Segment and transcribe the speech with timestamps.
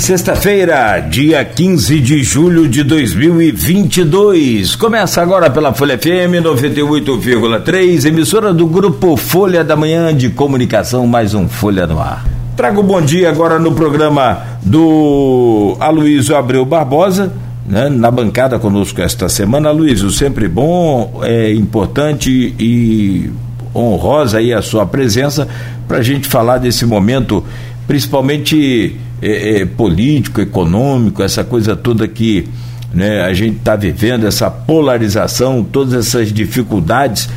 [0.00, 4.74] Sexta-feira, dia 15 de julho de 2022.
[4.74, 11.34] Começa agora pela Folha FM 98,3, emissora do grupo Folha da Manhã de Comunicação, mais
[11.34, 12.24] um Folha no Ar.
[12.56, 17.30] Trago bom dia agora no programa do Aloysio Abreu Barbosa,
[17.66, 19.68] né, na bancada conosco esta semana.
[19.68, 23.30] Aloysio, sempre bom, é importante e
[23.74, 25.46] honrosa aí a sua presença
[25.86, 27.44] para a gente falar desse momento,
[27.90, 32.48] principalmente é, é, político, econômico, essa coisa toda que
[32.94, 37.28] né, a gente está vivendo, essa polarização, todas essas dificuldades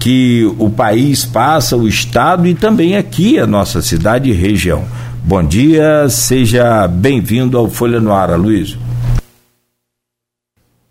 [0.00, 4.82] que o país passa, o Estado e também aqui a nossa cidade e região.
[5.22, 8.78] Bom dia, seja bem-vindo ao Folha no Ar, Luiz.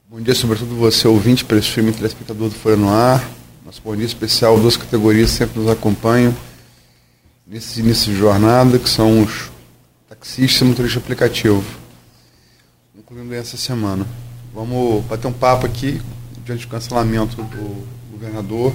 [0.07, 3.27] Bom dia, sobretudo você, ouvinte, prefiro telespectador do Folha no Ar.
[3.65, 6.35] Nosso bom dia especial, duas categorias sempre nos acompanham
[7.47, 9.49] nesse início de jornada, que são os
[10.09, 11.63] taxista e motorista aplicativo.
[12.95, 14.05] Incluindo essa semana.
[14.53, 16.01] Vamos bater um papo aqui,
[16.43, 18.73] diante do cancelamento do governador.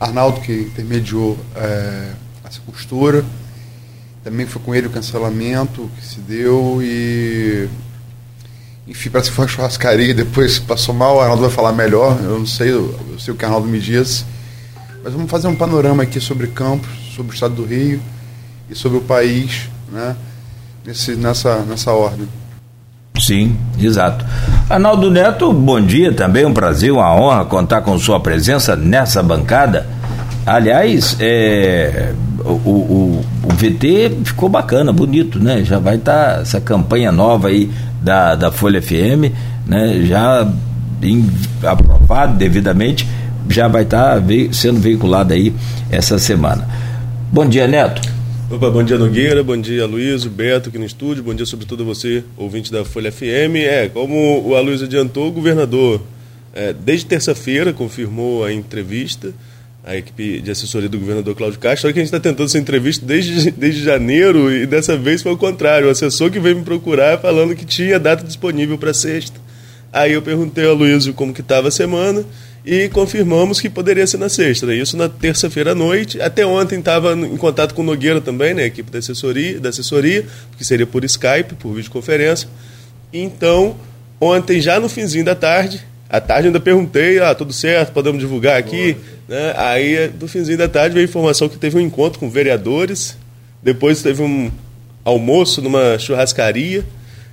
[0.00, 2.12] Arnaldo, que intermediou é,
[2.44, 3.24] essa costura.
[4.24, 7.68] Também foi com ele o cancelamento que se deu e.
[8.86, 12.38] Enfim, parece que foi uma churrascaria, depois passou mal, o Arnaldo vai falar melhor, eu
[12.38, 14.24] não sei, eu sei o que o Arnaldo me disse.
[15.04, 16.88] Mas vamos fazer um panorama aqui sobre Campos,
[17.18, 18.00] sobre o estado do Rio
[18.70, 20.14] e sobre o país, né?
[20.86, 22.28] nesse, nessa, nessa ordem.
[23.18, 24.24] Sim, exato.
[24.70, 29.88] Arnaldo Neto, bom dia também, um prazer, uma honra contar com sua presença nessa bancada.
[30.46, 35.64] Aliás, é, o, o, o VT ficou bacana, bonito, né?
[35.64, 37.68] Já vai estar tá essa campanha nova aí
[38.00, 39.34] da, da Folha FM,
[39.66, 40.02] né?
[40.04, 40.48] Já
[41.02, 41.28] em,
[41.64, 43.08] aprovado devidamente,
[43.50, 44.22] já vai estar tá
[44.52, 45.52] sendo veiculado aí
[45.90, 46.87] essa semana.
[47.30, 48.00] Bom dia, Neto.
[48.50, 51.86] Opa, bom dia Nogueira, bom dia Luiz, Beto aqui no estúdio, bom dia sobretudo a
[51.86, 53.56] você, ouvinte da Folha FM.
[53.56, 56.00] É, como o Aloysio adiantou, o governador,
[56.54, 59.34] é, desde terça-feira, confirmou a entrevista,
[59.84, 62.58] a equipe de assessoria do governador Cláudio Castro, só que a gente está tentando essa
[62.58, 66.62] entrevista desde, desde janeiro e dessa vez foi o contrário, o assessor que veio me
[66.62, 69.38] procurar falando que tinha data disponível para sexta.
[69.92, 72.24] Aí eu perguntei ao Luiz como que estava a semana
[72.70, 74.66] e confirmamos que poderia ser na sexta.
[74.66, 74.74] Né?
[74.74, 76.20] Isso na terça-feira à noite.
[76.20, 78.64] Até ontem estava em contato com o Nogueira também, né?
[78.64, 80.26] a equipe da assessoria, da assessoria,
[80.58, 82.46] que seria por Skype, por videoconferência.
[83.10, 83.74] Então,
[84.20, 85.80] ontem, já no finzinho da tarde,
[86.10, 88.98] à tarde ainda perguntei, ah, tudo certo, podemos divulgar aqui.
[89.26, 89.54] Né?
[89.56, 93.16] Aí, no finzinho da tarde, veio a informação que teve um encontro com vereadores,
[93.62, 94.50] depois teve um
[95.02, 96.84] almoço numa churrascaria,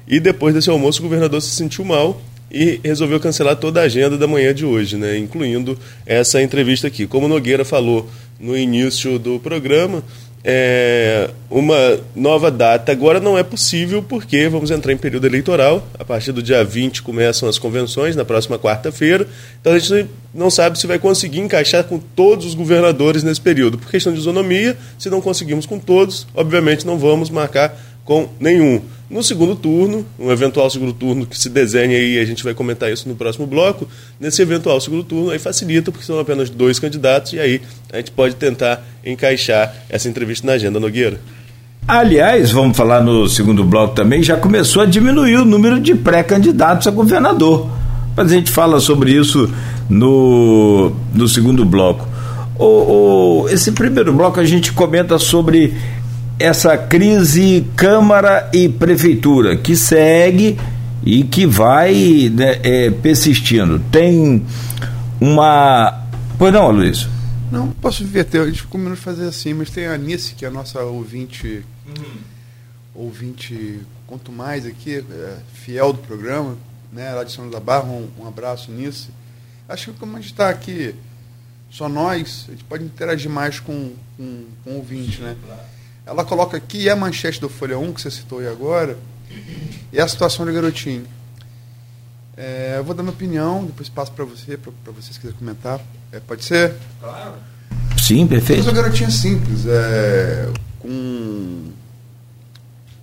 [0.08, 2.22] e depois desse almoço o governador se sentiu mal
[2.56, 7.06] e resolveu cancelar toda a agenda da manhã de hoje, né, incluindo essa entrevista aqui.
[7.06, 10.02] Como Nogueira falou no início do programa,
[10.42, 15.86] é, uma nova data agora não é possível porque vamos entrar em período eleitoral.
[16.00, 19.28] A partir do dia 20 começam as convenções, na próxima quarta-feira.
[19.60, 23.78] Então a gente não sabe se vai conseguir encaixar com todos os governadores nesse período.
[23.78, 28.82] Por questão de isonomia, se não conseguimos com todos, obviamente não vamos marcar com nenhum.
[29.08, 32.92] No segundo turno, um eventual segundo turno que se desenhe aí, a gente vai comentar
[32.92, 33.88] isso no próximo bloco.
[34.20, 37.62] Nesse eventual segundo turno, aí facilita, porque são apenas dois candidatos, e aí
[37.94, 41.20] a gente pode tentar encaixar essa entrevista na agenda, Nogueira.
[41.88, 46.88] Aliás, vamos falar no segundo bloco também, já começou a diminuir o número de pré-candidatos
[46.88, 47.70] a governador.
[48.18, 49.54] Mas a gente fala sobre isso
[49.88, 52.08] no, no segundo bloco.
[52.58, 55.76] O, o, esse primeiro bloco a gente comenta sobre
[56.40, 60.58] essa crise Câmara e Prefeitura, que segue
[61.06, 63.80] e que vai né, é, persistindo.
[63.92, 64.46] Tem
[65.20, 66.04] uma.
[66.38, 67.08] Pois não, Luiz?
[67.52, 70.48] Não, posso inverter, a gente combinou de fazer assim, mas tem a Anice, que é
[70.48, 72.18] a nossa ouvinte, uhum.
[72.96, 76.58] ouvinte, quanto mais aqui, é, fiel do programa,
[76.92, 79.10] né, lá de São da Barra, um, um abraço Nice.
[79.70, 80.96] Acho que como a gente está aqui,
[81.70, 85.36] só nós, a gente pode interagir mais com, com, com o ouvinte, né?
[86.06, 88.98] Ela coloca aqui, é a manchete do Folha 1, que você citou aí agora,
[89.92, 91.06] e é a situação do garotinho.
[92.38, 95.82] É, eu vou dar minha opinião, depois passo para você, para vocês quiserem comentar.
[96.12, 96.76] É, pode ser?
[97.00, 97.36] Claro.
[97.98, 98.64] Sim, perfeito.
[98.64, 99.66] Mas o garotinho é simples.
[99.66, 101.72] É, com...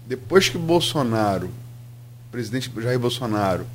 [0.06, 1.50] Depois que Bolsonaro,
[2.31, 3.66] presidente Jair Bolsonaro,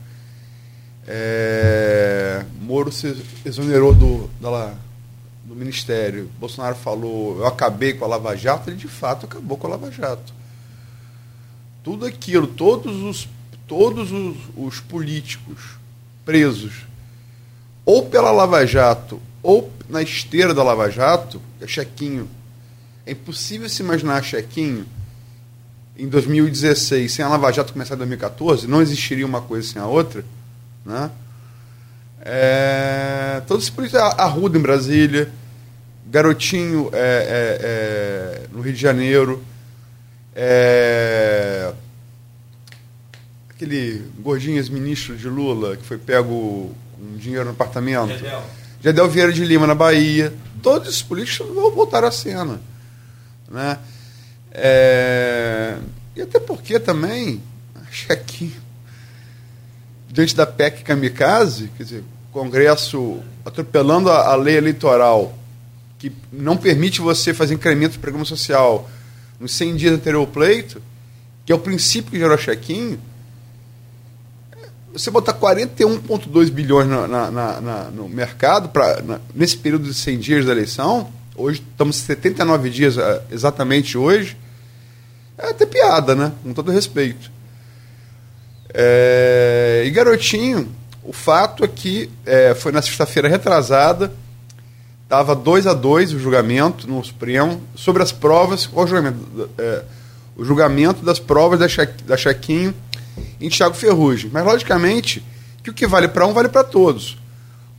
[1.08, 4.74] é, Moro se exonerou do, da,
[5.58, 9.72] Ministério, Bolsonaro falou, eu acabei com a Lava Jato, ele de fato acabou com a
[9.72, 10.34] Lava Jato.
[11.84, 13.30] Tudo aquilo, todos os,
[13.68, 15.78] todos os, os políticos
[16.24, 16.86] presos,
[17.86, 22.30] ou pela Lava Jato, ou na esteira da Lava Jato, é chequinho.
[23.06, 24.86] É impossível se imaginar chequinho
[25.98, 29.86] em 2016, sem a Lava Jato começar em 2014, não existiria uma coisa sem a
[29.88, 30.24] outra.
[30.86, 31.10] Né?
[32.22, 35.32] É, todos os políticos, Arruda em Brasília,
[36.10, 39.44] Garotinho é, é, é, no Rio de Janeiro,
[40.34, 41.74] é,
[43.50, 48.10] aquele gordinho ex-ministro de Lula que foi pego com dinheiro no apartamento.
[48.10, 48.44] Gedel.
[48.82, 50.34] Gedel Vieira de Lima na Bahia.
[50.62, 52.60] Todos os políticos vão voltar à cena.
[53.50, 53.78] Né?
[54.52, 55.78] É,
[56.16, 57.42] e até porque também,
[57.92, 58.62] chequinho,
[60.10, 65.37] diante da PEC Kamikaze, quer dizer, Congresso atropelando a, a lei eleitoral
[65.98, 68.90] que não permite você fazer incremento de programa social
[69.40, 70.82] nos 100 dias anterior ao pleito,
[71.46, 73.00] que é o princípio que gerou chequinho,
[74.94, 79.02] você botar 41,2 bilhões na, na, na, no mercado pra,
[79.34, 84.36] nesse período de 100 dias da eleição, hoje estamos 79 dias é, exatamente hoje,
[85.38, 86.32] é até piada, né?
[86.42, 87.32] Com todo respeito.
[88.74, 90.74] É, e garotinho,
[91.04, 94.12] o fato é que é, foi na sexta-feira retrasada,
[95.08, 98.68] estava 2 a 2 o julgamento no Supremo sobre as provas.
[98.68, 99.50] Qual o julgamento?
[99.58, 99.84] É,
[100.36, 102.76] o julgamento das provas da, Che, da Chequinho
[103.40, 104.30] em Thiago Ferrugem.
[104.32, 105.24] Mas, logicamente,
[105.64, 107.18] que o que vale para um vale para todos.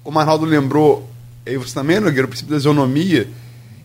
[0.02, 1.08] Como o Arnaldo lembrou,
[1.44, 3.28] e você também, Nogueira, o princípio da isonomia,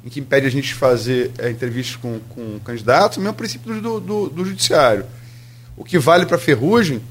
[0.05, 3.81] em que impede a gente de fazer é, entrevistas com, com candidatos, o mesmo princípio
[3.81, 5.05] do, do, do judiciário.
[5.75, 7.01] O que vale para Ferrugem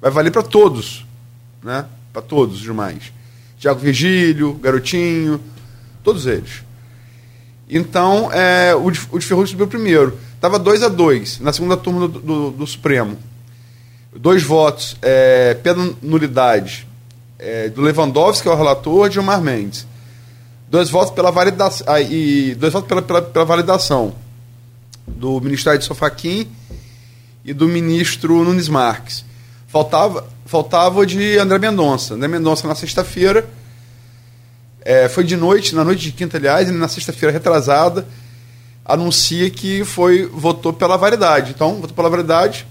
[0.00, 1.04] vai valer para todos,
[1.62, 1.86] né?
[2.12, 3.12] para todos os demais.
[3.58, 5.40] Tiago Virgílio, Garotinho,
[6.02, 6.62] todos eles.
[7.68, 10.18] Então, é, o, de, o de Ferrugem subiu primeiro.
[10.34, 13.16] Estava 2 a 2 na segunda turma do, do, do Supremo.
[14.14, 16.86] Dois votos é, pela nulidade
[17.38, 19.86] é, do Lewandowski, que é o relator, de Gilmar Mendes.
[20.68, 24.14] Dois votos pela validação, ah, e dois votos pela, pela, pela validação
[25.06, 26.48] do ministro de Sofaquim
[27.44, 29.24] e do ministro Nunes Marques.
[29.66, 32.14] Faltava, faltava de André Mendonça.
[32.14, 33.48] André Mendonça, na sexta-feira,
[34.84, 38.06] é, foi de noite, na noite de quinta, aliás, e na sexta-feira retrasada,
[38.84, 41.52] anuncia que foi votou pela variedade.
[41.54, 42.66] Então, votou pela variedade,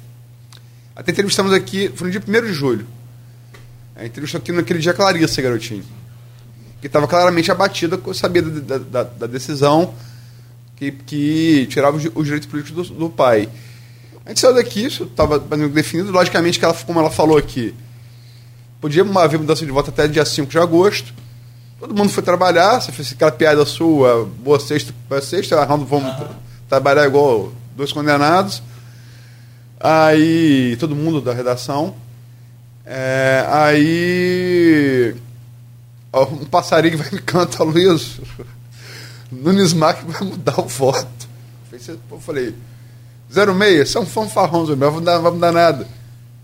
[0.95, 2.85] até entrevistamos aqui, foi no dia 1 de julho.
[3.95, 5.83] A entrevista aqui naquele dia Clarissa, garotinho.
[6.79, 9.93] Que estava claramente abatida, sabia da, da, da decisão
[10.75, 13.47] que, que tirava os, os direitos políticos do, do, pai.
[14.25, 16.11] A gente saiu daqui, isso estava definido.
[16.11, 17.75] Logicamente, que ela, como ela falou aqui,
[18.79, 21.13] podia haver mudança de voto até dia 5 de agosto.
[21.81, 26.13] Todo mundo foi trabalhar, você fez aquela piada sua, boa sexta, boa sexta, Arnaldo, vamos
[26.13, 26.27] uhum.
[26.69, 28.61] trabalhar igual dois condenados.
[29.79, 31.95] Aí, todo mundo da redação.
[32.85, 35.15] É, aí,
[36.13, 38.21] ó, um passarinho vai me cantar, Luiz.
[39.31, 41.07] Nunes Mac vai mudar o voto.
[42.11, 42.53] Eu falei,
[43.27, 45.87] 06, são fanfarrões, não vai mudar, vai mudar nada.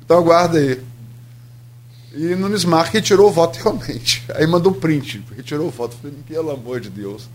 [0.04, 0.82] Então aguarda aí.
[2.18, 4.24] E Nunes Marques retirou o voto realmente.
[4.34, 5.96] Aí mandou print, retirou o voto.
[6.02, 7.30] Falei, pelo amor de Deus.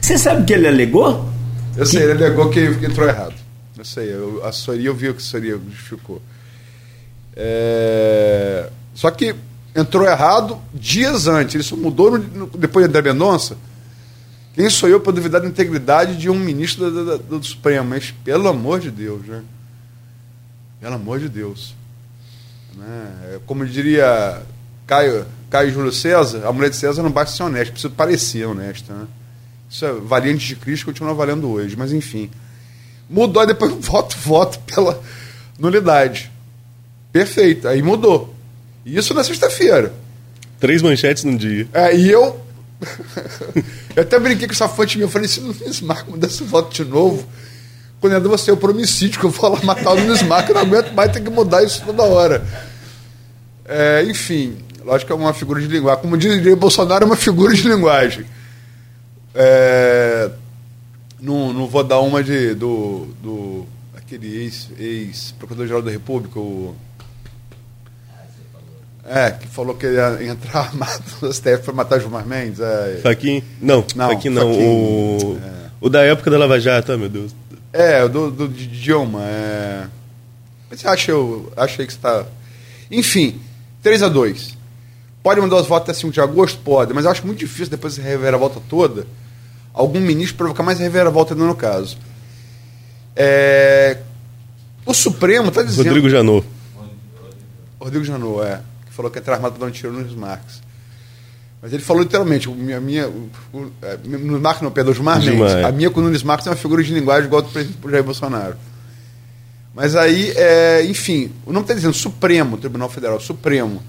[0.00, 1.28] Você sabe que ele alegou?
[1.76, 3.34] Eu sei, ele alegou que, que entrou errado.
[3.76, 6.22] Eu sei, eu, a assessoria eu vi o que a assessoria justificou.
[7.36, 9.34] É, só que
[9.76, 11.54] entrou errado dias antes.
[11.54, 13.58] Ele só mudou no, no, depois da Mendonça.
[14.54, 17.90] Quem sou eu para duvidar da integridade de um ministro do, do, do, Supremo?
[17.90, 19.42] Mas, pelo amor de Deus, né?
[20.80, 21.74] Pelo amor de Deus.
[22.76, 23.38] Né?
[23.46, 24.42] Como diria
[24.86, 28.92] Caio, Caio Júlio César, a mulher de César não basta ser honesta, precisa parecer honesta.
[28.92, 29.06] Né?
[29.70, 31.76] Isso é valente de Cristo, continua valendo hoje.
[31.76, 32.30] Mas, enfim.
[33.08, 35.02] Mudou, aí depois voto, voto pela
[35.58, 36.30] nulidade.
[37.12, 38.34] Perfeito, aí mudou.
[38.84, 39.92] Isso na sexta-feira.
[40.58, 41.68] Três manchetes num dia.
[41.72, 42.40] É, e eu.
[43.94, 45.06] eu até brinquei com essa fonte minha.
[45.06, 47.26] Eu falei: se o Nunes Marco mudasse o voto de novo,
[48.04, 50.54] quando ainda você é o promicídio, que eu vou lá matar o Nunes Marco, eu
[50.56, 52.46] não aguento mais ter que mudar isso toda hora.
[53.64, 56.02] É, enfim, lógico que é uma figura de linguagem.
[56.02, 58.26] Como diria Bolsonaro, é uma figura de linguagem.
[59.34, 60.30] É,
[61.18, 66.76] não, não vou dar uma de, do, do aquele ex-procurador-geral ex da República, o.
[69.06, 72.60] É, que falou que ia entrar armado no STF para matar Gilmar Mendes.
[72.60, 73.00] É...
[73.02, 73.42] Faquin?
[73.62, 74.52] Não, não Faquin não.
[74.52, 75.38] O...
[75.42, 75.70] É.
[75.80, 77.34] o da época da Lava Jato, meu Deus.
[77.74, 79.20] É, o do, do de Dilma.
[79.22, 79.86] É...
[80.70, 82.24] Mas acha, eu achei que está.
[82.90, 83.40] Enfim,
[83.82, 84.56] 3 a 2
[85.22, 86.60] Pode mandar os votos até 5 de agosto?
[86.60, 89.06] Pode, mas eu acho muito difícil depois de rever a volta toda
[89.74, 91.98] algum ministro provocar mais reviravolta no caso.
[93.16, 93.98] É,
[94.86, 95.86] o Supremo está dizendo.
[95.86, 96.46] Rodrigo Janot.
[97.80, 98.60] Rodrigo Janot, é.
[98.86, 100.62] Que falou que é armado para dar um tiro nos Marques.
[101.64, 105.54] Mas ele falou literalmente, minha, minha, o, o, é, no Marcos não, perdão, Gilmar Mendes.
[105.64, 108.04] A minha com o Nunes Marques é uma figura de linguagem igual do presidente Jair
[108.04, 108.54] Bolsonaro.
[109.74, 113.82] Mas aí, é, enfim, o nome está dizendo Supremo, Tribunal Federal, Supremo.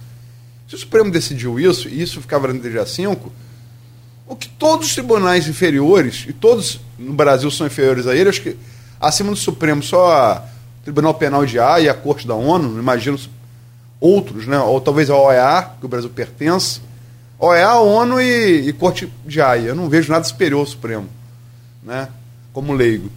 [0.69, 3.17] Se o Supremo decidiu isso, e isso ficava no DGA5,
[4.25, 8.41] o que todos os tribunais inferiores, e todos no Brasil são inferiores a ele, acho
[8.41, 8.55] que
[9.01, 10.47] acima do Supremo só
[10.79, 13.19] o Tribunal Penal de A e a Corte da ONU, não imagino
[13.99, 14.57] outros, né?
[14.59, 16.79] ou talvez a OEA, que o Brasil pertence,
[17.39, 19.69] OEA, ONU e, e Corte de Haia.
[19.69, 21.07] Eu não vejo nada superior ao Supremo,
[21.83, 22.07] né?
[22.53, 23.11] como leigo.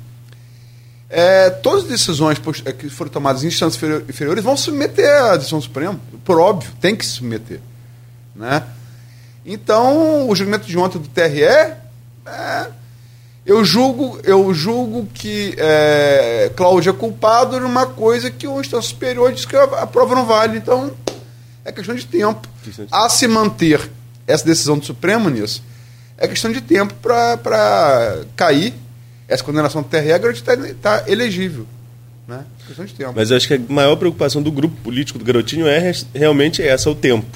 [1.11, 5.61] É, todas as decisões é, que foram tomadas em instâncias inferiores vão submeter à decisão
[5.61, 7.61] suprema, por óbvio, tem que se submeter.
[8.37, 8.63] Né?
[9.47, 11.77] Então, o julgamento de ontem do TRE, é,
[13.47, 19.33] eu julgo, eu julgo que é, Cláudio é culpado numa coisa que o instância superior
[19.33, 20.59] diz que a, prova não vale.
[20.59, 20.93] Então,
[21.65, 22.47] é questão de tempo.
[22.91, 23.91] A se manter
[24.29, 25.65] essa decisão do Supremo nisso,
[26.17, 28.75] é questão de tempo para cair
[29.27, 31.67] essa condenação do TRE, a está tá elegível.
[32.27, 32.45] Né?
[32.67, 33.13] Questão de tempo.
[33.17, 36.89] Mas eu acho que a maior preocupação do grupo político do Garotinho é realmente essa,
[36.91, 37.27] o tempo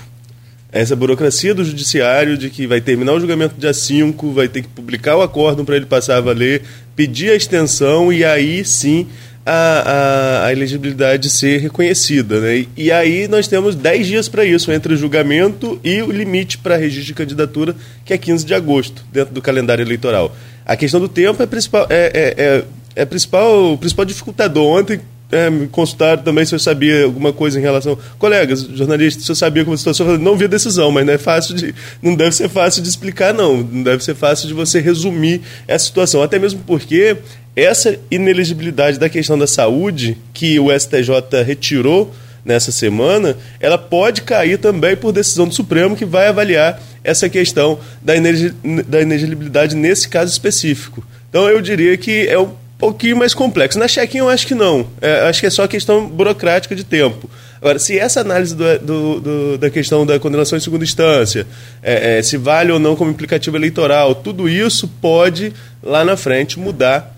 [0.72, 4.68] essa burocracia do judiciário de que vai terminar o julgamento dia 5, vai ter que
[4.68, 6.62] publicar o acórdão para ele passar a valer,
[6.96, 9.06] pedir a extensão e aí sim
[9.44, 12.40] a, a, a elegibilidade ser reconhecida.
[12.40, 12.66] Né?
[12.76, 16.76] E, aí nós temos 10 dias para isso, entre o julgamento e o limite para
[16.76, 20.34] registro de candidatura, que é 15 de agosto, dentro do calendário eleitoral.
[20.64, 22.64] A questão do tempo é, principal, é, é, é,
[23.02, 24.64] é principal, o principal dificultador.
[24.64, 25.00] Ontem,
[25.32, 27.98] é, me consultaram também se eu sabia alguma coisa em relação.
[28.18, 31.18] Colegas, jornalistas, se eu sabia como a situação, não vi a decisão, mas não é
[31.18, 31.74] fácil de.
[32.02, 33.56] Não deve ser fácil de explicar, não.
[33.56, 36.22] Não deve ser fácil de você resumir essa situação.
[36.22, 37.16] Até mesmo porque
[37.54, 42.12] essa inelegibilidade da questão da saúde, que o STJ retirou
[42.44, 47.78] nessa semana, ela pode cair também por decisão do Supremo, que vai avaliar essa questão
[48.00, 51.04] da, inelegibilidade nesse caso específico.
[51.28, 53.78] Então eu diria que é um pouquinho mais complexo.
[53.78, 54.86] Na check-in eu acho que não.
[55.00, 57.30] É, acho que é só questão burocrática de tempo.
[57.60, 61.46] Agora, se essa análise do, do, do, da questão da condenação em segunda instância,
[61.80, 66.58] é, é, se vale ou não como implicativo eleitoral, tudo isso pode, lá na frente,
[66.58, 67.16] mudar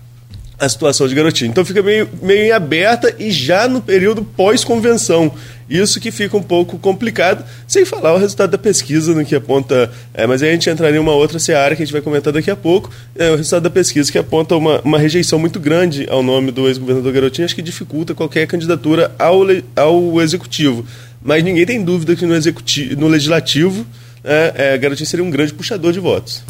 [0.59, 1.49] a situação de garotinho.
[1.49, 5.31] Então fica meio, meio em aberta e já no período pós-convenção.
[5.69, 9.91] Isso que fica um pouco complicado, sem falar o resultado da pesquisa no que aponta.
[10.13, 12.31] É, mas aí a gente entraria em uma outra seara que a gente vai comentar
[12.31, 12.91] daqui a pouco.
[13.15, 16.67] É, o resultado da pesquisa que aponta uma, uma rejeição muito grande ao nome do
[16.67, 19.41] ex-governador Garotinho, acho que dificulta qualquer candidatura ao,
[19.75, 20.85] ao executivo.
[21.21, 23.85] Mas ninguém tem dúvida que no, executivo, no legislativo
[24.23, 26.43] é, é, Garotinho seria um grande puxador de votos.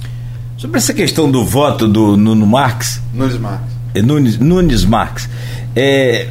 [0.58, 3.02] Sobre essa questão do voto do Nuno Marques.
[3.14, 3.76] Nunes Marques.
[4.02, 5.30] Nunes, Nunes Marques.
[5.76, 6.28] É,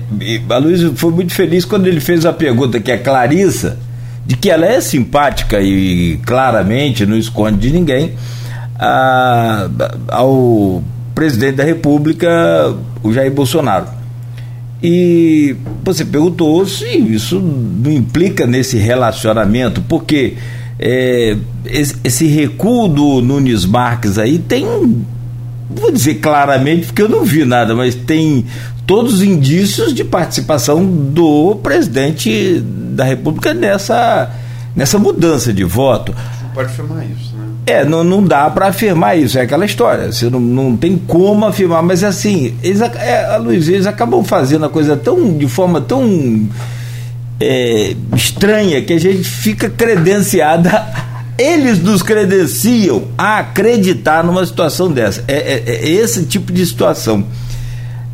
[0.48, 3.78] a Luiz foi muito feliz quando ele fez a pergunta que é Clarissa,
[4.26, 8.14] de que ela é simpática e claramente não esconde de ninguém,
[8.78, 9.68] a,
[10.08, 10.82] ao
[11.14, 13.86] presidente da República, o Jair Bolsonaro.
[14.82, 20.34] E você perguntou se isso não implica nesse relacionamento, porque
[20.78, 24.66] é, esse recuo do Nunes Marques aí tem
[25.74, 28.46] vou dizer claramente porque eu não vi nada, mas tem
[28.86, 34.30] todos os indícios de participação do presidente da República nessa,
[34.74, 36.14] nessa mudança de voto.
[36.42, 37.44] Não pode afirmar isso, né?
[37.66, 40.12] É, não, não dá para afirmar isso, é aquela história.
[40.12, 44.66] Você não, não tem como afirmar, mas assim, eles, é, a Luiz, eles acabam fazendo
[44.66, 46.46] a coisa tão de forma tão
[47.40, 50.86] é, estranha que a gente fica credenciada
[51.38, 55.24] eles nos credenciam a acreditar numa situação dessa.
[55.26, 57.24] É, é, é, esse tipo de situação.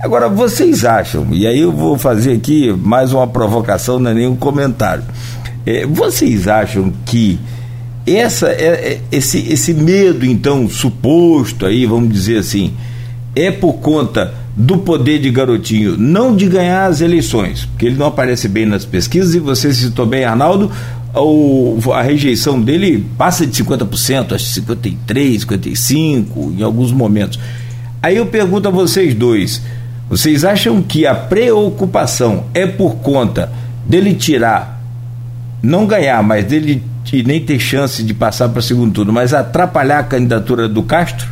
[0.01, 4.35] Agora, vocês acham, e aí eu vou fazer aqui mais uma provocação, não é nenhum
[4.35, 5.05] comentário.
[5.67, 7.39] É, vocês acham que
[8.07, 12.73] essa, é, é, esse, esse medo, então, suposto aí, vamos dizer assim,
[13.37, 18.07] é por conta do poder de Garotinho, não de ganhar as eleições, porque ele não
[18.07, 20.71] aparece bem nas pesquisas, e você citou bem, Arnaldo,
[21.93, 27.39] a rejeição dele passa de 50%, acho que 53, 55 em alguns momentos.
[28.03, 29.61] Aí eu pergunto a vocês dois,
[30.09, 33.53] vocês acham que a preocupação é por conta
[33.87, 34.81] dele tirar,
[35.63, 36.83] não ganhar, mas dele
[37.25, 41.29] nem ter chance de passar para o segundo turno, mas atrapalhar a candidatura do Castro?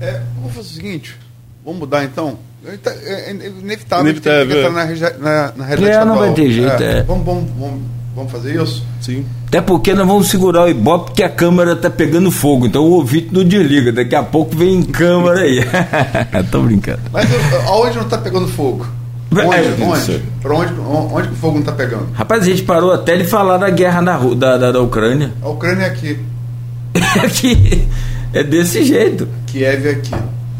[0.00, 1.16] É, vamos fazer o seguinte,
[1.64, 2.38] vamos mudar então.
[2.64, 4.46] É, é inevitável, inevitável.
[4.48, 6.82] que entrar na, na, na realidade é, não vai ter jeito.
[6.82, 6.98] É.
[6.98, 7.02] É.
[7.04, 7.82] Vamos, vamos, vamos
[8.16, 8.82] Vamos fazer isso?
[9.02, 9.26] Sim.
[9.46, 12.66] Até porque nós vamos segurar o Ibope porque a câmera está pegando fogo.
[12.66, 13.92] Então o ouvinte não desliga.
[13.92, 15.60] Daqui a pouco vem câmera aí.
[16.50, 17.02] Tô brincando.
[17.12, 17.28] Mas
[17.66, 18.86] aonde não está pegando fogo?
[19.30, 19.54] Onde?
[19.54, 20.22] É, onde?
[20.40, 22.08] Pra onde, onde que o fogo não está pegando?
[22.14, 25.34] Rapaz, a gente parou até de falar da guerra na, da, da, da Ucrânia.
[25.42, 26.18] A Ucrânia é aqui.
[26.96, 27.88] É aqui.
[28.32, 29.28] É desse jeito.
[29.46, 30.14] Kiev é aqui.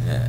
[0.06, 0.28] É.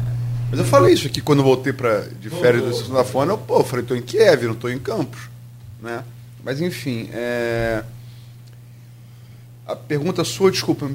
[0.49, 3.33] Mas eu falei isso aqui quando eu voltei pra, de férias da Sessão da Fona.
[3.33, 5.19] Eu, pô, eu falei, estou em Kiev, não estou em Campos.
[5.83, 5.99] Né?
[6.47, 7.83] Mas, enfim, é...
[9.67, 10.89] a pergunta sua, desculpa.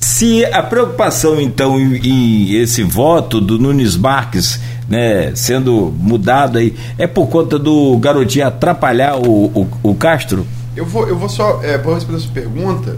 [0.00, 7.06] Se a preocupação, então, em, esse voto do Nunes Marques né, sendo mudado aí, é
[7.06, 10.44] por conta do garotinho atrapalhar o, o, o Castro?
[10.74, 12.96] Eu vou, eu vou só, é, para responder essa pergunta,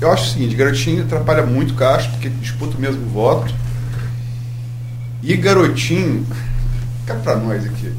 [0.00, 3.54] eu acho o seguinte, garotinho atrapalha muito o Castro, porque disputa o mesmo voto.
[5.22, 6.26] E garotinho,
[7.06, 7.92] cá pra nós aqui.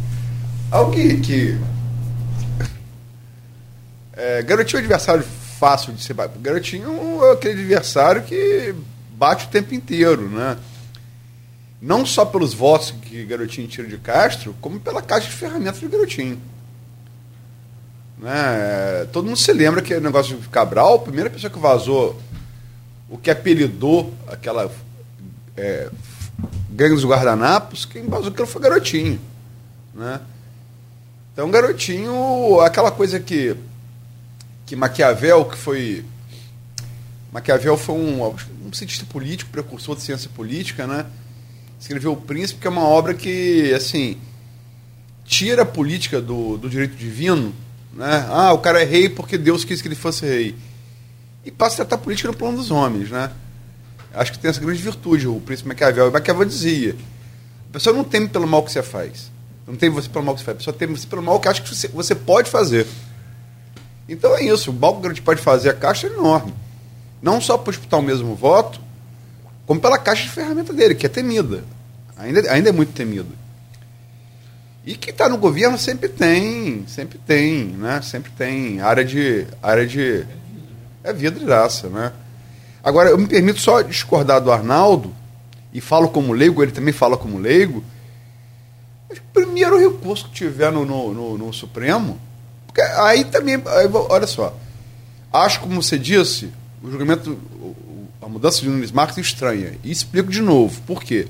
[0.69, 1.57] Alguém que.
[4.15, 5.23] É, garotinho é adversário
[5.59, 6.13] fácil de ser.
[6.13, 8.73] Garotinho é aquele adversário que
[9.11, 10.57] bate o tempo inteiro, né?
[11.81, 15.87] Não só pelos votos que Garotinho tira de Castro, como pela caixa de ferramentas de
[15.87, 16.41] Garotinho.
[18.17, 19.07] Né?
[19.11, 22.19] Todo mundo se lembra que o negócio de Cabral, a primeira pessoa que vazou
[23.09, 24.71] o que apelidou aquela
[25.55, 25.89] é,
[26.71, 29.19] gangue dos guardanapos, quem vazou aquilo foi Garotinho.
[29.93, 30.19] Né?
[31.31, 33.55] Então, Garotinho, aquela coisa que,
[34.65, 36.03] que Maquiavel, que foi.
[37.31, 38.25] Maquiavel foi um,
[38.65, 41.05] um cientista político, precursor de ciência política, né?
[41.79, 44.17] Escreveu O Príncipe, que é uma obra que, assim,
[45.25, 47.53] tira a política do, do direito divino,
[47.93, 48.25] né?
[48.29, 50.55] Ah, o cara é rei porque Deus quis que ele fosse rei.
[51.43, 53.31] E passa a tratar a política no plano dos homens, né?
[54.13, 56.07] Acho que tem essa grande virtude, o príncipe Maquiavel.
[56.07, 56.95] E Maquiavel dizia:
[57.69, 59.29] a pessoa não teme pelo mal que você faz.
[59.67, 60.55] Não teme você pelo mal que você faz.
[60.55, 62.87] A pessoa teme você pelo mal que acha que você, você pode fazer.
[64.07, 64.71] Então é isso.
[64.71, 66.53] O mal que a gente pode fazer, a caixa é enorme.
[67.21, 68.79] Não só por disputar o mesmo voto,
[69.65, 71.63] como pela caixa de ferramenta dele, que é temida.
[72.17, 73.29] Ainda, ainda é muito temida.
[74.85, 78.01] E quem está no governo sempre tem, sempre tem, né?
[78.03, 79.47] Sempre tem área de.
[79.61, 80.23] área de.
[81.03, 82.13] É vidraça, né?
[82.83, 85.11] Agora, eu me permito só discordar do Arnaldo,
[85.73, 87.83] e falo como leigo, ele também fala como leigo.
[89.09, 92.19] Mas primeiro recurso que tiver no, no, no, no Supremo,
[92.81, 94.55] aí também, aí, olha só,
[95.31, 96.51] acho como você disse,
[96.83, 97.37] o julgamento,
[98.21, 99.73] a mudança de Nunes Marques é estranha.
[99.83, 101.27] E explico de novo, por quê?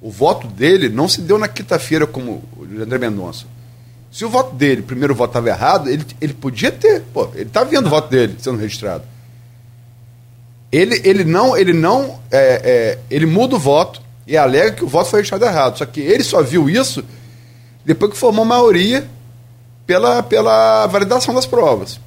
[0.00, 3.46] O voto dele não se deu na quinta-feira como o André Mendonça.
[4.10, 7.02] Se o voto dele, o primeiro voto estava errado, ele, ele podia ter.
[7.14, 9.04] Pô, ele está vendo o voto dele sendo registrado.
[10.70, 14.88] Ele, ele não, ele não, é, é, ele muda o voto e alega que o
[14.88, 15.78] voto foi registrado errado.
[15.78, 17.04] Só que ele só viu isso
[17.84, 19.08] depois que formou maioria
[19.86, 22.00] pela, pela validação das provas.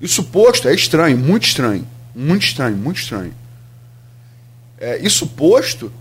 [0.00, 3.34] E o suposto é estranho, muito estranho, muito estranho, muito estranho.
[4.78, 5.92] É, e suposto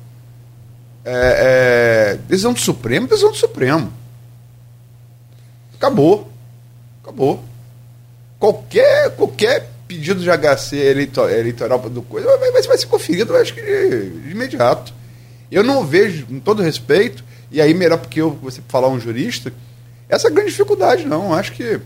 [1.03, 3.91] é, é, decisão do Supremo, decisão do Supremo.
[5.75, 6.31] Acabou.
[7.03, 7.43] Acabou.
[8.37, 13.61] Qualquer, qualquer pedido de HC eleitoral do coisa vai, vai, vai ser conferido, acho que
[13.61, 14.93] de, de, imediato.
[15.51, 19.51] Eu não vejo, com todo respeito, e aí melhor porque eu, você falar um jurista,
[20.09, 21.33] essa grande dificuldade, não.
[21.33, 21.79] Acho que.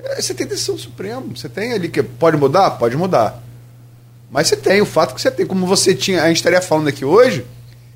[0.00, 2.70] É, você tem decisão do Supremo, você tem ali que pode mudar?
[2.72, 3.42] Pode mudar.
[4.30, 5.46] Mas você tem, o fato que você tem.
[5.46, 7.46] Como você tinha, a gente estaria falando aqui hoje,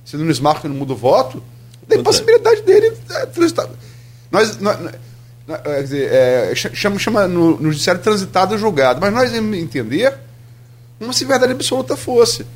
[0.05, 1.43] se o Nunes Marcos não muda o voto,
[1.89, 3.69] tem possibilidade dele é, transitar.
[4.31, 4.79] Nós, nós,
[5.47, 10.15] quer dizer, é, chama, chama no, no judiciário transitado julgado, mas nós entender
[10.99, 12.47] como se verdade absoluta fosse.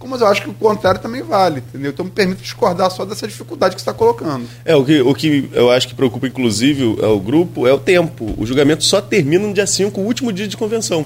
[0.00, 1.90] Como eu acho que o contrário também vale, entendeu?
[1.90, 4.48] Então me permite discordar só dessa dificuldade que está colocando.
[4.64, 7.78] É, o que, o que eu acho que preocupa, inclusive, é o grupo é o
[7.78, 8.34] tempo.
[8.38, 11.04] O julgamento só termina no dia 5, o último dia de convenção.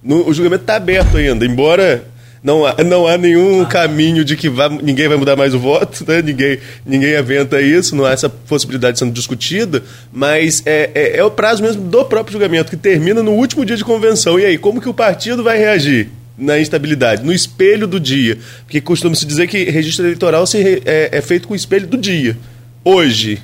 [0.00, 2.06] No, o julgamento está aberto ainda, embora
[2.40, 6.04] não há, não há nenhum caminho de que vá, ninguém vai mudar mais o voto,
[6.06, 6.22] né?
[6.22, 11.32] ninguém, ninguém aventa isso, não há essa possibilidade sendo discutida, mas é, é, é, o
[11.32, 14.38] prazo mesmo do próprio julgamento, que termina no último dia de convenção.
[14.38, 16.10] E aí, como que o partido vai reagir?
[16.36, 18.38] Na instabilidade, no espelho do dia.
[18.64, 22.36] Porque costuma-se dizer que registro eleitoral se, é, é feito com o espelho do dia.
[22.84, 23.40] Hoje,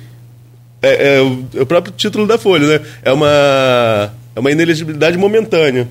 [0.81, 2.85] é, é, o, é, o, próprio título da Folha, né?
[3.03, 5.87] É uma, é uma inelegibilidade momentânea.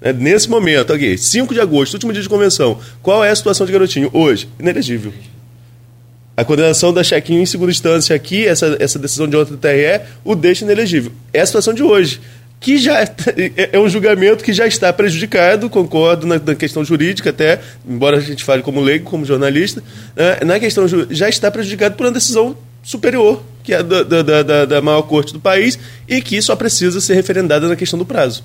[0.00, 3.64] É, nesse momento, aqui, 5 de agosto, último dia de convenção, qual é a situação
[3.64, 4.10] de Garotinho?
[4.12, 5.12] Hoje, inelegível.
[6.36, 10.00] A condenação da Chequinho em segunda instância aqui, essa, essa decisão de ontem do TRE,
[10.24, 11.12] o deixa inelegível.
[11.32, 12.20] É a situação de hoje.
[12.60, 13.08] Que já é,
[13.72, 18.20] é um julgamento que já está prejudicado, concordo na, na questão jurídica até, embora a
[18.20, 19.82] gente fale como leigo, como jornalista,
[20.16, 24.64] né, na questão já está prejudicado por uma decisão superior, que é da, da, da,
[24.64, 28.44] da maior corte do país, e que só precisa ser referendada na questão do prazo.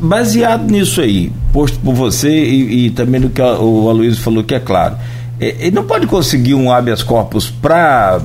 [0.00, 4.54] Baseado nisso aí, posto por você e, e também no que o Aloysio falou, que
[4.54, 4.96] é claro,
[5.40, 8.20] é, ele não pode conseguir um habeas corpus para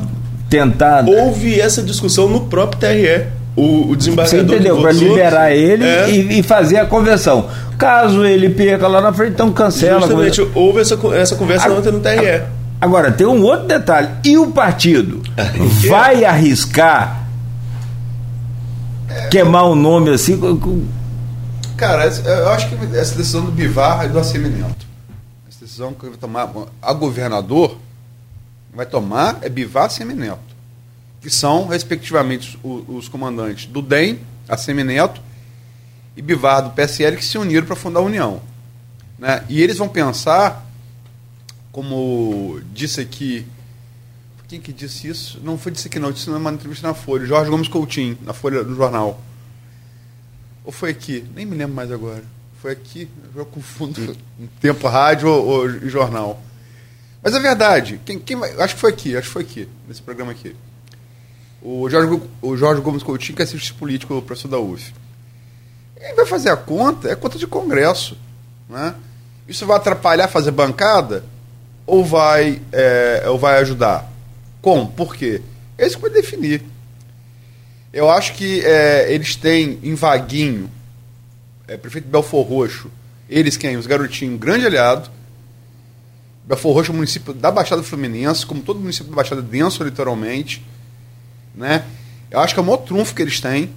[0.50, 1.06] tentar.
[1.08, 3.28] Houve essa discussão no próprio TRE.
[3.56, 4.40] O, o desembargador.
[4.40, 4.82] Você entendeu?
[4.82, 6.10] Para liberar ele é...
[6.10, 7.50] e, e, fazer a convenção.
[7.78, 10.02] Caso ele perca lá na frente, então cancela.
[10.02, 12.44] Justamente, houve essa, essa conversa a, ontem no TRE.
[12.80, 14.10] Agora, tem um outro detalhe.
[14.24, 15.22] E o partido
[15.88, 17.26] vai arriscar
[19.30, 20.40] queimar o um nome assim?
[21.78, 24.86] Cara, eu acho que essa decisão do Bivar é do Assemineto.
[25.48, 26.50] Essa decisão que vai tomar
[26.82, 27.78] a governador
[28.74, 30.55] vai tomar é Bivar e Assemineto,
[31.26, 35.20] que são, respectivamente, os, os comandantes do DEM, Assemineto,
[36.16, 38.44] e Bivar do PSL, que se uniram para fundar a União.
[39.18, 39.44] Né?
[39.50, 40.64] E eles vão pensar,
[41.72, 43.44] como disse aqui
[44.48, 45.42] quem que disse isso?
[45.44, 47.26] Não foi disse aqui não, disse numa entrevista na Folha.
[47.26, 49.20] Jorge Gomes Coutinho, na Folha do jornal.
[50.64, 51.26] Ou foi aqui?
[51.34, 52.24] Nem me lembro mais agora.
[52.62, 54.16] Foi aqui, eu confundo
[54.62, 56.40] tempo rádio ou, ou, jornal.
[57.24, 58.00] Mas é verdade.
[58.06, 60.56] Quem, quem, acho que foi aqui, acho que foi aqui, nesse programa aqui.
[61.68, 64.94] O Jorge, o Jorge Gomes Coutinho, que é assistente político, professor da UF.
[65.98, 68.16] Quem vai fazer a conta é conta de Congresso.
[68.70, 68.94] Né?
[69.48, 71.26] Isso vai atrapalhar fazer bancada
[71.88, 74.08] ou vai, é, ou vai ajudar?
[74.62, 74.92] Como?
[74.92, 75.42] Por quê?
[75.76, 76.62] É isso que vai definir.
[77.92, 80.70] Eu acho que é, eles têm em Vaguinho,
[81.68, 82.92] é, prefeito Belfor Roxo,
[83.28, 83.76] eles quem?
[83.76, 85.10] Os garotinhos, grande aliado.
[86.44, 90.64] Belfor Roxo é um município da Baixada Fluminense, como todo município da Baixada denso, literalmente.
[91.56, 91.84] Né?
[92.30, 93.70] Eu acho que é o maior trunfo que eles têm.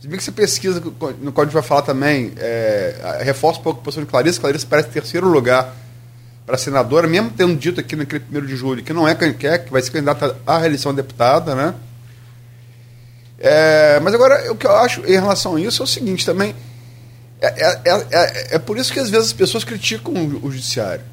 [0.00, 3.62] Se bem que você pesquisa, no qual a gente vai falar também, é, reforça um
[3.62, 4.38] pouco a posição de Clarice.
[4.38, 5.74] Clarice parece terceiro lugar
[6.46, 9.64] para senadora, mesmo tendo dito aqui naquele primeiro de julho que não é quem quer,
[9.64, 11.74] que vai ser candidata à reeleição deputada, né?
[13.38, 16.54] É, mas agora, o que eu acho em relação a isso é o seguinte também.
[17.40, 20.52] É, é, é, é, é por isso que às vezes as pessoas criticam o, o
[20.52, 21.04] judiciário.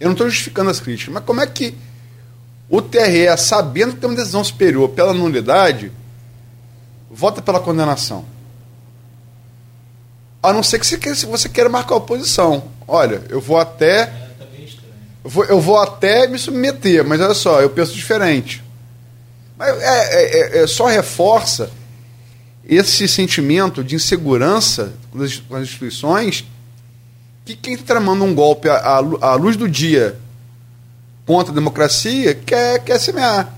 [0.00, 1.74] Eu não estou justificando as críticas, mas como é que
[2.68, 5.90] o TRE, sabendo que tem uma decisão superior pela nulidade,
[7.10, 8.24] vota pela condenação?
[10.42, 12.64] A não ser que você queira, se você queira marcar a oposição.
[12.86, 14.02] Olha, eu vou até.
[14.02, 14.06] É,
[14.38, 14.46] tá
[15.24, 18.62] eu vou, eu vou até me submeter, mas olha só, eu penso diferente.
[19.56, 21.70] Mas é, é, é, é, só reforça
[22.64, 26.44] esse sentimento de insegurança com as, com as instituições
[27.44, 30.18] que quem está tramando um golpe à, à, luz do dia
[31.28, 33.54] contra a democracia quer, quer semear.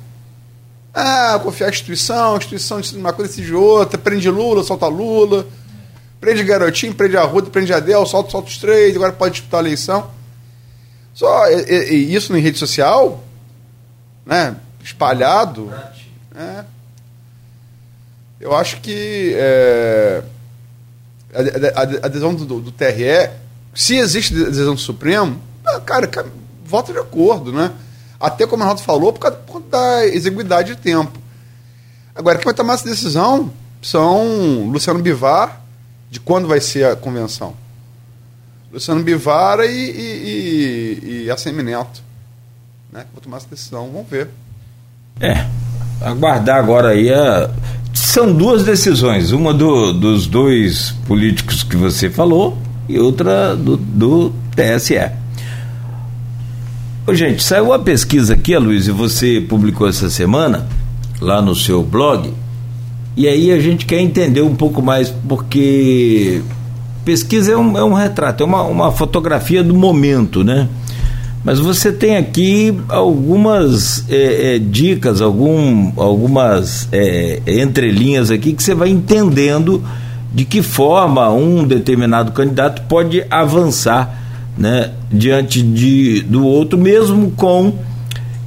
[0.92, 5.46] Ah, confiar a instituição, a instituição decide uma coisa, decide outra, prende Lula, solta Lula,
[6.20, 9.60] prende garotinho, prende a Ruda, prende a Del, solta, solta os três, agora pode disputar
[9.60, 10.10] a eleição.
[11.14, 13.22] Só e, e, isso em rede social,
[14.26, 14.56] né?
[14.82, 15.72] espalhado.
[16.34, 16.64] É,
[18.40, 20.24] eu acho que é,
[21.32, 21.38] a,
[21.78, 23.30] a, a, adesão do, do, TRE,
[23.72, 26.08] se existe adesão do Supremo, ah, cara,
[26.70, 27.72] vota de acordo, né?
[28.18, 29.38] Até como o Ronaldo falou, por causa,
[29.70, 31.18] da exiguidade de tempo.
[32.14, 33.50] Agora, quem vai tomar essa decisão
[33.82, 35.60] são Luciano Bivar,
[36.10, 37.54] de quando vai ser a convenção.
[38.72, 41.82] Luciano Bivar e, e, e, e.
[42.92, 43.06] Né?
[43.12, 44.28] Vou tomar essa decisão, vamos ver.
[45.20, 45.46] É,
[46.00, 47.50] aguardar agora aí a.
[47.92, 52.56] São duas decisões, uma do, dos dois políticos que você falou
[52.88, 55.19] e outra do, do TSE.
[57.10, 60.68] Ô, gente, saiu uma pesquisa aqui, Luiz, e você publicou essa semana
[61.20, 62.32] lá no seu blog,
[63.16, 66.40] e aí a gente quer entender um pouco mais, porque
[67.04, 70.68] pesquisa é um, é um retrato, é uma, uma fotografia do momento, né?
[71.42, 78.72] Mas você tem aqui algumas é, é, dicas, algum, algumas é, entrelinhas aqui que você
[78.72, 79.82] vai entendendo
[80.32, 87.74] de que forma um determinado candidato pode avançar né, diante de, do outro, mesmo com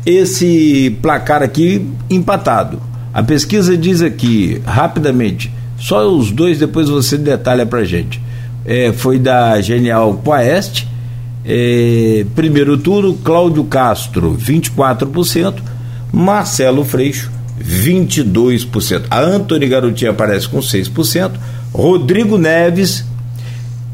[0.05, 2.81] esse placar aqui empatado.
[3.13, 8.21] A pesquisa diz aqui, rapidamente, só os dois, depois você detalha para gente.
[8.65, 10.87] É, foi da Genial Quaest
[11.45, 15.55] é, primeiro turno, Cláudio Castro, 24%,
[16.11, 19.03] Marcelo Freixo, 22%.
[19.09, 21.31] A Antônio Garotinho aparece com 6%,
[21.73, 23.03] Rodrigo Neves,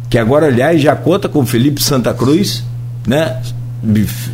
[0.09, 2.63] que agora, aliás, já conta com Felipe Santa Cruz,
[3.05, 3.41] né?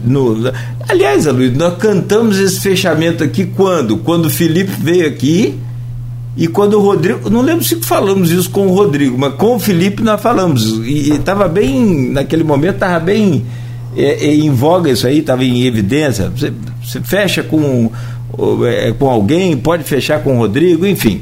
[0.04, 0.52] No,
[0.88, 3.98] aliás, Luiz, nós cantamos esse fechamento aqui quando?
[3.98, 5.60] Quando o Felipe veio aqui
[6.38, 9.60] e quando o Rodrigo, não lembro se falamos isso com o Rodrigo, mas com o
[9.60, 10.80] Felipe nós falamos.
[10.86, 13.46] E estava bem, naquele momento, estava bem
[13.96, 16.30] é, é, em voga isso aí, estava em evidência.
[16.30, 16.52] Você,
[16.84, 17.92] você fecha com,
[18.66, 21.22] é, com alguém, pode fechar com o Rodrigo, enfim.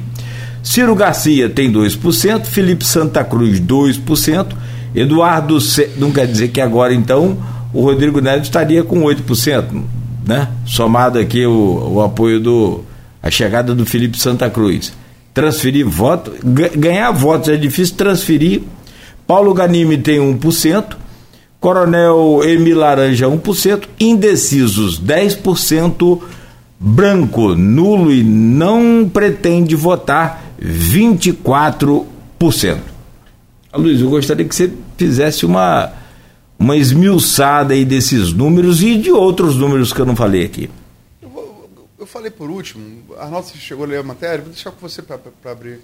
[0.63, 4.47] Ciro Garcia tem 2%, Felipe Santa Cruz 2%,
[4.95, 5.57] Eduardo,
[5.97, 7.37] não quer dizer que agora então
[7.73, 9.83] o Rodrigo Neves estaria com 8%,
[10.25, 10.47] né?
[10.65, 12.83] Somado aqui o, o apoio do
[13.21, 14.93] a chegada do Felipe Santa Cruz.
[15.33, 16.31] Transferir voto,
[16.77, 18.61] ganhar votos é difícil, transferir.
[19.25, 20.95] Paulo Ganime tem 1%,
[21.59, 26.21] Coronel Emil Laranja 1%, indecisos 10%,
[26.77, 32.79] branco, nulo e não pretende votar 24%.
[33.75, 35.91] Luiz, eu gostaria que você fizesse uma,
[36.59, 40.69] uma esmiuçada aí desses números e de outros números que eu não falei aqui.
[41.21, 42.83] Eu, eu falei por último,
[43.17, 45.79] Arnaldo, você chegou a ler a matéria, vou deixar com você para abrir.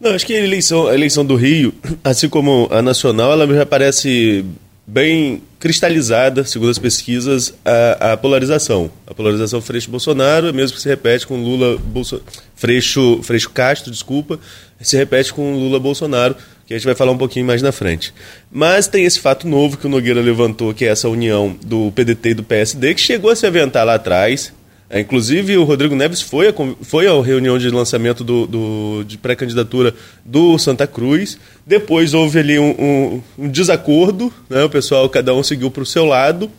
[0.00, 1.74] Não, acho que a eleição, a eleição do Rio,
[2.04, 4.44] assim como a nacional, ela já parece
[4.86, 8.90] bem cristalizada, segundo as pesquisas, a, a polarização.
[9.06, 12.22] A polarização Freixo-Bolsonaro, é mesmo que se repete com Lula, Bolso,
[12.56, 14.40] Freixo, Freixo Castro, desculpa,
[14.80, 16.34] se repete com Lula-Bolsonaro,
[16.66, 18.14] que a gente vai falar um pouquinho mais na frente.
[18.50, 22.30] Mas tem esse fato novo que o Nogueira levantou, que é essa união do PDT
[22.30, 24.52] e do PSD, que chegou a se aventar lá atrás,
[24.92, 29.16] é, inclusive, o Rodrigo Neves foi a, foi à reunião de lançamento do, do de
[29.16, 31.38] pré-candidatura do Santa Cruz.
[31.64, 34.64] Depois houve ali um, um, um desacordo, né?
[34.64, 36.50] o pessoal, cada um seguiu para o seu lado.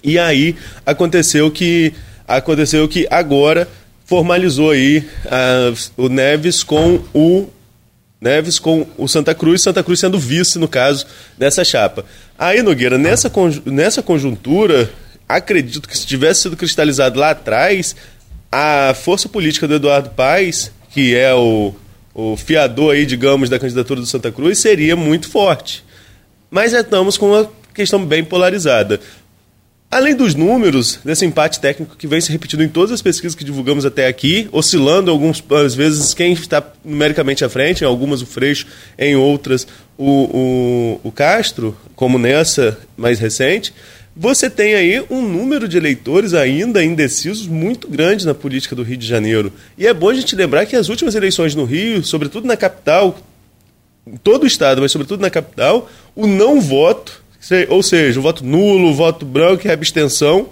[0.00, 0.54] E aí
[0.86, 1.92] aconteceu que,
[2.28, 3.68] aconteceu que agora
[4.04, 7.48] formalizou aí a, o Neves com o
[8.20, 11.04] Neves com o Santa Cruz, Santa Cruz sendo vice, no caso,
[11.36, 12.04] dessa chapa.
[12.38, 13.30] Aí, Nogueira, nessa,
[13.64, 14.88] nessa conjuntura,
[15.28, 17.96] acredito que se tivesse sido cristalizado lá atrás,
[18.50, 21.74] a força política do Eduardo Paes, que é o,
[22.14, 25.84] o fiador aí, digamos, da candidatura do Santa Cruz, seria muito forte.
[26.50, 29.00] Mas já estamos com uma questão bem polarizada.
[29.90, 33.44] Além dos números desse empate técnico que vem se repetindo em todas as pesquisas que
[33.44, 38.66] divulgamos até aqui, oscilando algumas vezes quem está numericamente à frente, em algumas o Freixo,
[38.98, 43.72] em outras o, o, o Castro, como nessa mais recente,
[44.16, 48.96] você tem aí um número de eleitores ainda indecisos muito grande na política do Rio
[48.96, 49.52] de Janeiro.
[49.76, 53.18] E é bom a gente lembrar que as últimas eleições no Rio, sobretudo na capital,
[54.06, 57.22] em todo o estado, mas sobretudo na capital, o não voto,
[57.68, 60.48] ou seja, o voto nulo, o voto branco e a abstenção,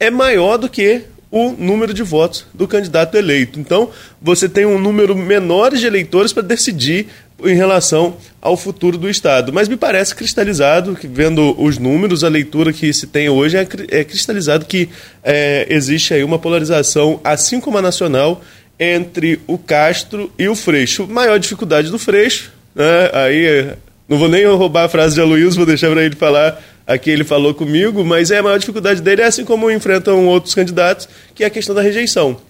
[0.00, 3.60] é maior do que o número de votos do candidato eleito.
[3.60, 7.06] Então, você tem um número menor de eleitores para decidir
[7.44, 9.52] em relação ao futuro do Estado.
[9.52, 13.66] Mas me parece cristalizado, que vendo os números, a leitura que se tem hoje é,
[13.88, 14.88] é cristalizado que
[15.22, 18.42] é, existe aí uma polarização, assim como a nacional,
[18.78, 21.06] entre o Castro e o Freixo.
[21.06, 23.10] Maior dificuldade do Freixo, né?
[23.12, 23.72] aí
[24.08, 27.24] não vou nem roubar a frase de Aloysio, vou deixar para ele falar aqui ele
[27.24, 31.46] falou comigo, mas é a maior dificuldade dele assim como enfrentam outros candidatos, que é
[31.46, 32.40] a questão da rejeição.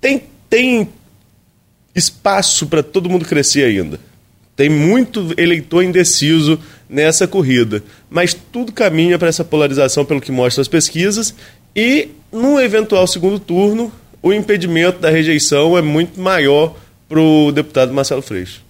[0.00, 0.88] Tem, tem
[1.94, 3.98] espaço para todo mundo crescer ainda.
[4.56, 10.60] Tem muito eleitor indeciso nessa corrida, mas tudo caminha para essa polarização pelo que mostram
[10.60, 11.34] as pesquisas
[11.74, 16.74] e no eventual segundo turno o impedimento da rejeição é muito maior
[17.08, 18.62] para o deputado Marcelo Freixo.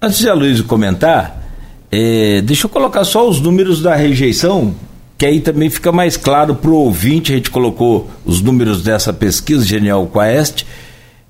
[0.00, 1.42] Antes de a Luiz comentar,
[1.90, 4.74] é, deixa eu colocar só os números da rejeição,
[5.18, 7.32] que aí também fica mais claro para o ouvinte.
[7.32, 10.64] A gente colocou os números dessa pesquisa Genial Quest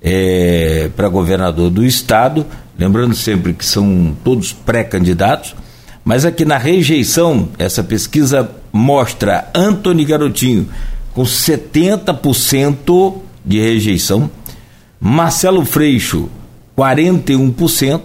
[0.03, 2.45] é, para governador do estado,
[2.77, 5.55] lembrando sempre que são todos pré-candidatos.
[6.03, 10.67] Mas aqui na rejeição, essa pesquisa mostra Antony Garotinho
[11.13, 14.29] com 70% de rejeição,
[14.99, 16.29] Marcelo Freixo
[16.77, 18.01] 41%,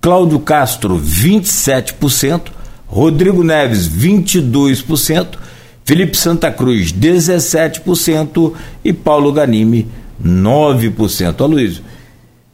[0.00, 2.48] Cláudio Castro, 27%,
[2.86, 5.38] Rodrigo Neves, 22%,
[5.84, 9.86] Felipe Santa Cruz, 17% e Paulo Ganime,
[10.24, 11.40] 9%.
[11.40, 11.82] Ó, Luiz,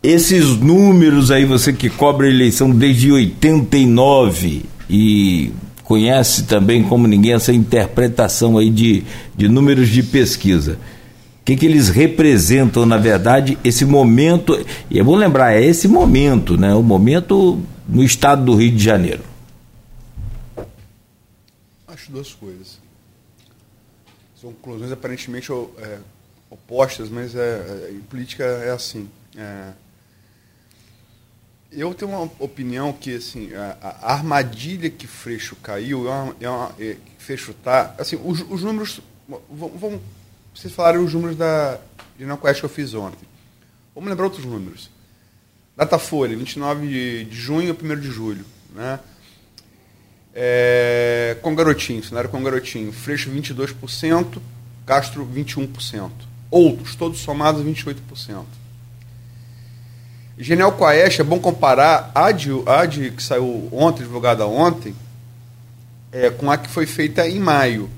[0.03, 5.53] esses números aí, você que cobra a eleição desde 89 e
[5.83, 9.05] conhece também como ninguém essa interpretação aí de,
[9.37, 10.79] de números de pesquisa
[11.47, 14.59] que, que eles representam, na verdade, esse momento.
[14.91, 16.75] E é bom lembrar, é esse momento, né?
[16.75, 19.23] O momento no estado do Rio de Janeiro.
[21.87, 22.81] Acho duas coisas.
[24.35, 25.99] São conclusões aparentemente é,
[26.51, 29.09] opostas, mas é, é, em política é assim.
[29.37, 29.73] É,
[31.73, 36.49] eu tenho uma opinião que assim, a, a armadilha que Freixo caiu é uma, é
[36.49, 39.01] uma é, Freixo tá, assim, os, os números
[39.51, 40.01] vão
[40.57, 41.79] vocês falaram os números da
[42.41, 43.29] Quest que eu fiz ontem.
[43.95, 44.89] Vamos lembrar outros números.
[45.77, 48.45] Datafolha, 29 de, de junho a 1 de julho.
[48.75, 48.99] Né?
[50.35, 52.91] É, com garotinho, cenário com garotinho.
[52.91, 54.41] Freixo 22%,
[54.87, 56.11] Castro 21%.
[56.57, 58.45] Outros, todos somados 28%.
[60.39, 64.95] Genial Quaest, é bom comparar a de, a de que saiu ontem, divulgada ontem,
[66.11, 67.91] é, com a que foi feita em maio.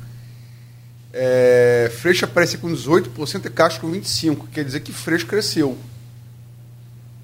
[1.12, 4.48] é, Freixo aparecia com 18% e Castro com 25%.
[4.52, 5.78] Quer dizer que Freixo cresceu.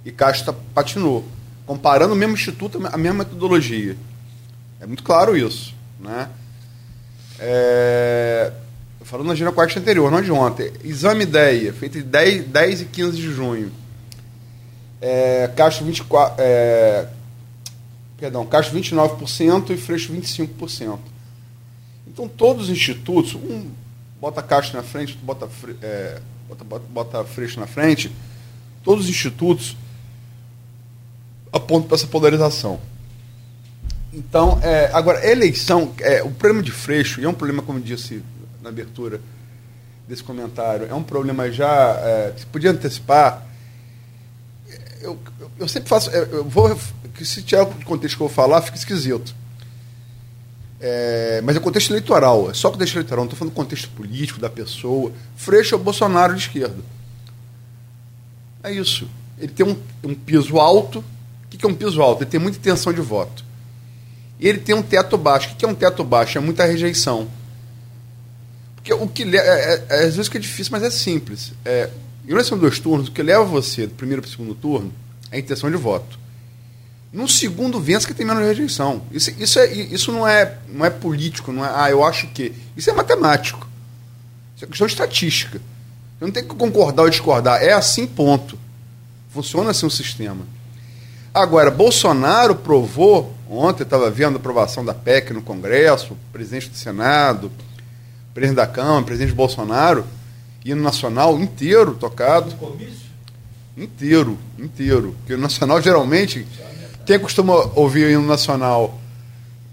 [0.05, 1.27] E Castro patinou.
[1.67, 3.97] Comparando o mesmo instituto, a mesma metodologia.
[4.81, 5.75] É muito claro isso.
[5.99, 6.29] Né?
[7.41, 8.53] É,
[9.15, 10.73] falando na ginecoeste anterior, não de ontem.
[10.83, 13.71] Exame ideia, feito de 10, 10 e 15 de junho.
[15.01, 16.35] É, Castro 24.
[16.37, 17.07] É,
[18.19, 20.99] perdão, Castro 29% e Freixo 25%.
[22.09, 23.71] Então todos os institutos, um
[24.21, 25.49] bota Castro na frente, outro bota,
[25.81, 28.11] é, bota, bota, bota Freixo na frente,
[28.83, 29.77] todos os institutos
[31.53, 32.81] apontam para essa polarização.
[34.13, 38.21] Então, é, agora, eleição, é, o problema de Freixo, e é um problema, como disse
[38.65, 39.21] na abertura
[40.09, 43.47] desse comentário, é um problema já, é, se podia antecipar,
[45.01, 46.77] eu, eu, eu sempre faço, é, eu vou,
[47.23, 49.35] se tiver o contexto que eu vou falar, fica esquisito.
[50.81, 54.41] É, mas é contexto eleitoral, é só contexto eleitoral, não estou falando do contexto político
[54.41, 55.13] da pessoa.
[55.37, 56.83] Freixo é o Bolsonaro de esquerda.
[58.63, 59.09] É isso.
[59.39, 61.05] Ele tem um, um piso alto.
[61.45, 62.23] O que é um piso alto?
[62.23, 63.45] Ele tem muita intenção de voto.
[64.41, 65.53] E ele tem um teto baixo.
[65.53, 66.39] O que é um teto baixo?
[66.39, 67.29] É muita rejeição.
[68.85, 71.55] Porque o que é, é, é, às vezes que é difícil, mas é simples.
[71.65, 71.89] É,
[72.29, 74.93] em eleição de dois turnos, o que leva você do primeiro para o segundo turno
[75.31, 76.19] é a intenção de voto.
[77.11, 79.01] No segundo vence que tem menos rejeição.
[79.11, 82.53] Isso, isso, é, isso não, é, não é político, não é, ah, eu acho que.
[82.77, 83.67] Isso é matemático.
[84.55, 85.59] Isso é questão de estatística.
[86.19, 87.63] Você não tem que concordar ou discordar.
[87.63, 88.59] É assim, ponto.
[89.31, 90.45] Funciona assim o sistema.
[91.33, 97.51] Agora, Bolsonaro provou, ontem estava vendo a aprovação da PEC no Congresso, presidente do Senado,
[98.35, 100.05] presidente da Câmara, presidente Bolsonaro,
[100.65, 102.53] hino nacional inteiro tocado.
[103.77, 105.15] Inteiro, inteiro.
[105.21, 106.47] Porque o nacional geralmente
[107.07, 108.99] quem costuma ouvir o hino nacional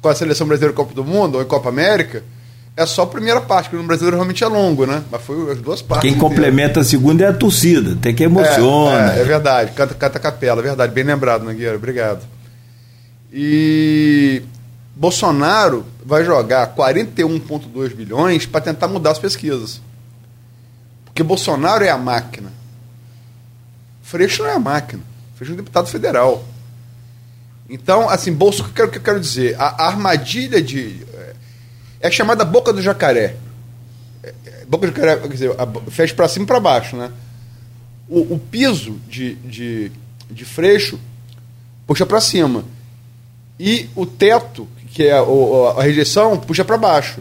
[0.02, 2.24] com a seleção brasileira Copa do Mundo ou em Copa América,
[2.76, 5.04] é só a primeira parte, porque no brasileiro realmente é longo, né?
[5.12, 6.10] Mas foi as duas partes.
[6.10, 9.14] Quem complementa a segunda é a torcida, tem que emociona.
[9.14, 12.22] É, é, é verdade, canta, canta capela, é verdade, bem lembrado, Nogueira, obrigado.
[13.32, 14.42] E
[14.96, 19.82] Bolsonaro vai jogar 41,2 bilhões para tentar mudar as pesquisas.
[21.06, 22.52] Porque Bolsonaro é a máquina.
[24.02, 25.04] Freixo não é a máquina.
[25.36, 26.44] Freixo é um deputado federal.
[27.70, 29.56] Então, assim, bolso, o que eu quero, dizer?
[29.58, 31.06] A, a, armadilha de.
[32.02, 33.38] É chamada boca do jacaré.
[34.22, 35.52] É, é, boca do jacaré, quer dizer,
[35.90, 37.12] fecha para cima e para baixo, né?
[38.10, 39.92] O, o, piso de, de,
[40.30, 41.00] de freixo
[41.88, 42.66] puxa para cima.
[43.58, 45.22] E o teto, que é a,
[45.78, 47.20] a rejeição, puxa para baixo.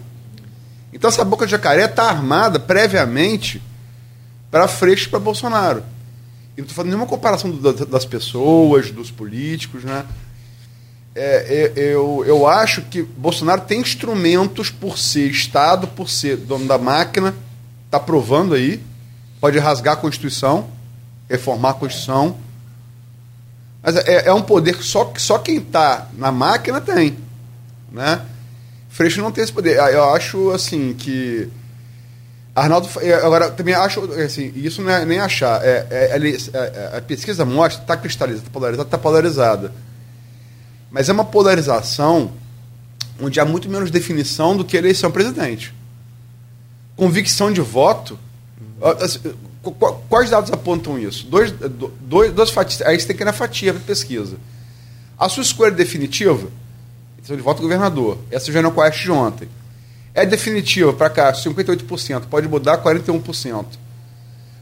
[0.92, 3.62] Então essa boca de jacaré está armada previamente
[4.50, 5.82] para freixo para Bolsonaro.
[6.56, 10.04] E não estou fazendo nenhuma comparação do, das pessoas, dos políticos, né?
[11.14, 16.66] é, é, eu, eu acho que Bolsonaro tem instrumentos por ser Estado, por ser dono
[16.66, 17.34] da máquina,
[17.86, 18.80] está provando aí,
[19.40, 20.68] pode rasgar a Constituição,
[21.28, 22.36] reformar a Constituição.
[23.82, 27.16] Mas é, é um poder que só, só quem está na máquina tem.
[27.92, 28.24] Né?
[28.88, 29.76] Freixo não tem esse poder.
[29.76, 31.48] Eu acho assim que.
[32.54, 32.88] Arnaldo.
[33.00, 34.00] É, agora, também acho.
[34.12, 35.64] Assim, isso não é nem achar.
[35.64, 39.72] É, é, é a pesquisa mostra, está cristalizada, está polarizada, está polarizada.
[40.90, 42.32] Mas é uma polarização
[43.20, 45.72] onde há muito menos definição do que eleição presidente.
[46.96, 48.18] Convicção de voto.
[49.00, 49.20] Assim,
[50.08, 51.26] quais dados apontam isso?
[51.26, 51.52] Dois,
[52.00, 52.82] dois, duas fatias.
[52.82, 54.36] Aí você tem que ir na fatia para pesquisa.
[55.18, 56.48] A sua escolha definitiva,
[57.22, 59.48] então de voto governador, essa já não conhece de ontem,
[60.14, 63.66] é definitiva para cá, 58%, pode mudar 41%.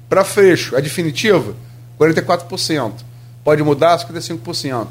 [0.09, 1.55] Para Freixo, é definitiva?
[1.99, 2.93] 44%.
[3.45, 4.89] Pode mudar 55%.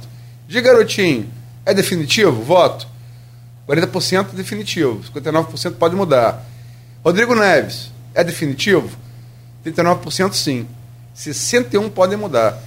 [0.47, 1.29] De garotinho,
[1.65, 2.43] é definitivo?
[2.43, 2.87] Voto.
[3.67, 6.45] 40% definitivo, 59% pode mudar.
[7.03, 8.89] Rodrigo Neves, é definitivo?
[9.65, 10.67] 39% sim.
[11.15, 12.57] 61% podem mudar.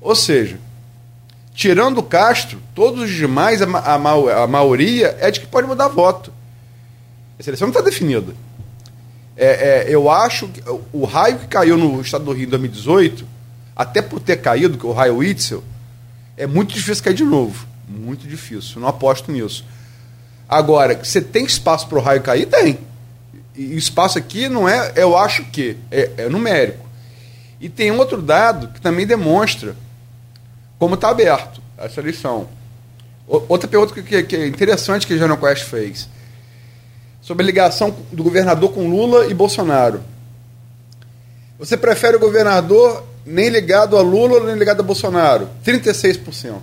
[0.00, 0.58] Ou seja,
[1.60, 5.88] tirando o Castro, todos os demais, a, a, a maioria é de que pode mudar
[5.88, 6.32] voto.
[7.38, 8.32] A seleção não está definida.
[9.36, 13.26] É, é, eu acho que o raio que caiu no estado do Rio em 2018,
[13.76, 15.62] até por ter caído, que é o raio Witzel,
[16.34, 17.66] é muito difícil cair de novo.
[17.86, 18.80] Muito difícil.
[18.80, 19.62] Não aposto nisso.
[20.48, 22.46] Agora, você tem espaço para o raio cair?
[22.46, 22.78] Tem.
[23.54, 26.88] E espaço aqui não é, eu acho que, é, é numérico.
[27.60, 29.76] E tem outro dado que também demonstra
[30.80, 32.48] como está aberto essa lição.
[33.28, 36.08] Outra pergunta que, que é interessante que Jânio Quest fez.
[37.20, 40.02] Sobre a ligação do governador com Lula e Bolsonaro.
[41.58, 45.50] Você prefere o governador nem ligado a Lula, nem ligado a Bolsonaro.
[45.64, 46.58] 36%.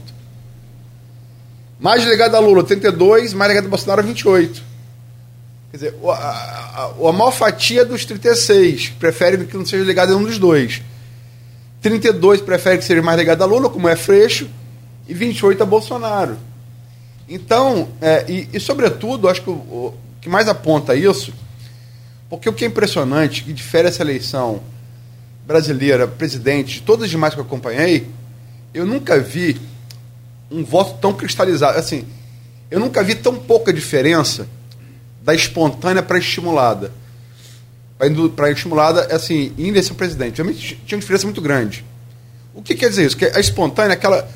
[1.79, 4.61] Mais ligado a Lula, 32%, mais ligado a Bolsonaro, 28%.
[5.69, 10.15] Quer dizer, a, a, a maior fatia dos 36 prefere que não seja ligado a
[10.15, 10.81] um dos dois.
[11.81, 14.49] 32 prefere que seja mais ligado a Lula, como é Freixo,
[15.07, 16.37] e 28 a Bolsonaro.
[17.29, 21.33] Então, é, e, e, sobretudo, acho que o, o, que mais aponta isso,
[22.29, 24.61] porque o que é impressionante, que difere essa eleição
[25.45, 28.07] brasileira, presidente, de todas as demais que eu acompanhei,
[28.73, 29.59] eu nunca vi
[30.51, 31.77] um voto tão cristalizado.
[31.77, 32.05] Assim,
[32.69, 34.47] eu nunca vi tão pouca diferença
[35.21, 36.91] da espontânea para estimulada.
[38.35, 40.37] Para estimulada, assim, em eleição presidente.
[40.37, 41.83] Realmente tinha uma diferença muito grande.
[42.53, 43.17] O que quer dizer isso?
[43.17, 44.27] Que a espontânea, aquela.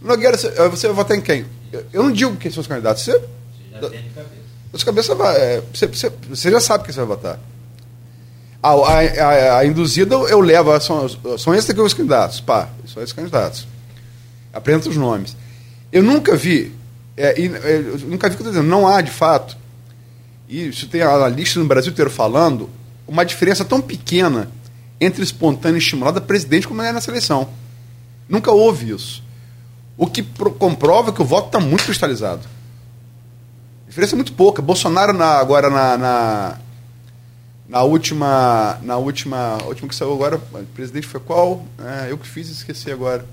[0.00, 1.44] Nogueira, você vai votar em quem?
[1.92, 3.02] Eu não digo quem são os candidatos.
[3.02, 3.26] Você, você
[3.72, 4.38] já tem cabeça.
[4.72, 7.40] Você, cabeça vai, é, você, você, você, já sabe quem você vai votar.
[8.62, 11.08] A, a, a, a induzida eu levo, são,
[11.38, 12.40] são esses aqui os candidatos.
[12.40, 13.66] Pá, são esses candidatos.
[14.52, 15.36] Apresenta os nomes.
[15.90, 16.72] Eu nunca vi,
[17.16, 19.56] é, eu nunca vi o que eu estou dizendo, não há de fato,
[20.48, 22.68] e isso tem analistas no Brasil inteiro falando,
[23.08, 24.50] uma diferença tão pequena
[25.00, 27.48] entre espontânea e estimulada presidente como é nessa eleição.
[28.28, 29.24] Nunca houve isso.
[29.96, 30.22] O que
[30.58, 32.42] comprova que o voto está muito cristalizado.
[33.86, 34.60] A diferença é muito pouca.
[34.60, 36.58] Bolsonaro na, agora na, na,
[37.68, 38.78] na, última.
[38.82, 39.58] Na última.
[39.60, 41.64] A última que saiu agora, o presidente foi qual?
[41.78, 43.24] É, eu que fiz esqueci agora.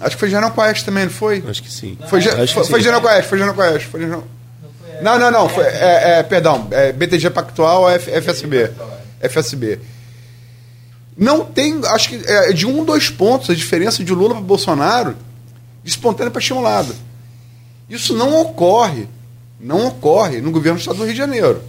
[0.00, 1.42] Acho que foi General Quest também, não foi?
[1.46, 1.98] Acho que sim.
[2.08, 3.86] Foi, foi, foi, foi General Quest, foi General Quest.
[3.86, 4.24] Foi General...
[5.02, 5.48] Não, não, não.
[5.48, 8.70] Foi, é, é, perdão, é BTG Pactual, F, FSB.
[9.20, 9.80] FSB.
[11.16, 15.16] Não tem, acho que é de um, dois pontos a diferença de Lula para Bolsonaro,
[15.82, 16.94] de espontânea para estimulada.
[17.88, 19.06] Isso não ocorre,
[19.60, 21.62] não ocorre no governo do Estado do Rio de Janeiro.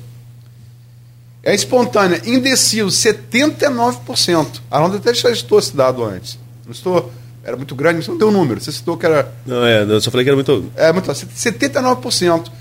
[1.43, 4.61] É espontânea, indeciso, 79%.
[4.71, 6.39] A Ronda até já citou esse dado antes.
[6.65, 7.11] Não estou,
[7.43, 8.59] era muito grande, mas não deu um número.
[8.59, 9.31] Você citou que era.
[9.45, 10.71] Não, é, eu só falei que era muito.
[10.75, 11.07] É, muito.
[11.07, 12.51] 79%.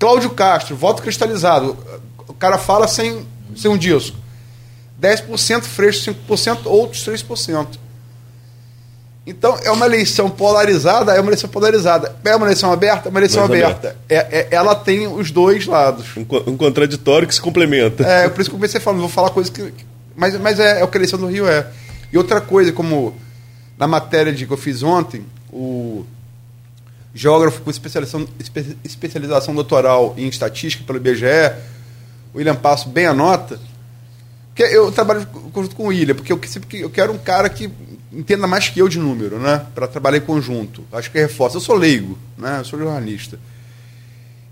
[0.00, 1.76] Cláudio Castro, voto cristalizado.
[2.26, 3.24] O cara fala sem,
[3.54, 4.16] sem um disco.
[5.00, 7.78] 10% Freixo, 5%, outros 3%.
[9.26, 12.16] Então, é uma eleição polarizada, é uma eleição polarizada.
[12.24, 13.96] É uma eleição aberta, é uma eleição Mais aberta.
[14.08, 16.06] É, é, ela tem os dois lados.
[16.16, 18.02] Um, um, contraditório que se complementa.
[18.02, 19.72] É, por isso que eu comecei falando, vou falar coisas que.
[20.16, 21.66] Mas, mas é, é o que a eleição do Rio é.
[22.10, 23.14] E outra coisa, como
[23.78, 26.04] na matéria de, que eu fiz ontem, o
[27.14, 28.28] geógrafo com especialização,
[28.84, 31.24] especialização doutoral em estatística pelo IBGE,
[32.34, 33.58] William Passo bem anota,
[34.54, 37.70] que eu trabalho junto com o William, porque eu, sempre, eu quero um cara que
[38.12, 39.66] entenda mais que eu de número, né?
[39.74, 40.84] Para trabalhar em conjunto.
[40.92, 41.56] Acho que reforça.
[41.56, 42.58] Eu sou leigo, né?
[42.60, 43.38] Eu sou jornalista.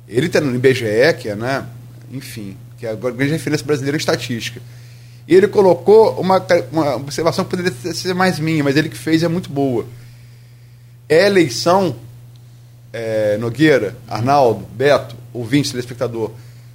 [0.09, 1.66] Ele está no IBGE, que é, né?
[2.11, 4.61] Enfim, que é a grande referência brasileira em estatística.
[5.26, 9.22] E ele colocou uma, uma observação que poderia ser mais minha, mas ele que fez
[9.22, 9.84] é muito boa.
[11.06, 11.96] É eleição,
[12.99, 16.32] é, Nogueira, Arnaldo, Beto, ouvinte, telespectador,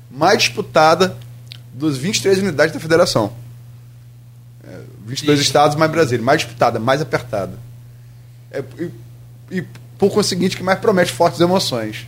[0.09, 1.17] mais disputada
[1.73, 3.33] dos 23 unidades da federação.
[4.65, 5.43] É, 22 Sim.
[5.43, 7.59] estados mais Brasília, mais disputada, mais apertada.
[8.49, 9.63] É, e, e,
[9.97, 12.07] por conseguinte, que mais promete fortes emoções.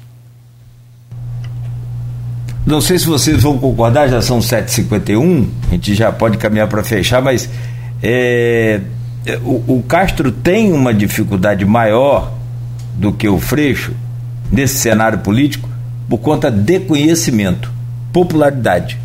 [2.66, 6.84] Não sei se vocês vão concordar, já são 7h51, a gente já pode caminhar para
[6.84, 7.50] fechar, mas
[8.02, 8.80] é,
[9.26, 12.34] é, o, o, Castro tem uma dificuldade maior
[12.96, 13.94] do que o Freixo
[14.56, 15.70] nesse cenário político
[16.08, 17.70] por conta de conhecimento,
[18.14, 18.98] popularidade.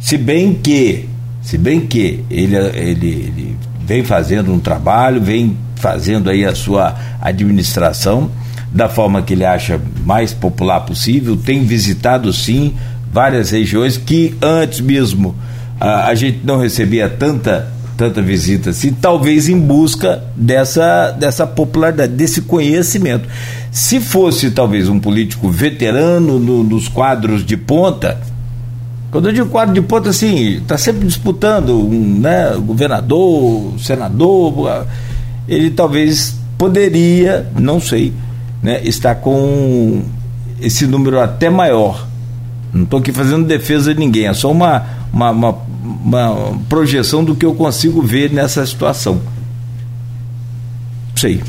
[0.00, 1.06] Se bem que,
[1.42, 6.96] se bem que ele, ele, ele vem fazendo um trabalho, vem fazendo aí a sua
[7.20, 8.30] administração
[8.72, 12.74] da forma que ele acha mais popular possível, tem visitado sim
[13.12, 15.34] várias regiões que antes mesmo
[15.80, 22.12] a, a gente não recebia tanta tanta visita assim, talvez em busca dessa, dessa popularidade,
[22.12, 23.28] desse conhecimento.
[23.72, 28.16] Se fosse talvez um político veterano no, nos quadros de ponta,
[29.10, 34.86] quando eu digo quadro de ponta, assim, está sempre disputando um né, governador, senador,
[35.48, 38.12] ele talvez poderia, não sei,
[38.62, 40.02] né, estar com
[40.60, 42.06] esse número até maior.
[42.72, 47.34] Não estou aqui fazendo defesa de ninguém, é só uma, uma, uma, uma projeção do
[47.34, 49.20] que eu consigo ver nessa situação.
[51.16, 51.42] Sei.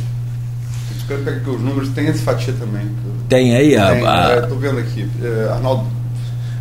[0.98, 2.88] Espero que os números tenham essa fatia também.
[3.28, 4.40] Tem aí a.
[4.42, 4.60] Estou a...
[4.60, 5.08] vendo aqui.
[5.22, 6.00] É, Arnaldo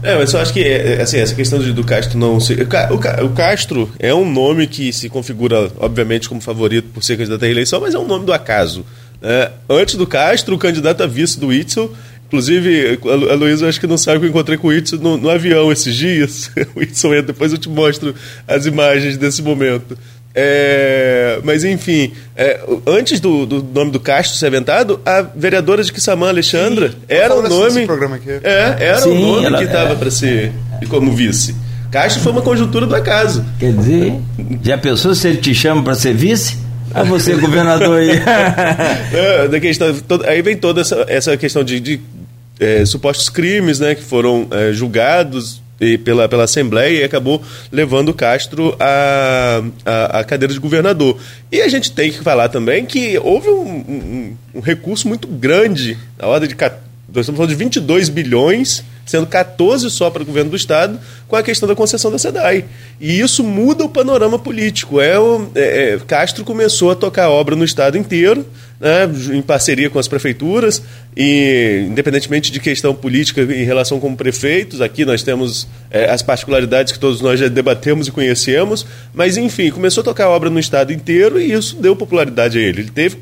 [0.03, 2.66] é, mas eu acho que é, assim, essa questão do Castro não ser.
[2.90, 7.42] O, o Castro é um nome que se configura, obviamente, como favorito por ser candidato
[7.42, 8.84] à reeleição, mas é um nome do acaso.
[9.20, 11.92] É, antes do Castro, o candidato a vice do Itzel.
[12.29, 12.99] Inclusive,
[13.31, 15.72] a Luísa acho que não sabe que eu encontrei com o Itzel no, no avião
[15.72, 16.51] esses dias.
[16.76, 18.14] o Itzel entra, depois eu te mostro
[18.47, 19.97] as imagens desse momento.
[20.35, 25.91] É, mas enfim, é, antes do, do, nome do Castro ser aventado, a vereadora de
[25.91, 26.97] Quissamã, Alexandra, Sim.
[27.09, 27.89] era o nome.
[28.45, 29.97] É, era Sim, o nome ela, que estava é.
[29.97, 30.53] para ser
[30.89, 31.57] como vice.
[31.91, 33.45] Castro foi uma conjuntura do acaso.
[33.59, 34.14] Quer dizer,
[34.62, 36.59] já pensou se ele te chama para ser vice?
[36.95, 38.11] Ah, você, governador aí.
[39.12, 39.89] é, da questão,
[40.26, 42.01] aí vem toda essa, essa questão de, de
[42.59, 48.12] é, supostos crimes né, que foram é, julgados e pela, pela Assembleia e acabou levando
[48.12, 49.62] Castro à,
[50.18, 51.18] à, cadeira de governador.
[51.52, 55.96] E a gente tem que falar também que houve um, um, um recurso muito grande,
[56.18, 56.56] a ordem de.
[56.56, 61.34] Nós estamos falando de 22 bilhões sendo 14 só para o governo do Estado, com
[61.34, 62.66] a questão da concessão da SEDAI.
[63.00, 65.00] E isso muda o panorama político.
[65.00, 68.46] É, o, é, é, Castro começou a tocar obra no Estado inteiro,
[68.78, 70.82] né, em parceria com as prefeituras,
[71.16, 76.92] e independentemente de questão política em relação com prefeitos, aqui nós temos é, as particularidades
[76.92, 80.92] que todos nós já debatemos e conhecemos, mas enfim, começou a tocar obra no Estado
[80.92, 82.82] inteiro e isso deu popularidade a ele.
[82.82, 83.16] Ele teve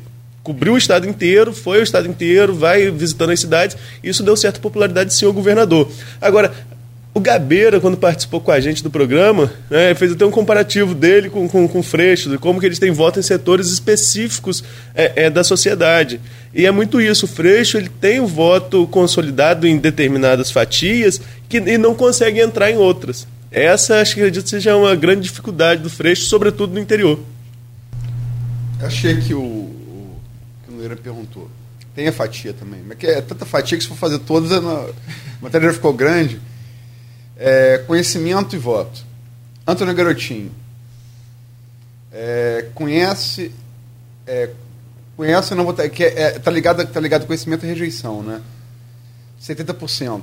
[0.47, 3.75] cobriu o estado inteiro, foi o estado inteiro, vai visitando as cidades.
[4.01, 5.91] Isso deu certa popularidade, senhor governador.
[6.21, 6.53] Agora,
[7.13, 11.29] o Gabeira, quando participou com a gente do programa, né, fez até um comparativo dele
[11.29, 14.63] com, com, com o Freixo, de como que eles têm voto em setores específicos
[14.95, 16.21] é, é, da sociedade.
[16.53, 17.25] E é muito isso.
[17.25, 21.19] O Freixo ele tem o voto consolidado em determinadas fatias
[21.49, 23.27] que, e não consegue entrar em outras.
[23.51, 27.19] Essa, acho que acredito, seja uma grande dificuldade do Freixo, sobretudo no interior.
[28.79, 29.76] Achei que o,
[30.87, 31.49] Moreira perguntou.
[31.93, 32.81] Tem a fatia também.
[32.81, 34.89] Mas é tanta fatia que se for fazer todas, a
[35.41, 36.39] matéria ficou grande.
[37.35, 39.05] É, conhecimento e voto.
[39.65, 40.51] Antônio Garotinho.
[42.11, 43.51] É, conhece.
[44.25, 44.49] É,
[45.15, 45.89] conhece não votar.
[45.89, 48.41] Que é, é, tá, ligado, tá ligado conhecimento e rejeição, né?
[49.41, 50.21] 70%.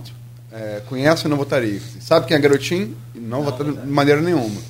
[0.50, 1.80] É, conhece ou não votaria.
[2.00, 2.96] Sabe quem é garotinho?
[3.14, 4.60] Não, não votaria de maneira nenhuma.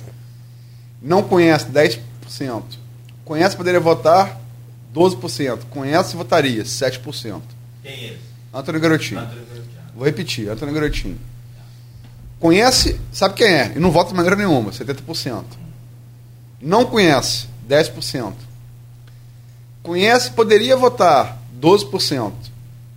[1.01, 2.63] Não conhece 10%.
[3.23, 4.44] Conhece, poderia votar
[4.95, 5.65] 12%.
[5.69, 7.41] Conhece votaria, 7%.
[7.83, 8.19] Quem é esse?
[8.53, 9.19] Antônio Garotinho.
[9.19, 9.75] Antônio Garotinho.
[9.93, 11.19] Vou repetir, Antônio Garotinho.
[12.39, 15.43] Conhece, sabe quem é, e não vota de maneira nenhuma, 70%.
[16.61, 18.33] Não conhece, 10%.
[19.83, 22.33] Conhece, poderia votar, 12%.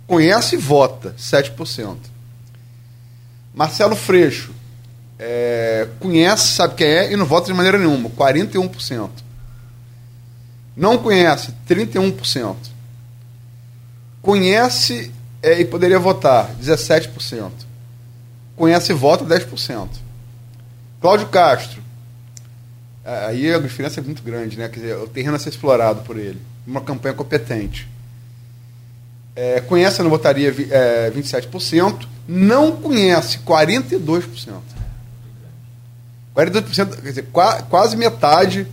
[0.07, 1.97] Conhece e vota, 7%.
[3.53, 4.53] Marcelo Freixo,
[5.17, 9.09] é, conhece, sabe quem é, e não vota de maneira nenhuma, 41%.
[10.79, 12.55] Não conhece, 31%.
[14.21, 15.11] Conhece
[15.43, 17.51] é, e poderia votar, 17%.
[18.55, 19.89] Conhece e vota, 10%.
[21.01, 21.81] Cláudio Castro.
[23.03, 24.69] É, aí a diferença é muito grande, né?
[24.69, 26.41] Quer dizer, o terreno a ser explorado por ele.
[26.65, 27.85] Uma campanha competente.
[29.35, 32.07] É, conhece, não votaria é, 27%.
[32.25, 34.61] Não conhece, 42%.
[36.33, 37.25] 42%, quer dizer,
[37.69, 38.65] quase metade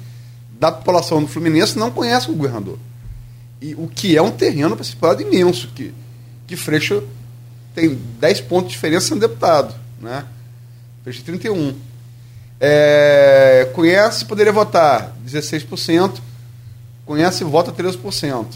[0.59, 2.79] da população do Fluminense não conhece o governador.
[3.61, 5.95] E o que é um terreno para ser explorado imenso, que,
[6.47, 7.03] que Freixo
[7.75, 9.75] tem 10 pontos de diferença sendo deputado.
[10.01, 10.25] Né?
[11.03, 11.75] Freixo 31.
[12.61, 16.21] É, conhece, poderia votar 16%.
[17.05, 18.47] Conhece, vota 13%.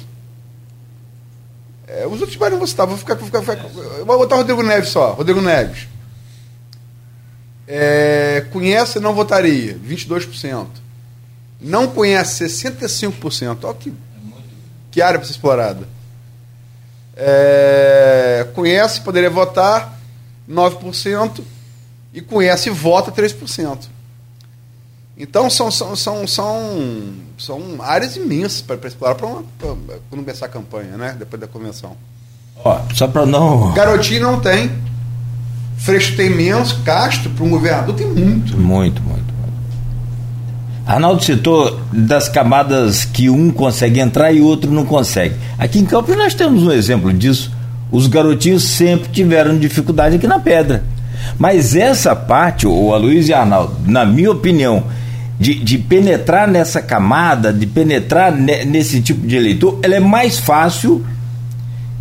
[1.86, 3.56] É, os outros mais não vou citar, vou ficar, vou ficar,
[4.04, 5.12] vou botar Rodrigo Neves só.
[5.12, 5.88] Rodrigo Neves.
[7.66, 10.66] É, conhece, não votaria, 22%.
[11.60, 13.64] Não conhece 65%.
[13.64, 13.92] Olha que,
[14.90, 15.86] que área para ser explorada.
[17.16, 19.98] É, conhece, poderia votar
[20.48, 21.42] 9%.
[22.12, 23.78] E conhece e vota 3%.
[25.16, 30.96] Então são, são, são, são, são áreas imensas para explorar para quando começar a campanha,
[30.96, 31.14] né?
[31.18, 31.94] Depois da convenção.
[32.64, 33.72] Ó, só para não.
[33.74, 34.70] Garotinho não tem.
[35.76, 36.72] Freixo tem menos.
[36.72, 38.56] Castro, para um governador, tem muito.
[38.56, 39.39] Muito, muito.
[40.90, 45.36] Arnaldo citou das camadas que um consegue entrar e outro não consegue.
[45.56, 47.52] Aqui em Campos nós temos um exemplo disso.
[47.92, 50.82] Os garotinhos sempre tiveram dificuldade aqui na pedra.
[51.38, 54.82] Mas essa parte, o Aloysio e Arnaldo, na minha opinião,
[55.38, 60.40] de, de, penetrar nessa camada, de penetrar ne, nesse tipo de eleitor, ela é mais
[60.40, 61.06] fácil.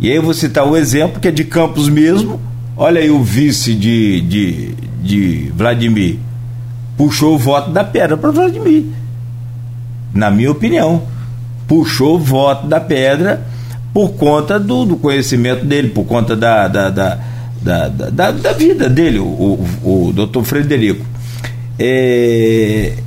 [0.00, 2.40] E aí eu vou citar o exemplo que é de Campos mesmo.
[2.76, 6.18] Olha aí o vice de, de, de Vladimir
[7.00, 8.84] puxou o voto da pedra para Vladimir.
[10.12, 11.00] Na minha opinião.
[11.66, 13.42] Puxou o voto da pedra
[13.94, 17.18] por conta do, do conhecimento dele, por conta da, da, da,
[17.62, 21.06] da, da, da vida dele, o, o, o doutor Frederico.
[21.78, 22.98] É,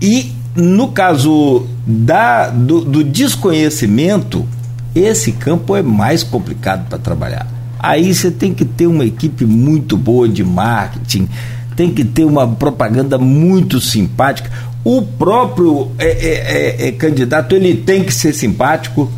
[0.00, 4.46] e no caso da, do, do desconhecimento,
[4.94, 7.48] esse campo é mais complicado para trabalhar.
[7.76, 11.28] Aí você tem que ter uma equipe muito boa de marketing,
[11.76, 14.50] tem que ter uma propaganda muito simpática.
[14.82, 19.12] o próprio é, é, é, é, candidato ele tem que ser simpático.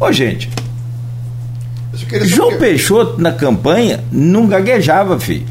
[0.00, 0.48] Ô, gente,
[2.24, 5.46] João Peixoto na campanha não gaguejava, filho.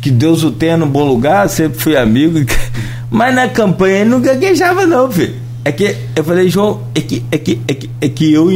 [0.00, 2.38] Que Deus o tenha no bom lugar, sempre fui amigo.
[3.10, 5.36] Mas na campanha ele não gaguejava, não, filho.
[5.64, 8.50] É que eu falei, João, é que, é que, é que, é que eu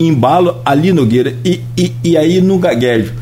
[0.00, 3.12] embalo ali Nogueira e, e, e aí não gaguejo.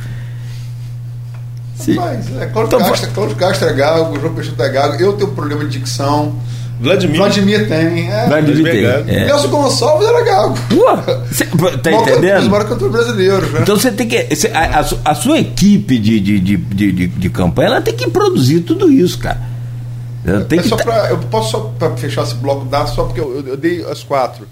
[1.86, 5.30] Mas, é, Cláudio, então, Castro, Cláudio Castro é gago, João Peixoto é gago, eu tenho
[5.30, 6.34] problema de dicção.
[6.80, 7.16] Vladimir.
[7.16, 8.10] Vladimir tem.
[8.10, 8.26] É.
[8.26, 9.14] Vladimir tem.
[9.14, 9.24] É.
[9.26, 10.54] Nelson Gonçalves era gago.
[10.70, 11.44] Pô, cê,
[11.78, 12.52] tá Mal entendendo?
[12.52, 13.60] Os cantores brasileiros, né?
[13.62, 14.36] Então você tem que.
[14.36, 18.08] Cê, a, a, a, sua equipe de, de, de, de, de, campanha ela tem que
[18.08, 19.40] produzir tudo isso, cara.
[20.24, 20.84] Ela tem é que só tá...
[20.84, 23.84] pra, eu posso só para fechar esse bloco dar só porque eu, eu, eu dei
[23.84, 24.46] as quatro.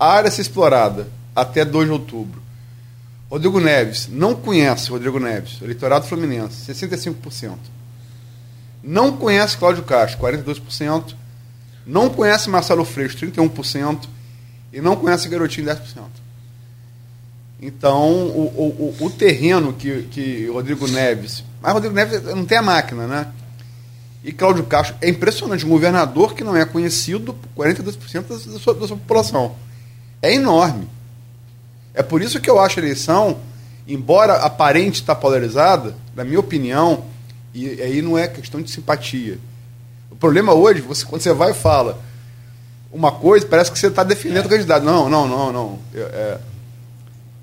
[0.00, 2.43] A área a ser explorada até 2 de outubro
[3.30, 7.56] Rodrigo Neves, não conhece Rodrigo Neves, eleitorado fluminense, 65%.
[8.82, 11.14] Não conhece Cláudio Castro, 42%.
[11.86, 14.06] Não conhece Marcelo Freixo, 31%.
[14.72, 15.80] E não conhece Garotinho, 10%.
[17.60, 21.42] Então, o, o, o terreno que, que Rodrigo Neves.
[21.62, 23.28] Mas Rodrigo Neves não tem a máquina, né?
[24.22, 25.64] E Cláudio Castro é impressionante.
[25.64, 29.54] Um governador que não é conhecido por 42% da sua, da sua população.
[30.20, 30.88] É enorme.
[31.94, 33.38] É por isso que eu acho a eleição,
[33.86, 37.04] embora aparente estar polarizada, na minha opinião,
[37.54, 39.38] e aí não é questão de simpatia.
[40.10, 42.02] O problema hoje, você, quando você vai e fala
[42.92, 44.84] uma coisa, parece que você está defendendo o candidato.
[44.84, 45.78] Não, não, não, não.
[45.94, 46.38] É,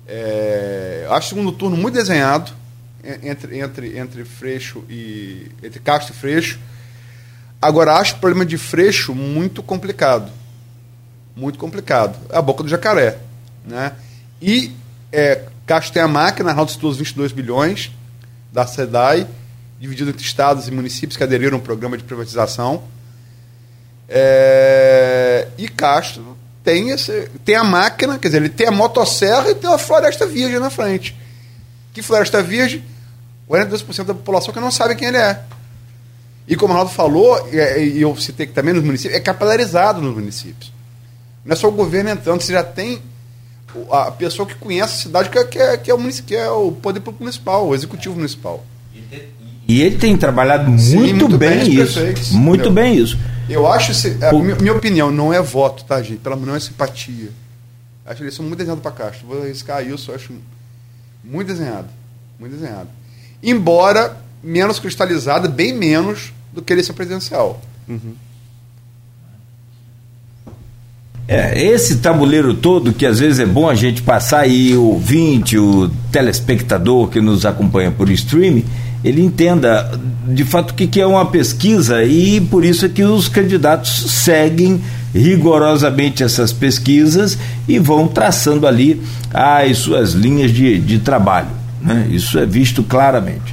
[0.06, 2.52] é, acho o segundo turno muito desenhado
[3.22, 5.50] entre, entre, entre Freixo e.
[5.62, 6.58] entre Castro e Freixo.
[7.60, 10.30] Agora, acho o problema de Freixo muito complicado.
[11.36, 12.18] Muito complicado.
[12.30, 13.18] É a boca do jacaré.
[13.64, 13.92] Né?
[14.42, 14.74] E
[15.12, 17.92] é, Castro tem a máquina, Arnaldo citou os 22 bilhões
[18.52, 19.26] da SEDAI,
[19.78, 22.82] dividido entre estados e municípios que aderiram ao programa de privatização.
[24.08, 29.54] É, e Castro tem, esse, tem a máquina, quer dizer, ele tem a motosserra e
[29.54, 31.16] tem a floresta virgem na frente.
[31.92, 32.84] Que floresta virgem?
[33.48, 35.40] 42% da população que não sabe quem ele é.
[36.48, 40.14] E como o Arnaldo falou, e eu citei que também nos municípios, é capilarizado nos
[40.14, 40.72] municípios.
[41.44, 43.00] Não é só o governo entrando, você já tem
[43.90, 46.50] a pessoa que conhece a cidade, que é, que é, que é, o, que é
[46.50, 48.64] o poder municipal, o executivo municipal.
[49.66, 52.00] E ele tem trabalhado muito, Sim, muito bem, bem isso.
[52.34, 52.72] Muito entendeu?
[52.72, 53.18] bem isso.
[53.48, 53.92] Eu acho,
[54.24, 54.42] a Por...
[54.42, 56.18] minha, minha, opinião, não é voto, tá, gente?
[56.18, 57.30] Pela não é simpatia.
[58.04, 59.26] Acho que eles são muito desenhados para Castro.
[59.26, 60.32] Vou arriscar isso, eu acho
[61.22, 61.88] muito desenhado.
[62.38, 62.88] Muito desenhado.
[63.42, 67.60] Embora menos cristalizado, bem menos do que ele ser presidencial.
[67.88, 68.14] Uhum.
[71.28, 75.56] É, esse tabuleiro todo, que às vezes é bom a gente passar aí, o ouvinte,
[75.56, 78.64] o telespectador que nos acompanha por streaming,
[79.04, 83.02] ele entenda de fato o que, que é uma pesquisa e por isso é que
[83.02, 84.80] os candidatos seguem
[85.14, 87.36] rigorosamente essas pesquisas
[87.68, 89.00] e vão traçando ali
[89.32, 91.48] as suas linhas de, de trabalho.
[91.80, 92.08] Né?
[92.10, 93.51] Isso é visto claramente.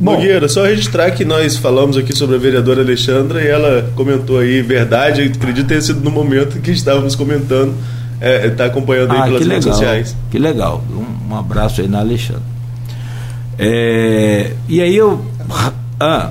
[0.00, 4.38] Bom, Nogueira, só registrar que nós falamos aqui sobre a vereadora Alexandra e ela comentou
[4.38, 7.74] aí verdade, acredito ter sido no momento que estávamos comentando,
[8.14, 10.16] está é, tá acompanhando aí ah, pelas redes sociais.
[10.30, 12.42] Que legal, um, um, abraço aí na Alexandra.
[13.58, 15.20] É, e aí eu.
[15.98, 16.30] Ah,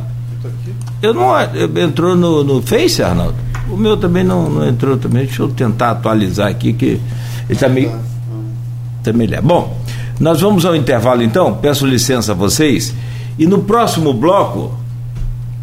[1.02, 1.34] eu não.
[1.82, 3.36] Entrou no, no Face, Arnaldo?
[3.70, 5.26] O meu também não, não entrou também.
[5.26, 7.02] Deixa eu tentar atualizar aqui que ele
[7.50, 7.92] está meio.
[9.04, 9.42] Tá meio.
[9.42, 9.78] Bom,
[10.22, 11.56] nós vamos ao intervalo então.
[11.56, 12.94] Peço licença a vocês.
[13.38, 14.74] E no próximo bloco,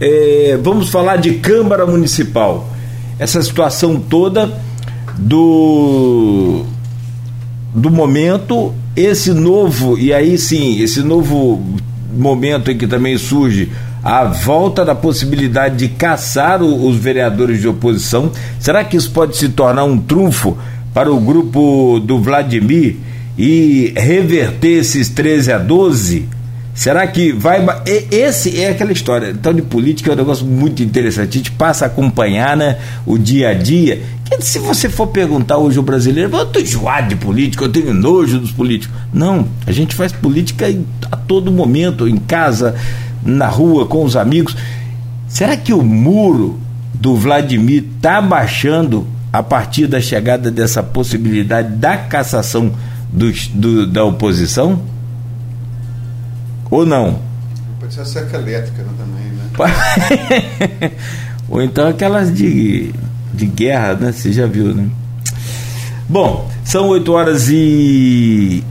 [0.00, 2.68] é, vamos falar de Câmara Municipal.
[3.18, 4.52] Essa situação toda
[5.16, 6.64] do,
[7.74, 11.62] do momento, esse novo, e aí sim, esse novo
[12.12, 13.70] momento em que também surge
[14.02, 18.30] a volta da possibilidade de caçar o, os vereadores de oposição.
[18.60, 20.56] Será que isso pode se tornar um trunfo
[20.92, 22.96] para o grupo do Vladimir
[23.36, 26.28] e reverter esses 13 a 12?
[26.74, 27.64] Será que vai.
[27.86, 29.30] Esse é aquela história.
[29.30, 31.28] Então, de política é um negócio muito interessante.
[31.28, 34.02] A gente passa a acompanhar né, o dia a dia.
[34.24, 37.94] Que se você for perguntar hoje o brasileiro, eu estou enjoado de política, eu tenho
[37.94, 38.96] nojo dos políticos.
[39.12, 40.66] Não, a gente faz política
[41.12, 42.74] a todo momento, em casa,
[43.24, 44.56] na rua, com os amigos.
[45.28, 46.58] Será que o muro
[46.92, 52.72] do Vladimir está baixando a partir da chegada dessa possibilidade da cassação
[53.12, 54.93] do, do da oposição?
[56.74, 57.20] Ou não?
[57.78, 59.68] Pode ser a cerca elétrica né, também,
[60.80, 60.90] né?
[61.48, 62.92] Ou então aquelas de,
[63.32, 64.10] de guerra, né?
[64.10, 64.88] Você já viu, né?
[66.08, 68.64] Bom, são 8 horas e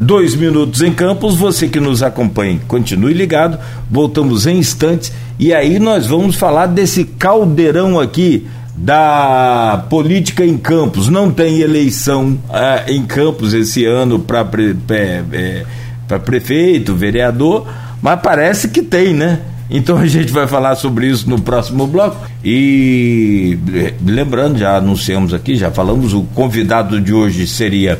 [0.00, 3.58] Dois minutos em Campos, você que nos acompanha, continue ligado.
[3.90, 11.10] Voltamos em instantes e aí nós vamos falar desse caldeirão aqui da política em Campos.
[11.10, 14.48] Não tem eleição ah, em Campos esse ano para
[14.90, 15.66] é,
[16.08, 17.66] é, prefeito, vereador,
[18.00, 19.40] mas parece que tem, né?
[19.70, 22.16] Então a gente vai falar sobre isso no próximo bloco.
[22.44, 23.58] E
[24.04, 27.98] lembrando, já anunciamos aqui, já falamos, o convidado de hoje seria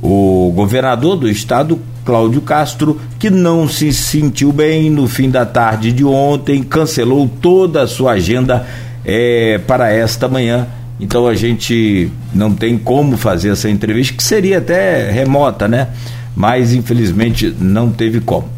[0.00, 5.92] o governador do estado, Cláudio Castro, que não se sentiu bem no fim da tarde
[5.92, 8.64] de ontem, cancelou toda a sua agenda
[9.04, 10.68] é, para esta manhã.
[11.00, 15.88] Então a gente não tem como fazer essa entrevista, que seria até remota, né?
[16.38, 18.48] Mas infelizmente não teve como.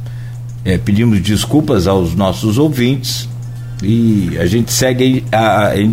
[0.63, 3.27] É, pedimos desculpas aos nossos ouvintes
[3.83, 5.25] e a gente segue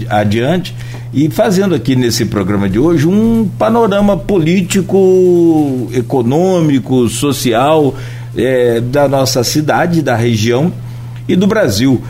[0.09, 0.75] adiante
[1.13, 7.95] e fazendo aqui nesse programa de hoje um panorama político, econômico, social
[8.35, 10.73] é, da nossa cidade, da região
[11.25, 12.01] e do Brasil.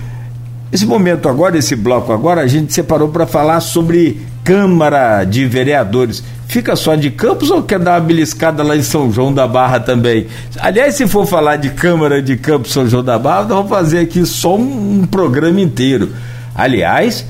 [0.72, 6.24] Esse momento agora, esse bloco agora, a gente separou para falar sobre Câmara de Vereadores.
[6.48, 9.82] Fica só de Campos ou quer dar uma beliscada lá em São João da Barra
[9.82, 10.28] também?
[10.60, 14.00] Aliás, se for falar de Câmara de Campos São João da Barra, nós vamos fazer
[14.00, 16.14] aqui só um, um programa inteiro.
[16.56, 17.26] Aliás,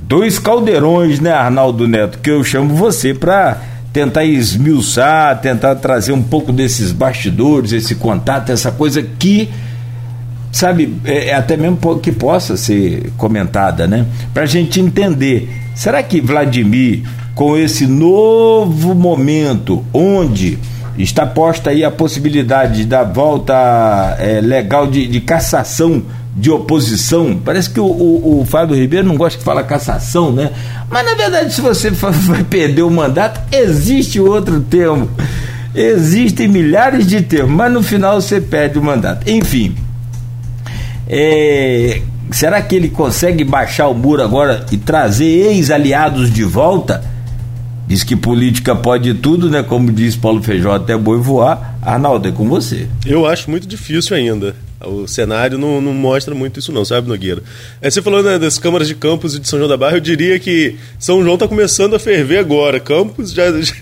[0.00, 3.58] dois caldeirões, né, Arnaldo Neto, que eu chamo você para
[3.92, 9.48] tentar esmiuçar, tentar trazer um pouco desses bastidores, esse contato, essa coisa que,
[10.50, 14.04] sabe, é, é até mesmo que possa ser comentada, né?
[14.34, 15.48] Para a gente entender.
[15.74, 17.02] Será que Vladimir,
[17.34, 20.58] com esse novo momento, onde
[20.98, 26.02] está posta aí a possibilidade da volta é, legal de, de cassação
[26.34, 27.38] de oposição.
[27.42, 30.50] Parece que o, o, o, Fábio Ribeiro não gosta que fala cassação, né?
[30.90, 35.10] Mas na verdade, se você vai perder o mandato, existe outro termo.
[35.74, 39.28] Existem milhares de termos, mas no final você perde o mandato.
[39.28, 39.74] Enfim.
[41.08, 47.11] É, será que ele consegue baixar o muro agora e trazer ex-aliados de volta?
[47.92, 49.62] Diz que política pode tudo, né?
[49.62, 51.76] Como diz Paulo Feijó, até boi voar.
[51.82, 52.88] Arnaldo, é com você.
[53.04, 54.56] Eu acho muito difícil ainda.
[54.82, 57.42] O cenário não, não mostra muito isso não, sabe, Nogueira?
[57.82, 60.00] É, você falou né, das câmaras de Campos e de São João da Barra, eu
[60.00, 62.80] diria que São João está começando a ferver agora.
[62.80, 63.74] Campos já, já,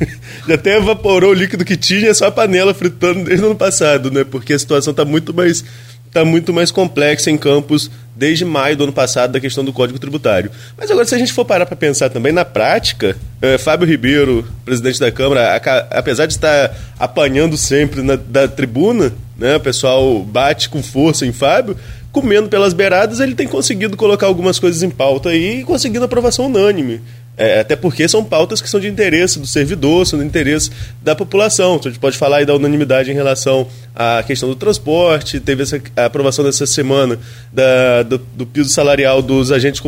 [0.48, 3.56] já, até evaporou o líquido que tinha, é só a panela fritando desde o ano
[3.56, 4.24] passado, né?
[4.24, 5.64] Porque a situação está muito mais
[6.10, 7.88] está muito mais complexa em Campos
[8.20, 10.50] desde maio do ano passado da questão do Código Tributário.
[10.76, 14.46] Mas agora, se a gente for parar para pensar também na prática, é, Fábio Ribeiro,
[14.62, 20.22] presidente da Câmara, a, apesar de estar apanhando sempre na, da tribuna, né, o pessoal
[20.22, 21.78] bate com força em Fábio,
[22.12, 27.00] comendo pelas beiradas, ele tem conseguido colocar algumas coisas em pauta e conseguindo aprovação unânime.
[27.40, 30.70] É, até porque são pautas que são de interesse do servidor, são de interesse
[31.02, 31.76] da população.
[31.76, 33.66] Então, a gente pode falar aí da unanimidade em relação
[33.96, 37.18] à questão do transporte, teve essa aprovação dessa semana
[37.50, 39.80] da, do, do, piso salarial dos agentes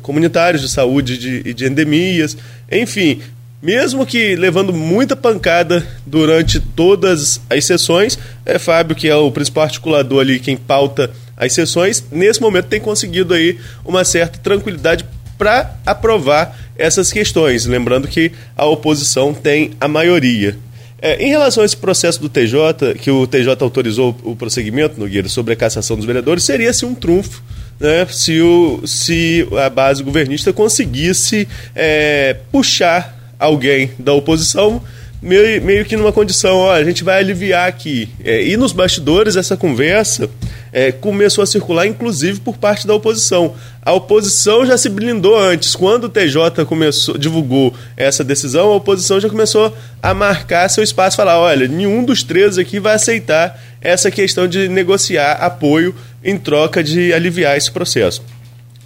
[0.00, 2.38] comunitários de saúde e de, de endemias.
[2.72, 3.20] Enfim,
[3.62, 9.64] mesmo que levando muita pancada durante todas as sessões, é Fábio, que é o principal
[9.64, 15.04] articulador ali, quem pauta as sessões, nesse momento tem conseguido aí uma certa tranquilidade
[15.38, 17.64] para aprovar essas questões.
[17.64, 20.58] Lembrando que a oposição tem a maioria.
[21.00, 25.28] É, em relação a esse processo do TJ, que o TJ autorizou o prosseguimento, Nogueira,
[25.28, 27.40] sobre a cassação dos vereadores, seria-se um trunfo
[27.78, 34.82] né, se, o, se a base governista conseguisse é, puxar alguém da oposição
[35.22, 38.08] meio, meio que numa condição, ó, a gente vai aliviar aqui.
[38.24, 40.28] É, e nos bastidores, essa conversa
[40.78, 43.56] é, começou a circular, inclusive por parte da oposição.
[43.82, 45.74] A oposição já se blindou antes.
[45.74, 51.16] Quando o TJ começou, divulgou essa decisão, a oposição já começou a marcar seu espaço,
[51.16, 56.80] falar, olha, nenhum dos três aqui vai aceitar essa questão de negociar apoio em troca
[56.80, 58.22] de aliviar esse processo.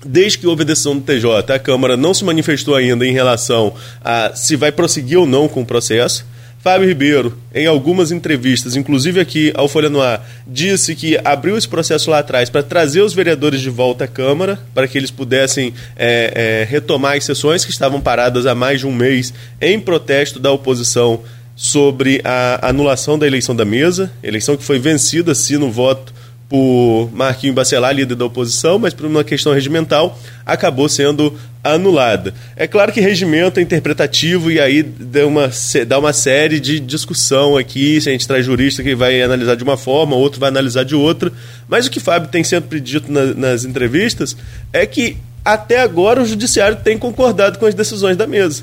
[0.03, 3.75] Desde que houve a decisão do TJ, a Câmara não se manifestou ainda em relação
[4.03, 6.25] a se vai prosseguir ou não com o processo.
[6.63, 11.67] Fábio Ribeiro, em algumas entrevistas, inclusive aqui ao Folha no Ar, disse que abriu esse
[11.67, 15.75] processo lá atrás para trazer os vereadores de volta à Câmara, para que eles pudessem
[15.97, 20.39] é, é, retomar as sessões que estavam paradas há mais de um mês em protesto
[20.39, 21.25] da oposição
[21.57, 26.15] sobre a anulação da eleição da mesa, eleição que foi vencida, sim, no voto
[26.53, 31.35] por Marquinho Bacelar, líder da oposição, mas por uma questão regimental acabou sendo
[31.65, 32.35] anulada.
[32.55, 35.51] É claro que regimento é interpretativo e aí dá uma,
[35.87, 39.65] dá uma série de discussão aqui, se a gente traz jurista que vai analisar de
[39.65, 41.33] uma forma, outro vai analisar de outra,
[41.67, 44.37] mas o que Fábio tem sempre dito na, nas entrevistas
[44.75, 48.63] é que até agora o judiciário tem concordado com as decisões da mesa.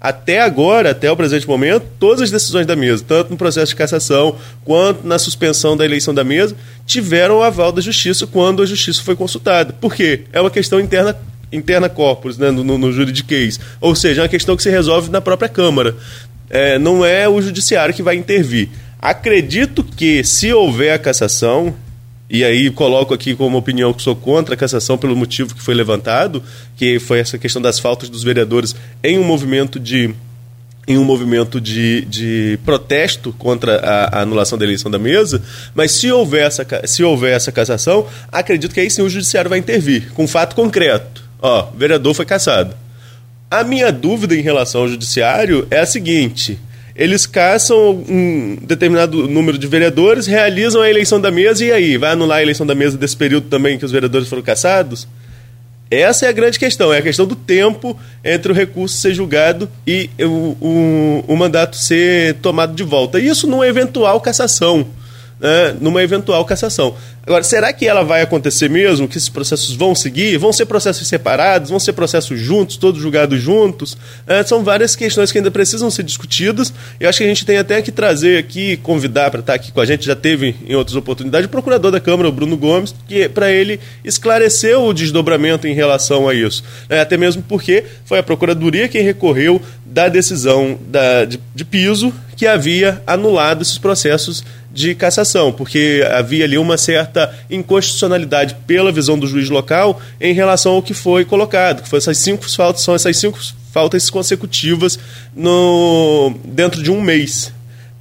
[0.00, 3.76] Até agora, até o presente momento, todas as decisões da mesa, tanto no processo de
[3.76, 6.54] cassação quanto na suspensão da eleição da mesa,
[6.86, 9.72] tiveram o aval da justiça quando a justiça foi consultada.
[9.72, 10.22] Por quê?
[10.32, 11.16] É uma questão interna
[11.50, 13.58] interna corpus, né, no, no juridiquês.
[13.80, 15.96] Ou seja, é uma questão que se resolve na própria Câmara.
[16.50, 18.68] É, não é o judiciário que vai intervir.
[19.00, 21.74] Acredito que, se houver a cassação,
[22.30, 25.74] e aí coloco aqui como opinião que sou contra a cassação pelo motivo que foi
[25.74, 26.42] levantado,
[26.76, 30.14] que foi essa questão das faltas dos vereadores em um movimento de
[30.86, 35.42] em um movimento de, de protesto contra a, a, anulação da eleição da mesa,
[35.74, 39.58] mas se houver, essa, se houver essa cassação, acredito que aí sim o judiciário vai
[39.58, 41.22] intervir, com fato concreto.
[41.42, 42.74] Ó, vereador foi cassado.
[43.50, 46.58] A minha dúvida em relação ao judiciário é a seguinte:
[46.98, 51.96] eles caçam um determinado número de vereadores, realizam a eleição da mesa e aí?
[51.96, 55.06] Vai anular a eleição da mesa desse período também que os vereadores foram caçados?
[55.88, 59.70] Essa é a grande questão, é a questão do tempo entre o recurso ser julgado
[59.86, 63.20] e o, o, o mandato ser tomado de volta.
[63.20, 64.88] Isso numa eventual cassação
[65.40, 66.94] né, numa eventual cassação.
[67.28, 69.06] Agora, será que ela vai acontecer mesmo?
[69.06, 70.38] Que esses processos vão seguir?
[70.38, 71.68] Vão ser processos separados?
[71.68, 73.98] Vão ser processos juntos, todos julgados juntos?
[74.26, 76.72] É, são várias questões que ainda precisam ser discutidas.
[76.98, 79.80] E acho que a gente tem até que trazer aqui, convidar para estar aqui com
[79.80, 83.28] a gente, já teve em outras oportunidades, o procurador da Câmara, o Bruno Gomes, que
[83.28, 86.64] para ele esclarecer o desdobramento em relação a isso.
[86.88, 92.12] É, até mesmo porque foi a Procuradoria quem recorreu da decisão da, de, de piso
[92.36, 94.44] que havia anulado esses processos
[94.78, 100.72] de cassação, porque havia ali uma certa inconstitucionalidade pela visão do juiz local em relação
[100.74, 103.38] ao que foi colocado, que foi essas cinco faltas, são essas cinco
[103.72, 104.98] faltas consecutivas
[105.34, 107.52] no dentro de um mês.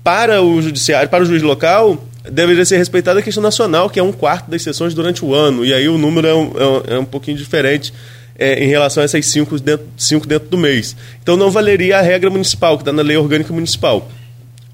[0.03, 2.01] Para o judiciário, para o juiz local,
[2.31, 5.65] deveria ser respeitada a questão nacional, que é um quarto das sessões durante o ano,
[5.65, 6.51] e aí o número é um,
[6.87, 7.91] é um é pouquinho diferente
[8.37, 10.95] é, em relação a essas cinco dentro, cinco dentro do mês.
[11.23, 14.07] Então não valeria a regra municipal, que está na lei orgânica municipal.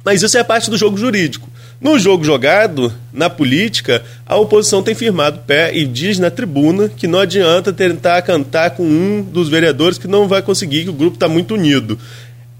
[0.03, 1.49] Mas isso é parte do jogo jurídico.
[1.81, 7.07] No jogo jogado, na política, a oposição tem firmado pé e diz na tribuna que
[7.07, 11.15] não adianta tentar cantar com um dos vereadores que não vai conseguir, que o grupo
[11.15, 11.99] está muito unido.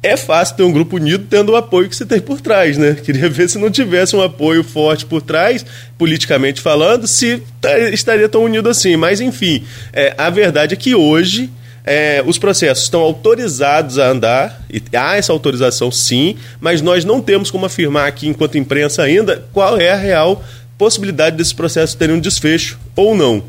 [0.02, 2.94] É fácil ter um grupo unido tendo o apoio que você tem por trás, né?
[2.94, 5.66] Queria ver se não tivesse um apoio forte por trás,
[5.98, 7.42] politicamente falando, se
[7.94, 8.98] estaria tão unido assim.
[8.98, 11.50] Mas, enfim, é, a verdade é que hoje
[11.86, 17.22] é, os processos estão autorizados a andar, e há essa autorização sim, mas nós não
[17.22, 20.44] temos como afirmar aqui, enquanto imprensa ainda, qual é a real
[20.78, 23.44] possibilidade desses processos terem um desfecho ou não.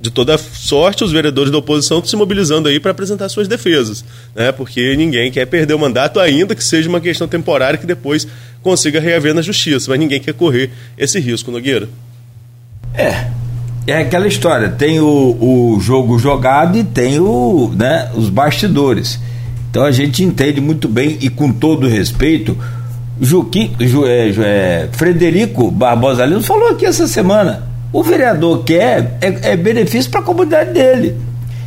[0.00, 4.04] De toda sorte, os vereadores da oposição estão se mobilizando aí para apresentar suas defesas,
[4.34, 4.52] né?
[4.52, 8.26] porque ninguém quer perder o mandato, ainda que seja uma questão temporária que depois
[8.62, 11.88] consiga reaver na justiça, mas ninguém quer correr esse risco, Nogueira.
[12.92, 13.30] É,
[13.86, 19.20] é aquela história, tem o, o jogo jogado e tem o, né, os bastidores.
[19.70, 22.56] Então a gente entende muito bem e com todo respeito,
[23.20, 27.62] Juqui, Ju, é, é, Frederico Barbosa Lino falou aqui essa semana.
[27.92, 31.16] O vereador quer é, é benefício para a comunidade dele.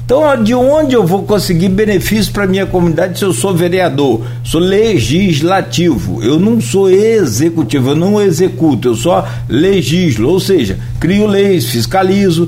[0.08, 4.22] Então, de onde eu vou conseguir benefício para minha comunidade se eu sou vereador?
[4.42, 6.24] Sou legislativo.
[6.24, 12.48] Eu não sou executivo, eu não executo, eu só legislo, ou seja, crio leis, fiscalizo.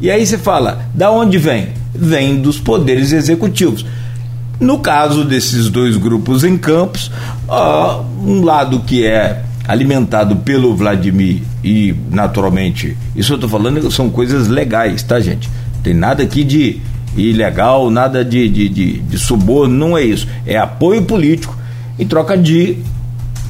[0.00, 1.68] E aí você fala, da onde vem?
[1.94, 3.86] Vem dos poderes executivos.
[4.58, 7.12] No caso desses dois grupos em campos,
[8.20, 14.48] um lado que é alimentado pelo Vladimir e, naturalmente, isso eu estou falando são coisas
[14.48, 15.48] legais, tá, gente?
[15.84, 16.80] Tem nada aqui de
[17.16, 20.28] ilegal, nada de, de, de, de suborno, não é isso.
[20.46, 21.56] É apoio político
[21.98, 22.78] em troca de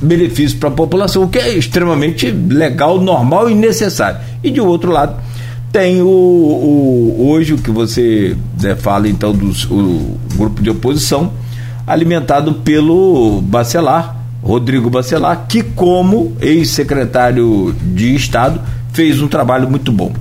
[0.01, 4.21] benefício para a população, o que é extremamente legal, normal e necessário.
[4.43, 5.17] E de outro lado,
[5.73, 9.53] tem o, o hoje o que você né, fala então do
[10.37, 11.33] grupo de oposição
[11.87, 18.61] alimentado pelo Bacelar, Rodrigo Bacelar, que como ex-secretário de Estado
[18.93, 20.13] fez um trabalho muito bom.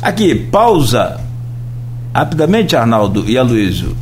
[0.00, 1.20] Aqui, pausa
[2.14, 3.96] Rapidamente, Arnaldo e Aloysio,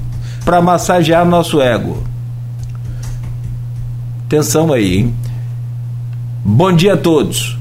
[0.45, 2.03] para massagear nosso ego.
[4.27, 5.15] Atenção aí, hein?
[6.45, 7.57] Bom dia a todos.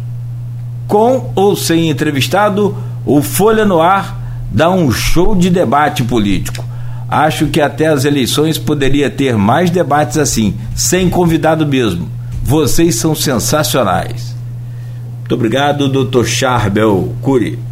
[0.88, 2.76] Com ou sem entrevistado,
[3.06, 4.18] o Folha no Ar
[4.52, 6.66] dá um show de debate político.
[7.08, 12.10] Acho que até as eleições poderia ter mais debates assim, sem convidado mesmo.
[12.42, 14.36] Vocês são sensacionais.
[15.20, 16.26] Muito obrigado, Dr.
[16.26, 17.69] Charbel Cury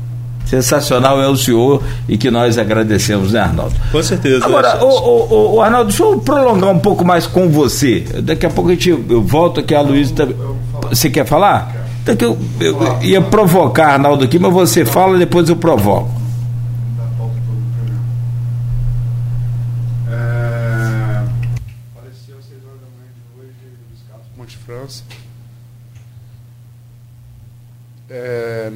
[0.49, 3.75] sensacional é o senhor e que nós agradecemos, né, Arnaldo?
[3.91, 4.45] Com certeza.
[4.45, 8.05] Agora, o, o, o, Arnaldo, deixa eu prolongar um pouco mais com você.
[8.23, 10.13] Daqui a pouco a gente, eu volto aqui, a Luísa.
[10.89, 11.87] Você quer falar?
[12.05, 16.16] Daqui eu, eu, eu ia provocar, Arnaldo, aqui, mas você fala, depois eu provoco.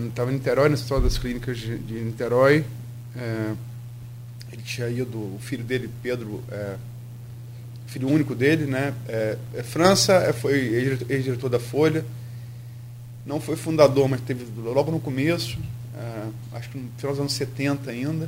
[0.08, 2.66] Estava é, em Niterói, na Escola das Clínicas de, de Niterói.
[3.16, 3.54] É,
[4.52, 6.76] ele tinha ido, o filho dele, Pedro, é,
[7.88, 8.94] filho único dele, né?
[9.08, 10.54] É, é França, é, foi
[11.10, 12.06] ex-diretor da Folha.
[13.26, 15.60] Não foi fundador, mas teve logo no começo,
[16.54, 18.28] acho que no final dos anos 70 ainda.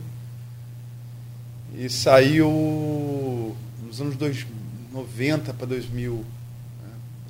[1.76, 4.16] E saiu nos anos
[4.94, 6.24] 90 para 2000,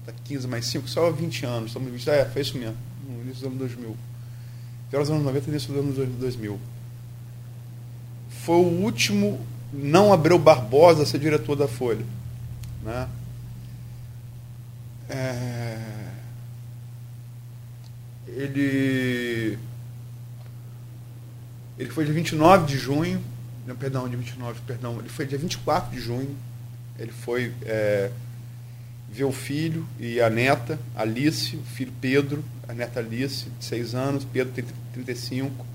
[0.06, 1.70] tá 15 mais 5, só 20 anos.
[1.70, 2.76] Estamos, é, foi isso mesmo,
[3.34, 3.98] início dos anos 2000.
[4.90, 6.60] Final dos anos 90 e início dos anos 2000.
[8.30, 9.40] Foi o último
[9.72, 12.06] não Abreu Barbosa a ser diretor da Folha.
[12.84, 13.08] Né?
[15.10, 15.80] É...
[18.28, 19.58] Ele...
[21.78, 23.22] ele foi dia 29 de junho,
[23.66, 26.36] não, perdão, dia 29, perdão, ele foi dia 24 de junho,
[26.98, 28.12] ele foi é,
[29.14, 33.94] ver o filho e a neta, Alice, o filho Pedro, a neta Alice, de 6
[33.94, 35.66] anos, Pedro tem 35.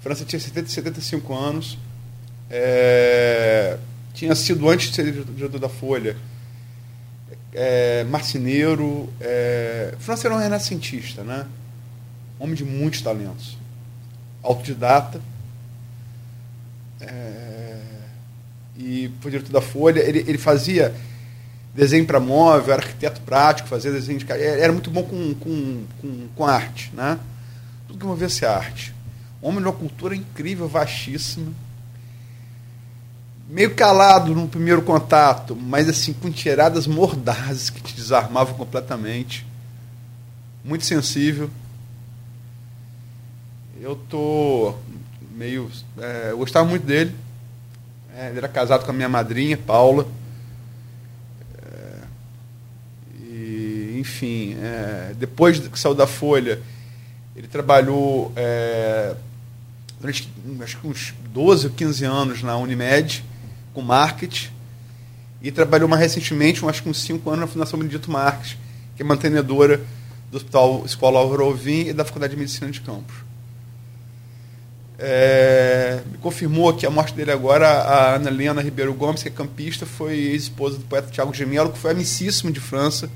[0.00, 1.76] França tinha 70, 75 anos.
[2.48, 3.76] É,
[4.14, 6.16] tinha sido, antes de ser diretor da Folha,
[7.52, 9.12] é, marceneiro.
[9.20, 11.44] É, França era um renascentista, né?
[12.38, 13.58] Homem de muitos talentos.
[14.44, 15.20] Autodidata.
[17.00, 17.80] É,
[18.78, 20.00] e foi diretor da Folha.
[20.00, 20.94] Ele, ele fazia
[21.76, 26.28] desenho para móvel, era arquiteto prático, fazia desenho de era muito bom com, com, com,
[26.34, 27.18] com arte, né?
[27.86, 28.94] Tudo que movesse arte.
[29.42, 31.52] Homem de uma cultura incrível, vastíssima.
[33.48, 39.46] Meio calado no primeiro contato, mas assim, com tiradas mordazes que te desarmavam completamente.
[40.64, 41.50] Muito sensível.
[43.80, 44.74] Eu tô
[45.32, 45.70] meio.
[45.98, 47.14] É, eu gostava muito dele.
[48.16, 50.08] É, ele era casado com a minha madrinha, Paula.
[54.06, 56.60] Enfim, é, depois que saiu da Folha,
[57.34, 59.16] ele trabalhou é,
[60.00, 60.30] durante
[60.62, 63.24] acho que uns 12 ou 15 anos na Unimed,
[63.74, 64.48] com marketing,
[65.42, 68.56] e trabalhou mais recentemente, acho que uns 5 anos, na Fundação Benedito Marques,
[68.94, 69.80] que é mantenedora
[70.30, 73.16] do Hospital Escola Álvaro Alvim e da Faculdade de Medicina de Campos.
[74.98, 79.32] É, me confirmou que a morte dele agora, a Ana Helena Ribeiro Gomes, que é
[79.32, 83.10] campista, foi ex-esposa do poeta Tiago Gemelo, que foi amicíssimo de França,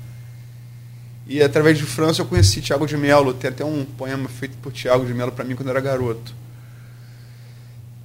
[1.31, 3.33] e através de França eu conheci Tiago de Mello.
[3.33, 6.35] Tem até um poema feito por Tiago de Mello para mim quando eu era garoto.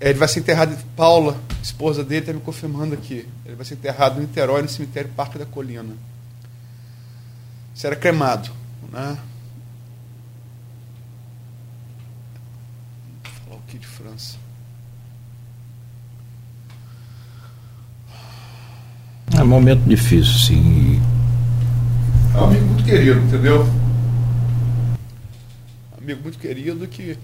[0.01, 3.29] Ele vai ser enterrado, Paula, esposa dele, está me confirmando aqui.
[3.45, 5.97] Ele vai ser enterrado em Niterói, no cemitério Parque da Colina.
[7.83, 8.49] Era cremado.
[8.93, 9.19] Né?
[13.25, 14.37] Vou falar o que de França?
[19.37, 21.03] É um momento difícil, sim.
[22.37, 23.67] É um amigo muito querido, entendeu?
[25.97, 27.19] Amigo muito querido que.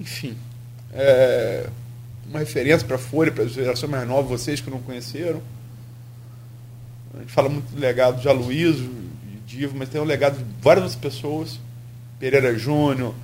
[0.00, 0.36] Enfim.
[0.92, 1.70] É
[2.28, 5.40] uma referência para a Folha, para a geração mais nova, vocês que não conheceram.
[7.14, 8.90] A gente fala muito do legado de Aloysio,
[9.46, 11.60] de Divo, mas tem o um legado de várias outras pessoas.
[12.18, 13.14] Pereira Júnior,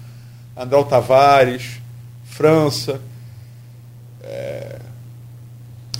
[0.56, 1.80] Andral Tavares,
[2.24, 3.00] França,
[4.22, 4.78] é,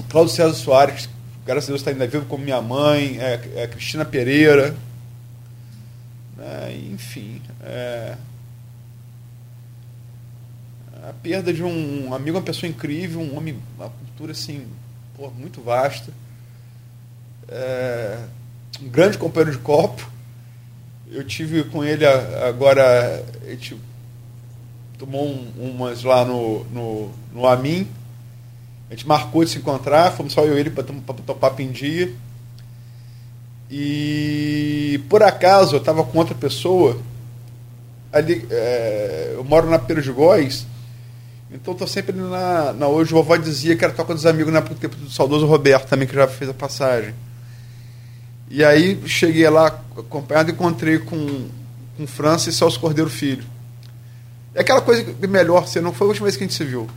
[0.08, 1.08] Cláudio César Soares,
[1.44, 4.74] graças a Deus está ainda vivo como minha mãe, é, é Cristina Pereira,
[6.36, 7.40] né, enfim.
[7.62, 8.16] É,
[11.08, 14.66] a perda de um amigo, uma pessoa incrível, um homem, uma cultura assim,
[15.16, 16.12] pô, muito vasta.
[17.48, 18.18] É,
[18.80, 20.10] um grande companheiro de copo.
[21.10, 23.76] Eu tive com ele agora, a gente
[24.98, 27.86] tomou um, umas lá no, no, no Amin,
[28.92, 31.62] a gente marcou de se encontrar, fomos só eu e ele para botar o papo
[31.62, 32.12] em dia.
[33.70, 37.00] E por acaso eu estava com outra pessoa.
[38.12, 40.66] Ali, é, eu moro na Pedro de Góis,
[41.50, 42.86] então estou sempre na, na.
[42.86, 46.06] Hoje o vovó dizia que era toca dos amigos na tempo do saudoso Roberto também,
[46.06, 47.14] que já fez a passagem.
[48.50, 51.48] E aí cheguei lá acompanhado e encontrei com,
[51.96, 53.44] com França e Celso Cordeiro Filho.
[54.54, 56.90] É aquela coisa melhor, você não foi a última vez que a gente se viu.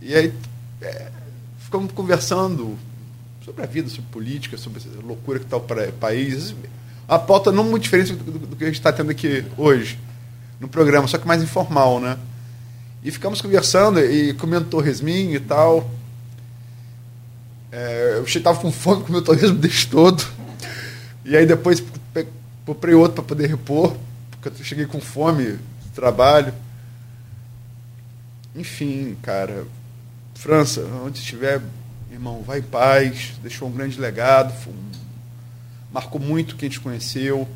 [0.00, 0.32] E aí
[0.80, 1.10] é,
[1.58, 2.76] ficamos conversando
[3.44, 6.54] sobre a vida, sobre política, sobre a loucura que está o país.
[7.08, 9.98] A pauta não muito diferente do, do, do que a gente está tendo aqui hoje
[10.58, 12.18] no programa, só que mais informal, né?
[13.04, 15.88] E ficamos conversando e comendo torresminho e tal.
[17.70, 20.26] É, eu estava com fome, comi o torresmo desde todo.
[21.24, 21.82] E aí depois
[22.64, 23.96] comprei outro para poder repor,
[24.30, 26.52] porque eu cheguei com fome do trabalho.
[28.56, 29.66] Enfim, cara,
[30.36, 31.62] França, onde estiver,
[32.12, 34.52] irmão, vai em paz, deixou um grande legado,
[35.90, 37.48] marcou muito quem te conheceu.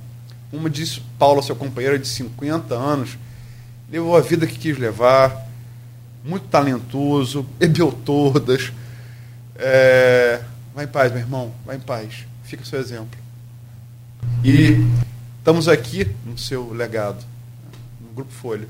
[0.51, 3.19] Uma disse, Paula, seu companheiro de 50 anos,
[3.91, 5.47] levou a vida que quis levar,
[6.25, 8.73] muito talentoso, bebeu todas.
[9.57, 10.43] É...
[10.75, 12.25] Vai em paz, meu irmão, vai em paz.
[12.45, 13.19] Fica seu exemplo.
[14.43, 14.87] E
[15.39, 17.23] estamos aqui no seu legado,
[18.01, 18.67] no Grupo Folha.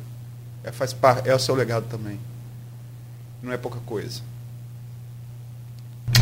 [0.64, 2.18] É, faz par, é o seu legado também.
[3.42, 4.20] Não é pouca coisa.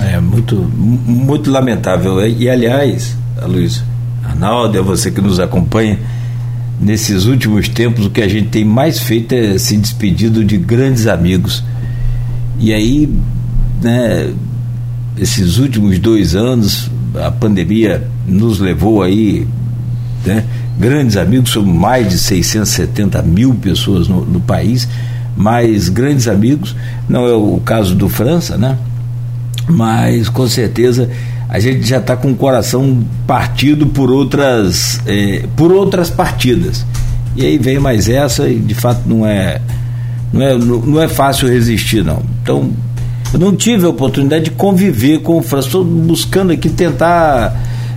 [0.00, 2.24] É muito, muito lamentável.
[2.26, 3.82] E, aliás, Luiz,
[4.24, 5.98] Arnaldo, é você que nos acompanha,
[6.80, 11.06] nesses últimos tempos o que a gente tem mais feito é se despedido de grandes
[11.06, 11.64] amigos.
[12.58, 13.12] E aí,
[13.82, 14.32] né,
[15.16, 19.46] esses últimos dois anos, a pandemia nos levou aí,
[20.24, 20.44] né,
[20.78, 24.88] grandes amigos, somos mais de 670 mil pessoas no, no país,
[25.38, 26.74] mas grandes amigos,
[27.08, 28.76] não é o caso do França, né?
[29.68, 31.08] Mas com certeza
[31.48, 36.84] a gente já está com o coração partido por outras, eh, por outras partidas.
[37.36, 39.60] E aí vem mais essa e de fato não é,
[40.32, 42.20] não é, não é fácil resistir não.
[42.42, 42.72] Então
[43.32, 45.68] eu não tive a oportunidade de conviver com o França.
[45.68, 47.56] Estou buscando aqui tentar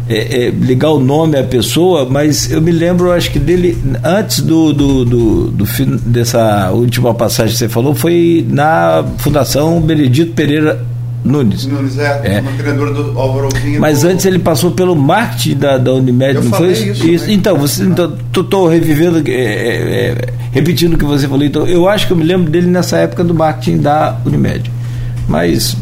[0.09, 4.41] é, é, ligar o nome à pessoa, mas eu me lembro, acho que dele, antes
[4.41, 5.65] do, do, do, do
[6.05, 10.85] dessa última passagem que você falou, foi na Fundação Benedito Pereira
[11.23, 11.65] Nunes.
[11.65, 12.41] Nunes, é, é.
[12.41, 13.49] do Álvaro
[13.79, 14.07] Mas do...
[14.07, 17.07] antes ele passou pelo marketing da, da Unimed, eu não foi isso?
[17.07, 17.27] isso.
[17.27, 17.33] Né?
[17.33, 21.45] Então, você, então, tô, revivendo, é, é, é, repetindo o que você falou.
[21.45, 24.71] Então, eu acho que eu me lembro dele nessa época do marketing da Unimed.
[25.27, 25.77] Mas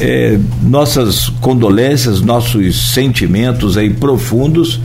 [0.00, 4.80] é, nossas condolências, nossos sentimentos aí profundos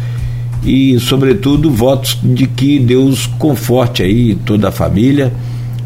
[0.63, 5.32] e, sobretudo, votos de que Deus conforte aí toda a família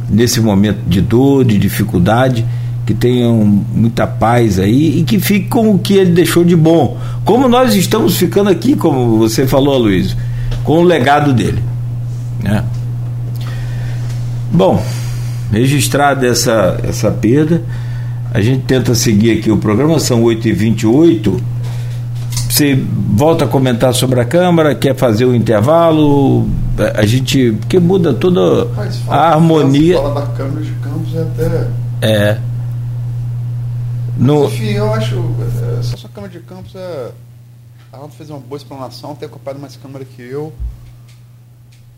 [0.09, 2.43] nesse momento de dor, de dificuldade,
[2.85, 6.97] que tenham muita paz aí e que fique com o que ele deixou de bom.
[7.23, 10.17] Como nós estamos ficando aqui, como você falou, Luiz,
[10.63, 11.61] com o legado dele.
[12.41, 12.63] Né?
[14.51, 14.83] Bom,
[15.51, 17.61] registrada essa, essa perda.
[18.31, 21.41] A gente tenta seguir aqui o programa, são 8h28.
[22.49, 26.47] Você volta a comentar sobre a Câmara, quer fazer o intervalo,
[26.95, 27.53] a gente.
[27.53, 28.67] Porque muda toda
[29.07, 29.97] a harmonia.
[29.97, 31.67] Fala da Câmara de Campos é até.
[32.01, 32.39] É.
[34.17, 34.45] No...
[34.45, 35.15] Enfim, eu acho.
[35.79, 37.11] É, só a Câmara de Campos é.
[37.91, 40.53] A Arnaldo fez uma boa explanação, tem ocupado mais Câmara que eu.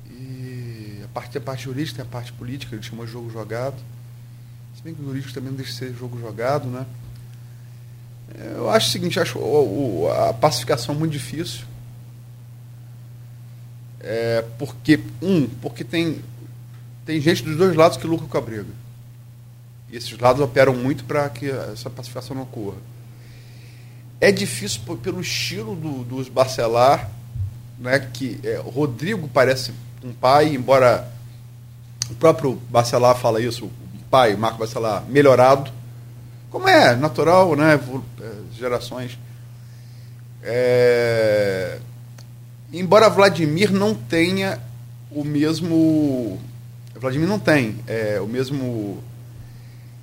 [0.10, 3.76] E a parte, a parte jurídica a parte política, ele chamou jogo jogado.
[4.82, 6.88] Se bem que o jurídico também deixa de ser jogo jogado, né?
[8.56, 9.38] Eu acho o seguinte, acho
[10.08, 11.66] a pacificação muito difícil.
[14.00, 16.24] É porque, um, porque tem,
[17.06, 18.66] tem gente dos dois lados que lucra com a briga.
[19.92, 22.78] E esses lados operam muito para que essa pacificação não ocorra.
[24.20, 27.08] É difícil pelo estilo do, dos Barcelar,
[27.78, 29.74] né, que é, Rodrigo parece
[30.04, 31.08] um pai, embora
[32.10, 33.70] o próprio Barcelar fala isso,
[34.12, 35.72] pai, Marco Bacelar, melhorado,
[36.52, 37.80] como é natural, né?
[38.20, 39.18] É, gerações.
[40.44, 41.80] É...
[42.74, 44.60] Embora Vladimir não tenha
[45.10, 46.40] o mesmo.
[47.00, 49.02] Vladimir não tem é, o mesmo.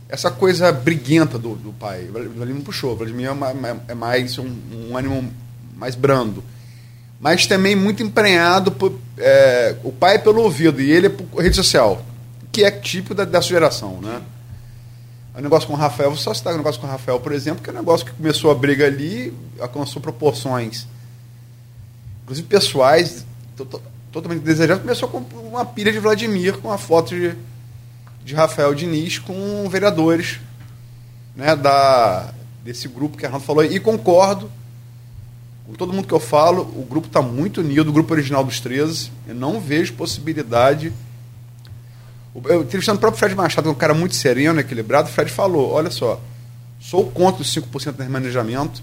[0.08, 2.06] Essa coisa briguenta do, do pai.
[2.06, 2.96] Vladimir não puxou.
[2.96, 5.30] Vladimir é, é mais um, um ânimo
[5.76, 6.42] mais brando.
[7.20, 8.98] Mas também muito emprenhado por.
[9.18, 12.02] É, o pai é pelo ouvido e ele é por rede social
[12.52, 14.22] que é típico da, sua geração, né?
[15.36, 17.62] O negócio com o Rafael, vou só citar o negócio com o Rafael, por exemplo,
[17.62, 20.86] que é um negócio que começou a briga ali, alcançou proporções,
[22.24, 23.24] inclusive pessoais,
[24.10, 27.36] totalmente desejáveis, começou com uma pilha de Vladimir, com a foto de,
[28.24, 30.40] de Rafael Diniz com vereadores
[31.36, 34.50] né, da, desse grupo que a Arnaldo falou, e concordo
[35.68, 38.58] com todo mundo que eu falo, o grupo está muito unido, o grupo original dos
[38.58, 40.92] 13, eu não vejo possibilidade
[42.44, 45.90] eu, entrevistando o próprio Fred Machado, um cara muito sereno, equilibrado, o Fred falou: olha
[45.90, 46.20] só,
[46.80, 48.82] sou contra os 5% de remanejamento,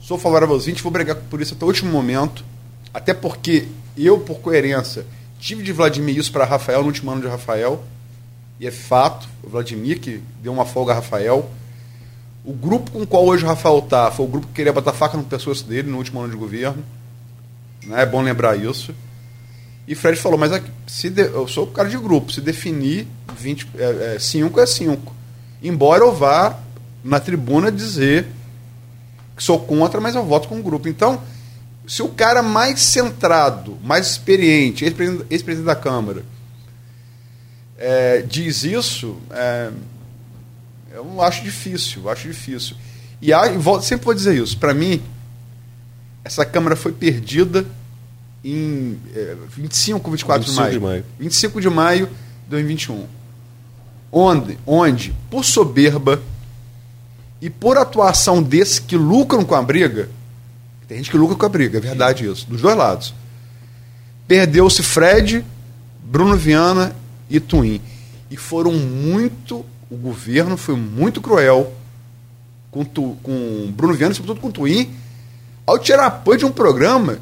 [0.00, 2.44] sou favorável aos 20%, vou brigar por isso até o último momento,
[2.92, 5.06] até porque eu, por coerência,
[5.38, 7.84] tive de Vladimir isso para Rafael no último ano de Rafael,
[8.58, 11.50] e é fato, o Vladimir que deu uma folga a Rafael.
[12.44, 14.92] O grupo com o qual hoje o Rafael está foi o grupo que queria botar
[14.92, 16.84] faca no pescoço dele no último ano de governo.
[17.84, 18.02] Né?
[18.02, 18.94] É bom lembrar isso.
[19.86, 23.06] E Fred falou, mas se de, eu sou o cara de grupo, se definir
[23.36, 25.14] 5 é, é, cinco é 5.
[25.62, 26.58] Embora eu vá
[27.02, 28.26] na tribuna dizer
[29.36, 30.88] que sou contra, mas eu voto com o grupo.
[30.88, 31.20] Então,
[31.86, 36.24] se o cara mais centrado, mais experiente, ex-presidente ex da Câmara,
[37.76, 39.70] é, diz isso, é,
[40.92, 42.76] eu acho difícil, eu acho difícil.
[43.20, 43.44] E, há,
[43.82, 44.56] sempre vou dizer isso.
[44.56, 45.02] Para mim,
[46.24, 47.66] essa Câmara foi perdida
[48.44, 50.72] em é, 25 ou 24 de maio.
[50.72, 51.04] de maio.
[51.18, 53.06] 25 de maio de 2021.
[54.12, 56.22] Onde, onde, por soberba
[57.40, 60.08] e por atuação desses que lucram com a briga,
[60.86, 63.14] tem gente que lucra com a briga, é verdade isso, dos dois lados.
[64.28, 65.44] Perdeu-se Fred,
[66.04, 66.94] Bruno Viana
[67.28, 67.80] e Twin.
[68.30, 69.64] E foram muito.
[69.90, 71.72] O governo foi muito cruel
[72.70, 74.90] com, tu, com Bruno Viana, sobretudo com Twin,
[75.66, 77.18] ao tirar apoio de um programa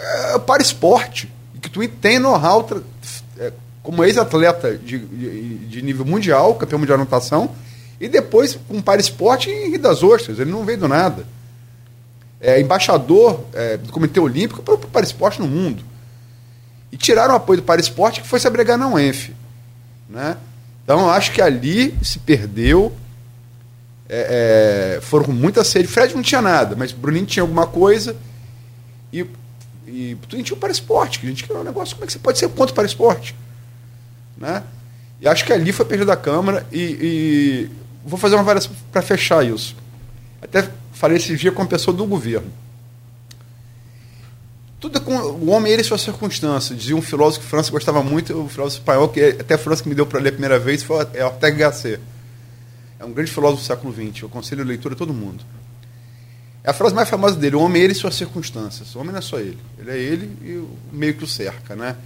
[0.00, 1.30] é, para esporte.
[1.60, 2.66] Que Twin tem know-how
[3.38, 3.52] é,
[3.82, 7.50] como ex-atleta de, de, de, nível mundial, campeão mundial de natação,
[8.00, 10.38] e depois com para esporte em Rio das Ostras.
[10.38, 11.26] Ele não veio do nada.
[12.40, 15.84] É embaixador é, do Comitê Olímpico para o para esporte no mundo.
[16.90, 19.32] E tiraram o apoio do para esporte que foi se abrigar na UENF.
[20.08, 20.36] Né?
[20.82, 22.92] Então eu acho que ali se perdeu.
[24.12, 25.86] É, é, foram com muita sede.
[25.86, 28.16] Fred não tinha nada, mas Bruninho tinha alguma coisa.
[29.12, 29.24] E,
[29.90, 31.94] e tinha o para esporte, que a gente queria um negócio.
[31.94, 33.34] Como é que você pode ser contra para esporte?
[34.36, 34.62] Né?
[35.20, 36.66] E acho que ali foi perdido da Câmara.
[36.72, 37.70] E, e
[38.04, 39.76] vou fazer uma avaliação para fechar isso.
[40.40, 42.50] Até falei esse dia com a pessoa do governo.
[44.78, 46.78] Tudo é com o homem ele e suas circunstâncias.
[46.78, 49.88] Dizia um filósofo que França gostava muito, o filósofo espanhol, que até a França que
[49.90, 52.00] me deu para ler a primeira vez, foi é Ortega Gasset.
[52.98, 54.22] É um grande filósofo do século XX.
[54.22, 55.44] Eu aconselho a leitura a todo mundo.
[56.62, 58.94] É a frase mais famosa dele: o homem é ele e suas circunstâncias.
[58.94, 59.58] O homem não é só ele.
[59.78, 61.74] Ele é ele e o meio que o cerca.
[61.74, 61.96] Né?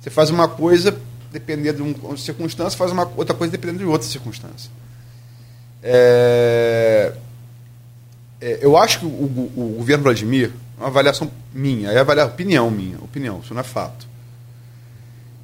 [0.00, 0.96] Você faz uma coisa
[1.30, 4.70] dependendo de uma circunstância, faz uma outra coisa dependendo de outra circunstância.
[5.82, 7.12] É,
[8.40, 12.70] é, eu acho que o, o, o governo Vladimir uma avaliação minha, é avaliar opinião
[12.70, 14.06] minha, opinião, isso não é fato.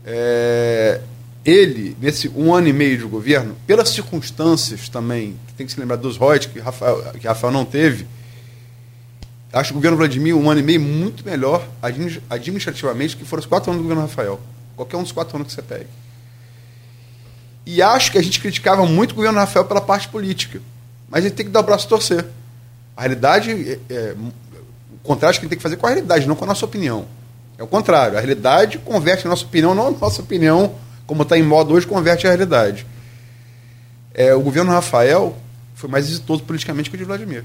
[0.07, 1.01] É,
[1.45, 5.79] ele, nesse um ano e meio de governo, pelas circunstâncias também, que tem que se
[5.79, 8.07] lembrar dos royalties que Rafael, que Rafael não teve,
[9.53, 11.67] acho o governo Vladimir um ano e meio muito melhor
[12.31, 14.41] administrativamente que foram os quatro anos do governo Rafael.
[14.75, 15.89] Qualquer um dos quatro anos que você pegue.
[17.67, 20.61] E acho que a gente criticava muito o governo Rafael pela parte política.
[21.09, 22.27] Mas gente tem que dar o braço a torcer.
[22.97, 24.17] A realidade é, é
[25.03, 27.07] contraste que a gente tem que fazer com a realidade, não com a nossa opinião.
[27.57, 28.17] É o contrário.
[28.17, 30.75] A realidade converte a nossa opinião, não a nossa opinião,
[31.07, 32.87] como está em modo hoje, converte a realidade.
[34.13, 35.37] É, o governo Rafael
[35.75, 37.45] foi mais exitoso politicamente que o de Vladimir.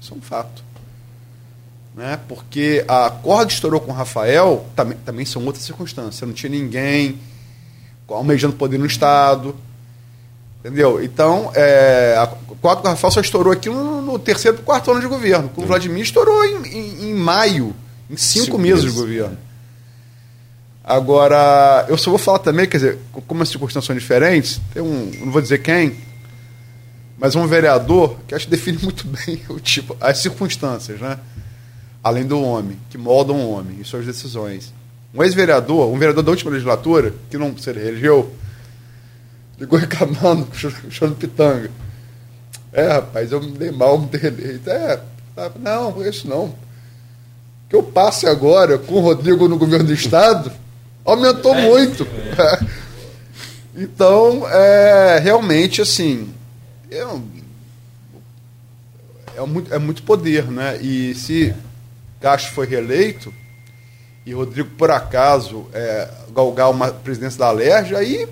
[0.00, 0.62] Isso é um fato.
[1.96, 2.18] Né?
[2.28, 6.26] Porque a corda estourou com o Rafael também, também são outras circunstâncias.
[6.26, 7.18] Não tinha ninguém
[8.08, 9.56] almejando poder no Estado.
[10.60, 11.02] Entendeu?
[11.02, 12.26] Então, é, a
[12.60, 15.48] quatro Rafael só estourou aqui no, no terceiro quarto ano de governo.
[15.48, 17.74] Com o Vladimir estourou em, em, em maio,
[18.10, 19.38] em cinco, cinco meses, meses de governo.
[20.82, 25.10] Agora, eu só vou falar também, quer dizer, como as circunstâncias são diferentes, tem um,
[25.20, 25.96] não vou dizer quem,
[27.18, 31.18] mas um vereador que acho que define muito bem o tipo, as circunstâncias, né?
[32.02, 34.72] Além do homem, que moldam o homem e suas decisões.
[35.14, 38.34] Um ex-vereador, um vereador da última legislatura, que não se reelegeu,
[39.58, 40.48] ligou reclamando,
[40.88, 41.70] chorando pitanga.
[42.72, 45.00] É, rapaz, eu me dei mal, me dei É,
[45.36, 46.54] tá, não, isso não.
[47.68, 50.50] que eu passe agora com o Rodrigo no governo do Estado
[51.10, 52.06] aumentou é, muito.
[52.38, 52.80] É.
[53.72, 56.28] Então, é, realmente, assim,
[56.90, 57.22] eu,
[59.36, 60.76] é, muito, é muito poder, né?
[60.82, 61.54] E se
[62.20, 63.32] Castro foi reeleito
[64.26, 68.28] e Rodrigo, por acaso, é, galgar uma presidência da Alerj, aí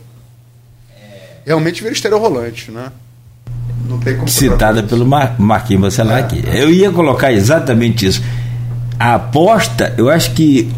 [1.46, 2.92] realmente vira esteira rolante, né?
[3.86, 6.20] Não tem como Citada pelo Mar Marquinhos Bacelar é.
[6.20, 6.44] aqui.
[6.46, 8.22] Eu ia colocar exatamente isso.
[8.98, 10.70] A aposta, eu acho que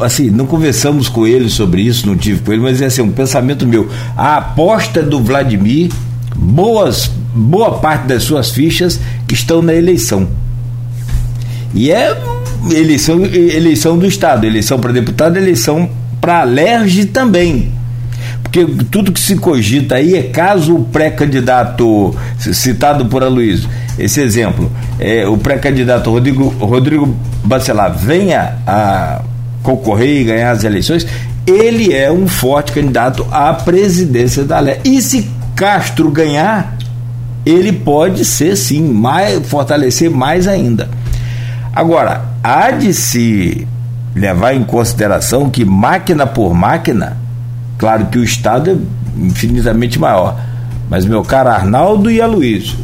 [0.00, 3.10] assim, não conversamos com ele sobre isso, não tive com ele, mas é assim, um
[3.10, 3.88] pensamento meu.
[4.16, 5.90] A aposta do Vladimir,
[6.34, 9.00] boas, boa parte das suas fichas
[9.30, 10.28] estão na eleição.
[11.74, 12.16] E é
[12.70, 15.88] eleição, eleição do Estado, eleição para deputado, eleição
[16.20, 17.72] para alerge também.
[18.42, 23.68] Porque tudo que se cogita aí é caso o pré-candidato citado por Aloysio,
[23.98, 27.14] esse exemplo, é, o pré-candidato Rodrigo, Rodrigo
[27.44, 29.22] Bacelar venha a
[29.66, 31.06] concorrer e ganhar as eleições,
[31.46, 34.80] ele é um forte candidato à presidência da Lé.
[34.84, 36.76] E se Castro ganhar,
[37.44, 40.88] ele pode ser sim, mais, fortalecer mais ainda.
[41.74, 43.66] Agora, há de se
[44.14, 47.26] levar em consideração que máquina por máquina
[47.78, 50.40] Claro que o Estado é infinitamente maior.
[50.88, 52.78] Mas, meu caro Arnaldo e Aloysio,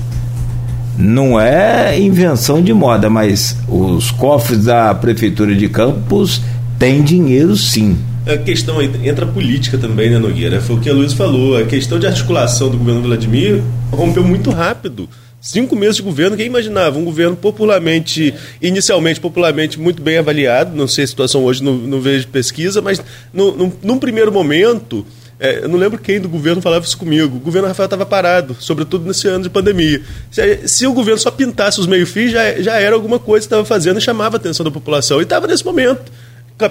[0.98, 6.42] não é invenção de moda, mas os cofres da Prefeitura de Campos
[6.82, 7.96] têm dinheiro sim.
[8.26, 10.60] A questão entra a política também, né, Nogueira?
[10.60, 11.56] Foi o que a Luiz falou.
[11.56, 15.08] A questão de articulação do governo Vladimir rompeu muito rápido
[15.40, 16.96] Cinco meses de governo, quem imaginava?
[16.96, 22.00] Um governo popularmente, inicialmente popularmente muito bem avaliado, não sei a situação hoje, não, não
[22.00, 23.02] vejo pesquisa, mas
[23.34, 25.04] no, no, num primeiro momento,
[25.40, 28.56] é, eu não lembro quem do governo falava isso comigo, o governo Rafael estava parado,
[28.60, 30.00] sobretudo nesse ano de pandemia.
[30.30, 33.64] Se, se o governo só pintasse os meio-fios, já, já era alguma coisa que estava
[33.64, 35.18] fazendo e chamava a atenção da população.
[35.18, 36.12] E estava nesse momento.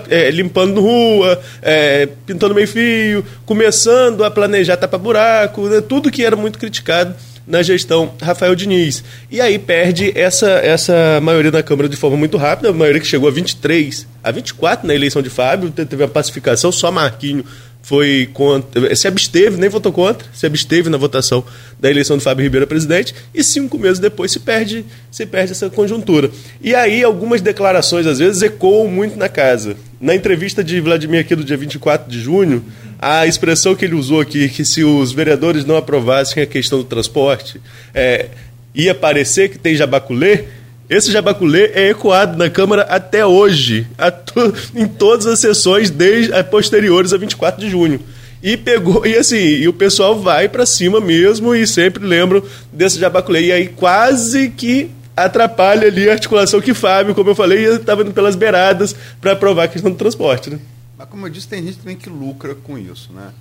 [0.09, 6.35] É, limpando rua, é, pintando meio fio, começando a planejar tapa-buraco, né, tudo que era
[6.35, 7.15] muito criticado
[7.45, 9.03] na gestão Rafael Diniz.
[9.29, 13.07] E aí perde essa, essa maioria da Câmara de forma muito rápida, a maioria que
[13.07, 17.43] chegou a 23, a 24 na eleição de Fábio, teve a pacificação, só Marquinho
[17.81, 21.43] foi contra, se absteve, nem votou contra, se absteve na votação
[21.79, 25.51] da eleição de Fábio Ribeiro a presidente, e cinco meses depois se perde, se perde
[25.51, 26.29] essa conjuntura.
[26.61, 29.75] E aí algumas declarações, às vezes, ecoam muito na casa.
[29.99, 32.63] Na entrevista de Vladimir aqui do dia 24 de junho,
[32.99, 36.85] a expressão que ele usou aqui, que se os vereadores não aprovassem a questão do
[36.85, 37.59] transporte,
[37.93, 38.27] é,
[38.75, 40.45] ia parecer que tem jabaculê,
[40.91, 43.87] esse jabaculê é ecoado na Câmara até hoje,
[44.25, 48.01] to, em todas as sessões desde a posteriores a 24 de junho.
[48.43, 52.43] E pegou, e assim, e o pessoal vai para cima mesmo e sempre lembram
[52.73, 53.45] desse jabaculê.
[53.45, 58.11] E aí quase que atrapalha ali a articulação que Fábio, como eu falei, estava indo
[58.11, 60.49] pelas beiradas para aprovar a questão do transporte.
[60.49, 60.59] Né?
[60.97, 63.13] Mas como eu disse, tem gente também que lucra com isso.
[63.13, 63.31] Né?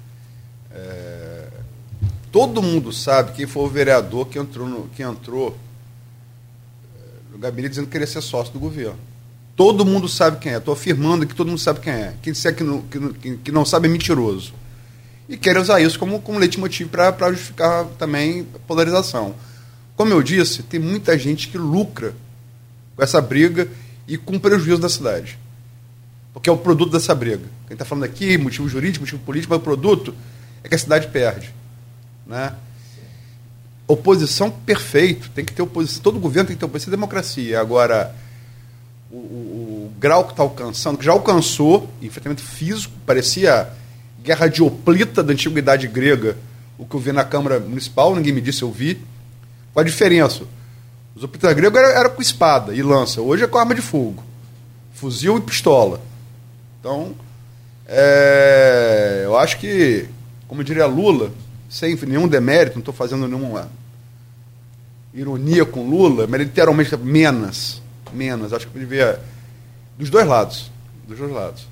[0.73, 1.47] É...
[2.31, 5.59] Todo mundo sabe quem foi o vereador que entrou, no, que entrou
[7.41, 8.99] gabinete dizendo que queria ser sócio do governo.
[9.57, 10.59] Todo mundo sabe quem é.
[10.59, 12.15] Estou afirmando que todo mundo sabe quem é.
[12.23, 14.55] Quem disser que não, que, que não sabe é mentiroso.
[15.29, 19.35] E querem usar isso como, como leitmotiv para justificar também a polarização.
[19.97, 22.15] Como eu disse, tem muita gente que lucra
[22.97, 23.69] com essa briga
[24.09, 25.39] e com prejuízo da cidade.
[26.33, 27.45] Porque é o produto dessa briga.
[27.67, 30.15] Quem está falando aqui, motivo jurídico, motivo político, mas o produto
[30.65, 31.55] é que a cidade perde.
[32.27, 32.53] Né?
[33.91, 37.61] Oposição perfeito, tem que ter oposição, todo governo tem que ter oposição, é democracia.
[37.61, 38.15] Agora,
[39.11, 43.69] o, o, o grau que está alcançando, que já alcançou, enfrentamento físico, parecia
[44.23, 46.37] guerra de oplita da antiguidade grega,
[46.79, 48.95] o que eu vi na Câmara Municipal, ninguém me disse, eu vi.
[49.73, 50.45] Qual a diferença?
[51.15, 54.23] Os oplitas gregos eram era com espada e lança, hoje é com arma de fogo,
[54.95, 56.01] fuzil e pistola.
[56.79, 57.15] Então,
[57.87, 60.09] é, eu acho que,
[60.47, 61.31] como diria Lula,
[61.69, 63.69] sem nenhum demérito, não estou fazendo nenhuma
[65.15, 67.82] ironia com Lula, mas literalmente menos.
[68.12, 68.53] Menos.
[68.53, 69.19] Acho que podia ver
[69.99, 70.70] dos dois lados.
[71.07, 71.69] Dos dois lados.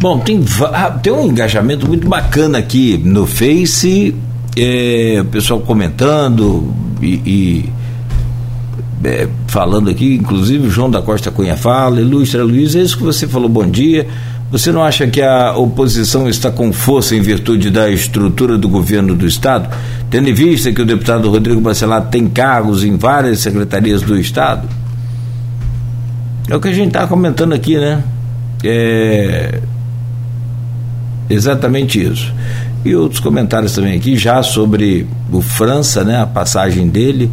[0.00, 4.14] Bom, tem, ah, tem um engajamento muito bacana aqui no Face,
[4.56, 7.72] é, o pessoal comentando e, e
[9.04, 13.02] é, falando aqui, inclusive o João da Costa Cunha fala, ilustra Luiz, é isso que
[13.02, 14.06] você falou, bom dia.
[14.50, 19.14] Você não acha que a oposição está com força em virtude da estrutura do governo
[19.14, 19.68] do Estado,
[20.08, 24.68] tendo em vista que o deputado Rodrigo Bacelar tem cargos em várias secretarias do Estado?
[26.48, 28.04] É o que a gente está comentando aqui, né?
[28.62, 29.60] É
[31.28, 32.32] exatamente isso.
[32.84, 36.20] E outros comentários também aqui, já sobre o França, né?
[36.20, 37.28] A passagem dele.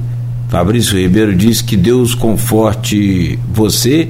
[0.49, 4.09] Fabrício Ribeiro diz que Deus conforte você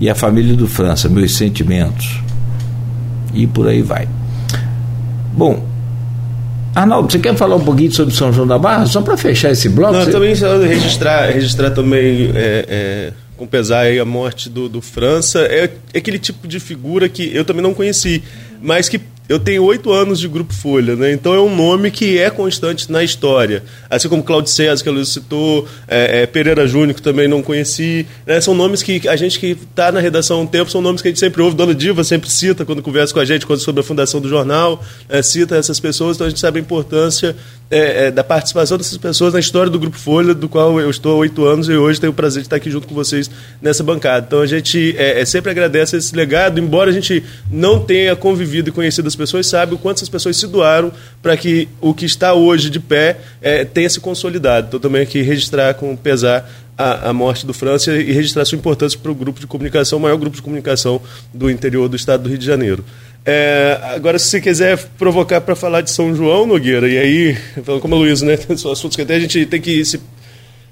[0.00, 2.22] e a família do França, meus sentimentos
[3.34, 4.08] e por aí vai.
[5.32, 5.64] Bom,
[6.74, 8.86] Arnaldo, você quer falar um pouquinho sobre São João da Barra?
[8.86, 9.94] Só para fechar esse bloco?
[9.94, 10.12] Não, você...
[10.12, 10.34] também
[10.68, 15.40] registrar, registrar também é, é, com pesar a morte do, do França.
[15.40, 18.22] É, é aquele tipo de figura que eu também não conheci,
[18.62, 21.12] mas que eu tenho oito anos de Grupo Folha, né?
[21.12, 23.62] Então é um nome que é constante na história.
[23.90, 27.42] Assim como Claudio César, que a Luiz citou, é, é, Pereira Júnior, que também não
[27.42, 28.06] conheci.
[28.26, 28.40] Né?
[28.40, 31.08] São nomes que a gente que está na redação há um tempo, são nomes que
[31.08, 31.54] a gente sempre ouve.
[31.54, 35.20] Dona Diva sempre cita quando conversa com a gente sobre a fundação do jornal, é,
[35.20, 37.36] cita essas pessoas, então a gente sabe a importância
[37.70, 41.12] é, é, da participação dessas pessoas na história do Grupo Folha, do qual eu estou
[41.12, 43.30] há oito anos e hoje tenho o prazer de estar aqui junto com vocês
[43.60, 44.24] nessa bancada.
[44.26, 48.70] Então a gente é, é, sempre agradece esse legado, embora a gente não tenha convivido
[48.70, 50.90] e conhecido as pessoas, sabe o quanto essas pessoas se doaram
[51.22, 54.68] para que o que está hoje de pé é, tenha se consolidado.
[54.68, 58.96] Então também aqui registrar com pesar a, a, morte do França e registrar sua importância
[58.96, 61.02] para o grupo de comunicação, o maior grupo de comunicação
[61.34, 62.84] do interior do estado do Rio de Janeiro.
[63.26, 67.80] É, agora, se você quiser provocar para falar de São João, Nogueira, e aí, falando
[67.80, 68.38] como a Luísa, né?
[68.56, 70.00] São assuntos que até a gente tem que se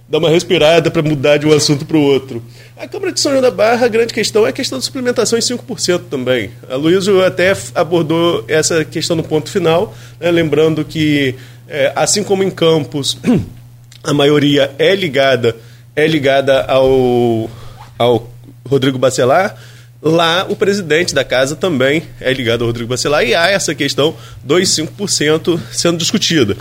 [0.09, 2.43] dar uma respirada para mudar de um assunto para o outro.
[2.77, 5.37] A Câmara de São João da Barra, a grande questão é a questão da suplementação
[5.37, 6.51] em 5% também.
[6.71, 10.31] A Luísa até abordou essa questão no ponto final, né?
[10.31, 11.35] lembrando que,
[11.69, 13.19] é, assim como em Campos,
[14.05, 15.57] a maioria é ligada,
[15.97, 17.51] é ligada ao,
[17.99, 18.31] ao
[18.69, 19.57] Rodrigo Bacelar
[20.03, 24.15] Lá, o presidente da casa também é ligado ao Rodrigo Bacelar e há essa questão
[24.45, 26.57] dos 5% sendo discutida.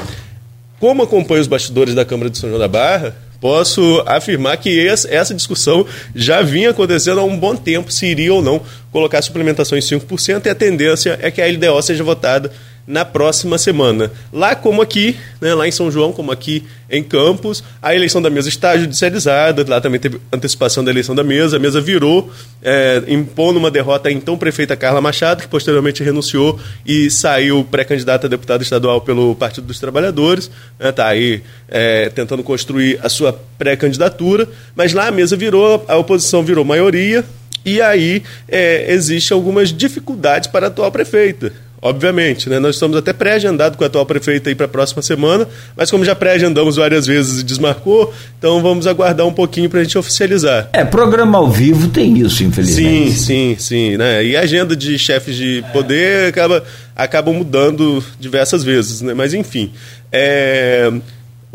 [0.80, 5.34] como acompanho os bastidores da Câmara de São João da Barra, posso afirmar que essa
[5.34, 5.86] discussão
[6.16, 10.46] já vinha acontecendo há um bom tempo, se iria ou não colocar suplementação em 5%,
[10.46, 12.52] e a tendência é que a LDO seja votada
[12.88, 14.12] na próxima semana.
[14.32, 18.30] Lá como aqui, né, lá em São João, como aqui em Campos, a eleição da
[18.30, 22.32] mesa está judicializada, lá também teve antecipação da eleição da mesa, a mesa virou,
[22.62, 28.28] é, impondo uma derrota à então prefeita Carla Machado, que posteriormente renunciou e saiu pré-candidata
[28.28, 33.34] a deputada estadual pelo Partido dos Trabalhadores, está né, aí é, tentando construir a sua
[33.58, 37.26] pré-candidatura, mas lá a mesa virou, a oposição virou maioria,
[37.66, 42.50] e aí é, existem algumas dificuldades para a atual prefeita obviamente.
[42.50, 42.58] Né?
[42.58, 45.48] Nós estamos até pré-agendado com a atual prefeita aí para a próxima semana,
[45.78, 49.84] mas como já pré-agendamos várias vezes e desmarcou, então vamos aguardar um pouquinho para a
[49.84, 50.68] gente oficializar.
[50.74, 53.12] É, programa ao vivo tem isso, infelizmente.
[53.12, 53.98] Sim, sim, sim.
[53.98, 54.26] Né?
[54.26, 56.64] E a agenda de chefes de poder acaba,
[56.96, 59.14] acaba mudando diversas vezes, né?
[59.14, 59.72] mas enfim.
[60.12, 60.92] É...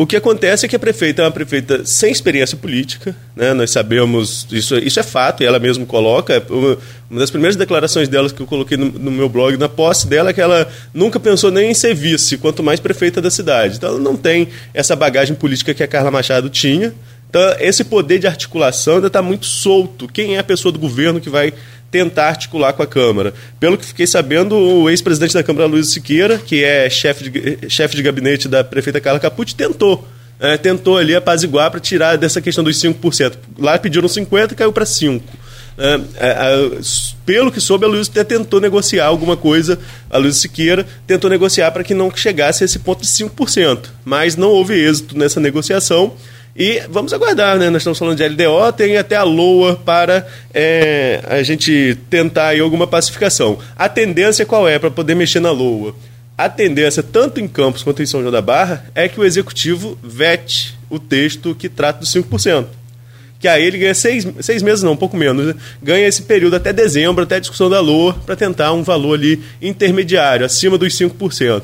[0.01, 3.53] O que acontece é que a prefeita é uma prefeita sem experiência política, né?
[3.53, 6.43] nós sabemos, isso, isso é fato, e ela mesma coloca.
[6.49, 6.79] Uma,
[7.11, 10.31] uma das primeiras declarações dela que eu coloquei no, no, meu blog, na posse dela,
[10.31, 13.77] é que ela nunca pensou nem em ser vice, quanto mais prefeita da cidade.
[13.77, 16.95] Então ela não tem essa bagagem política que a Carla Machado tinha.
[17.31, 20.07] Então esse poder de articulação ainda está muito solto.
[20.07, 21.55] Quem é a pessoa do governo que vai
[21.90, 23.35] tentar articular com a Câmara.
[23.59, 27.97] Pelo que fiquei sabendo, o ex-presidente da Câmara, Luiz Siqueira, que é chefe de, chefe
[27.97, 30.07] de gabinete da prefeita Carla Capucci, tentou.
[30.39, 33.35] É, tentou ali apaziguar para tirar dessa questão dos 5%.
[33.59, 35.20] Lá pediram 50% e caiu para 5%.
[35.77, 36.81] É, é, é,
[37.24, 39.78] pelo que soube, a Luiz até tentou negociar alguma coisa,
[40.11, 44.36] a Luiz Siqueira tentou negociar para que não chegasse a esse ponto de 5%, mas
[44.36, 46.15] não houve êxito nessa negociação
[46.61, 47.70] e vamos aguardar, né?
[47.70, 52.61] Nós estamos falando de LDO, tem até a LOA para é, a gente tentar aí
[52.61, 53.59] alguma pacificação.
[53.74, 55.95] A tendência qual é para poder mexer na LOA?
[56.37, 59.99] A tendência, tanto em Campos quanto em São João da Barra, é que o executivo
[60.03, 62.66] vete o texto que trata dos 5%.
[63.39, 65.55] Que aí ele ganha seis, seis meses, não, um pouco menos, né?
[65.82, 69.43] ganha esse período até dezembro, até a discussão da LOA, para tentar um valor ali
[69.62, 71.62] intermediário, acima dos 5%.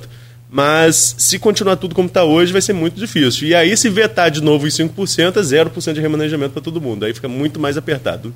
[0.56, 3.46] Mas se continuar tudo como está hoje, vai ser muito difícil.
[3.46, 7.04] E aí, se vetar de novo os 5%, é 0% de remanejamento para todo mundo.
[7.04, 8.32] Aí fica muito mais apertado.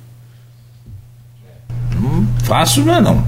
[1.99, 3.27] Hum, fácil não é não.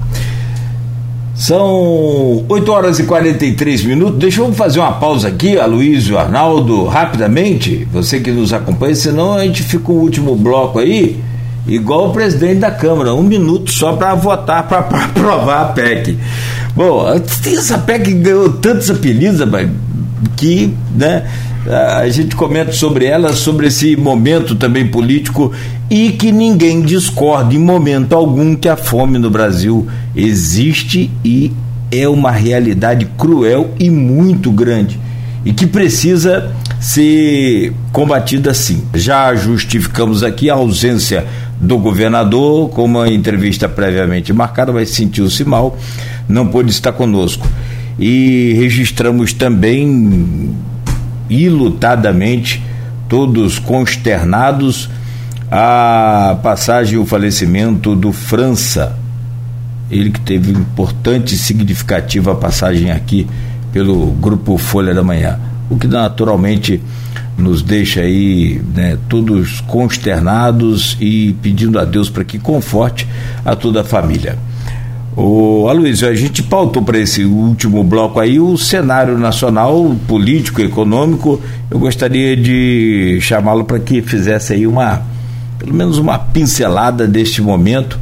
[1.34, 4.16] São 8 horas e 43 minutos.
[4.20, 7.88] Deixa eu fazer uma pausa aqui, Aloysio, Arnaldo, rapidamente.
[7.90, 11.20] Você que nos acompanha, senão a gente fica o último bloco aí,
[11.66, 16.18] igual o presidente da Câmara, um minuto só para votar, para aprovar a PEC.
[16.74, 17.06] Bom,
[17.46, 19.40] essa PEC ganhou tantos apelidos,
[20.36, 21.24] que né,
[21.98, 25.52] a gente comenta sobre ela, sobre esse momento também político
[25.90, 31.52] e que ninguém discorda em momento algum que a fome no Brasil existe e
[31.90, 34.98] é uma realidade cruel e muito grande
[35.44, 38.84] e que precisa ser combatida sim.
[38.94, 41.26] Já justificamos aqui a ausência
[41.64, 45.76] do governador, com uma entrevista previamente marcada, mas sentiu-se mal
[46.28, 47.46] não pôde estar conosco.
[47.98, 50.54] E registramos também,
[51.28, 52.62] ilutadamente,
[53.08, 54.90] todos consternados,
[55.50, 58.96] a passagem e o falecimento do França.
[59.90, 63.26] Ele que teve importante e significativa passagem aqui
[63.72, 65.38] pelo grupo Folha da Manhã.
[65.70, 66.82] O que naturalmente
[67.36, 73.06] nos deixa aí né, todos consternados e pedindo a Deus para que conforte
[73.44, 74.38] a toda a família.
[75.16, 81.40] O Aloysio, a gente pautou para esse último bloco aí o cenário nacional, político, econômico.
[81.70, 85.02] Eu gostaria de chamá-lo para que fizesse aí uma,
[85.56, 87.98] pelo menos uma pincelada deste momento,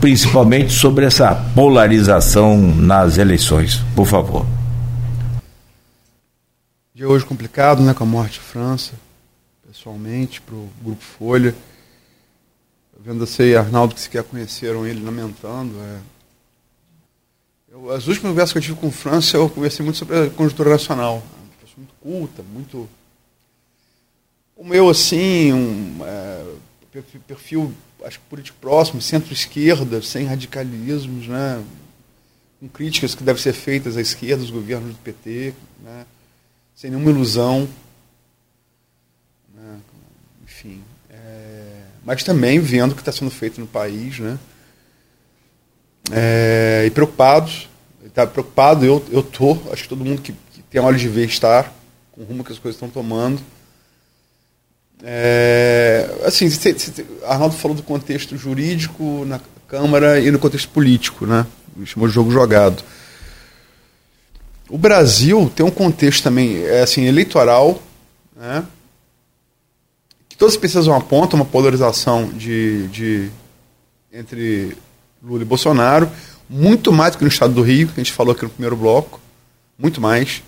[0.00, 3.82] principalmente sobre essa polarização nas eleições.
[3.94, 4.57] Por favor.
[6.98, 8.94] Dia hoje complicado, né, com a morte de França,
[9.64, 11.54] pessoalmente, para o Grupo Folha.
[12.98, 15.78] Vendo você e Arnaldo que sequer conheceram ele lamentando.
[15.78, 16.00] É
[17.70, 20.70] eu, as últimas conversas que eu tive com França, eu conversei muito sobre a conjuntura
[20.70, 21.22] nacional.
[21.40, 22.88] Uma pessoa muito culta, muito.
[24.56, 26.44] Como eu, assim, um é,
[27.28, 27.72] perfil,
[28.02, 31.64] acho que político próximo, centro-esquerda, sem radicalismos, né?
[32.58, 36.04] com críticas que devem ser feitas à esquerda, dos governos do PT, né?
[36.78, 37.68] Sem nenhuma ilusão.
[39.52, 39.78] Né?
[40.44, 40.80] Enfim.
[41.10, 44.38] É, mas também vendo o que está sendo feito no país, né?
[46.12, 47.68] É, e preocupados.
[48.04, 49.58] Está preocupado, eu eu tô.
[49.72, 51.68] Acho que todo mundo que, que tem olhos de ver está
[52.12, 53.42] com o rumo que as coisas estão tomando.
[55.02, 61.26] É, assim, cê, cê, Arnaldo falou do contexto jurídico na Câmara e no contexto político,
[61.26, 61.44] né?
[61.84, 62.84] Chamou de jogo jogado.
[64.68, 67.80] O Brasil tem um contexto também é, assim, eleitoral,
[68.36, 68.64] né?
[70.28, 73.30] que todas as pessoas apontam uma polarização de, de,
[74.12, 74.76] entre
[75.22, 76.10] Lula e Bolsonaro,
[76.48, 78.76] muito mais do que no estado do Rio, que a gente falou aqui no primeiro
[78.76, 79.20] bloco,
[79.78, 80.42] muito mais.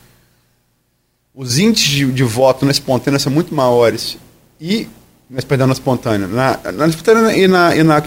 [1.34, 4.18] Os índices de, de voto na espontânea são muito maiores
[4.60, 4.88] e
[5.30, 6.26] mas perdão, na espontânea.
[6.26, 8.02] Na, na espontânea e na, e na.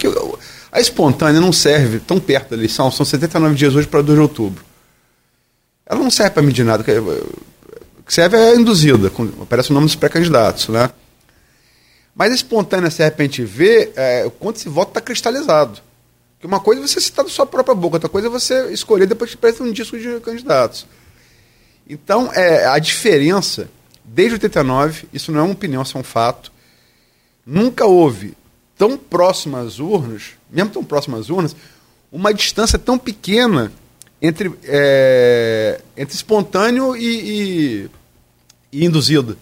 [0.70, 4.22] A espontânea não serve tão perto da eleição, são 79 dias hoje para 2 de
[4.22, 4.63] outubro.
[5.86, 6.82] Ela não serve para medir nada.
[6.82, 10.68] O que serve é induzida, aparece o nome dos pré-candidatos.
[10.68, 10.90] Né?
[12.14, 15.80] Mas espontânea serve para a gente ver é, quanto esse voto está cristalizado.
[16.34, 19.06] Porque uma coisa é você citar da sua própria boca, outra coisa é você escolher
[19.06, 20.86] depois que presta um disco de candidatos.
[21.88, 23.68] Então, é, a diferença,
[24.04, 26.52] desde 89, isso não é uma opinião, isso é um fato,
[27.46, 28.34] Nunca houve
[28.76, 31.54] tão próximas urnas, mesmo tão próximas urnas,
[32.10, 33.70] uma distância tão pequena
[34.26, 37.90] entre, é, entre espontâneo e, e,
[38.72, 39.36] e, induzido.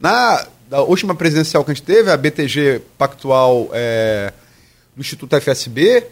[0.00, 0.44] Na
[0.88, 4.32] última presidencial que a gente teve, a BTG Pactual é,
[4.96, 6.04] do Instituto FSB,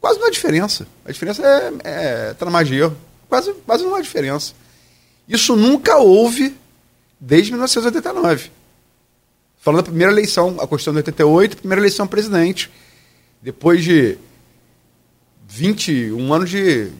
[0.00, 0.88] quase não há diferença.
[1.04, 2.92] A diferença é, é tá na magia.
[3.28, 4.52] Quase, quase não há diferença.
[5.28, 6.56] Isso nunca houve
[7.20, 8.50] desde 1989.
[9.60, 12.68] Falando da primeira eleição, a Constituição de 88, primeira eleição presidente.
[13.40, 14.18] Depois de
[15.46, 16.90] 21 anos de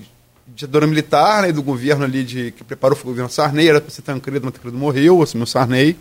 [0.54, 4.02] ditadura militar, né, do governo ali de, que preparou o governo Sarney, era para ser
[4.02, 5.96] Tancredo, mas Tancredo morreu, assumiu Sarney.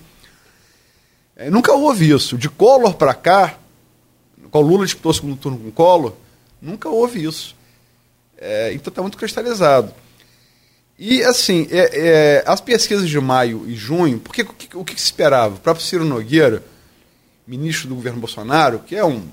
[1.36, 2.38] É, nunca houve isso.
[2.38, 3.58] De Collor para cá,
[4.52, 6.14] com o Lula disputou o segundo turno com Collor,
[6.62, 7.56] nunca houve isso.
[8.38, 9.94] É, então está muito cristalizado.
[10.98, 12.00] E, assim, é,
[12.40, 15.56] é, as pesquisas de maio e junho, porque o que, o que se esperava?
[15.56, 16.62] O próprio Ciro Nogueira,
[17.48, 19.24] ministro do governo Bolsonaro, que é um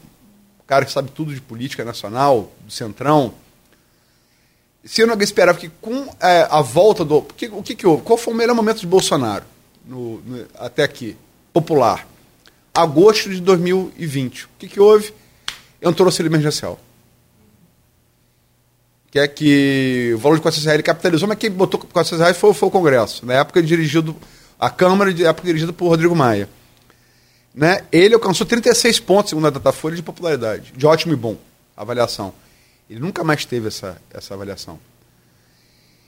[0.64, 3.34] cara que sabe tudo de política nacional, do Centrão,
[4.86, 7.18] Ciro Nogueira esperava que com é, a volta do.
[7.18, 8.02] O que, que houve?
[8.02, 9.44] Qual foi o melhor momento de Bolsonaro
[9.84, 11.16] no, no, até aqui?
[11.52, 12.06] Popular.
[12.74, 14.44] Agosto de 2020.
[14.44, 15.12] O que, que houve?
[15.82, 16.78] Entrou o auxílio emergencial
[19.16, 22.36] que é que o valor de 400 reais ele capitalizou, mas quem botou 400 reais
[22.36, 24.14] foi, foi o Congresso, na época dirigido,
[24.60, 26.50] a Câmara, de época dirigida por Rodrigo Maia.
[27.54, 27.80] Né?
[27.90, 31.34] Ele alcançou 36 pontos, segundo a Datafolha, de popularidade, de ótimo e bom
[31.74, 32.34] avaliação.
[32.88, 34.78] Ele nunca mais teve essa, essa avaliação.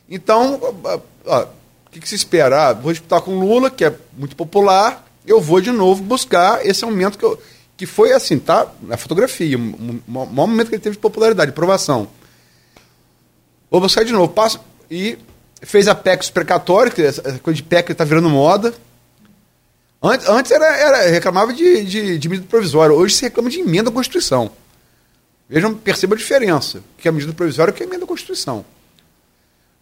[0.09, 2.69] Então, o que, que, se espera?
[2.69, 6.85] Ah, vou disputar com Lula, que é muito popular, eu vou de novo buscar esse
[6.85, 7.41] aumento que, eu,
[7.77, 8.67] que foi assim, tá?
[8.83, 12.09] Na fotografia, o maior momento que ele teve de popularidade, de aprovação.
[13.71, 14.33] Vou buscar de novo.
[14.33, 14.61] Passo,
[14.91, 15.19] e
[15.61, 18.73] fez a PEC precatório, que essa coisa de PEC está virando moda.
[20.03, 23.91] Antes, antes era, era, reclamava de, de, de medida provisória, hoje se reclama de emenda
[23.91, 24.51] à Constituição.
[25.49, 28.65] Vejam, perceba a diferença, que é a medida provisória que é a emenda à Constituição.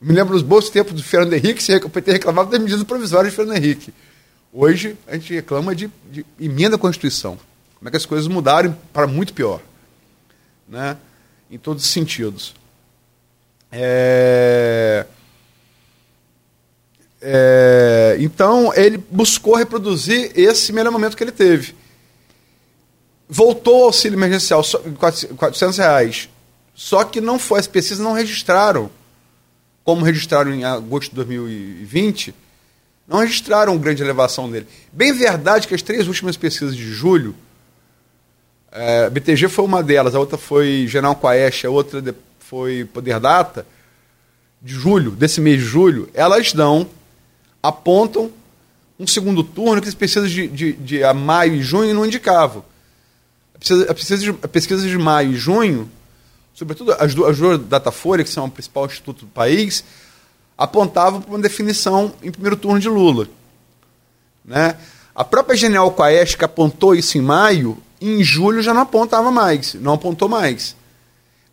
[0.01, 3.57] Me lembro dos bons tempos do Fernando Henrique, PT reclamava da medida provisória de Fernando
[3.57, 3.93] Henrique.
[4.53, 7.39] Hoje a gente reclama de, de emenda à Constituição.
[7.79, 9.61] Como é que as coisas mudaram para muito pior.
[10.69, 10.97] Né?
[11.51, 12.55] Em todos os sentidos.
[13.73, 15.07] É...
[17.21, 18.17] É...
[18.21, 21.75] Então, ele buscou reproduzir esse melhor momento que ele teve.
[23.29, 24.63] Voltou ao auxílio emergencial,
[24.99, 26.29] 400 reais.
[26.75, 28.91] Só que não foi, as pesquisas não registraram,
[29.83, 32.35] como registraram em agosto de 2020,
[33.09, 34.67] não registraram grande elevação dele.
[34.93, 37.35] Bem verdade que as três últimas pesquisas de julho,
[38.71, 43.67] é, BTG foi uma delas, a outra foi General Quaest, a outra foi Poder Data,
[44.61, 46.89] de julho, desse mês de julho, elas dão,
[47.63, 48.31] apontam
[48.99, 52.65] um segundo turno que as pesquisas de, de, de a maio e junho não indicavam.
[53.57, 55.91] A pesquisa, de, a pesquisa de maio e junho,
[56.55, 59.85] sobretudo as duas, as duas Datafolha, que são o principal instituto do país,
[60.57, 63.29] apontavam para uma definição em primeiro turno de Lula.
[64.45, 64.77] Né?
[65.15, 69.95] A própria Genial que apontou isso em maio, em julho já não apontava mais, não
[69.95, 70.77] apontou mais.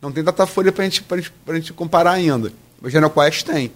[0.02, 1.06] Não tem Datafolha para a gente,
[1.54, 2.52] gente comparar ainda.
[2.82, 3.72] O General Quest tem.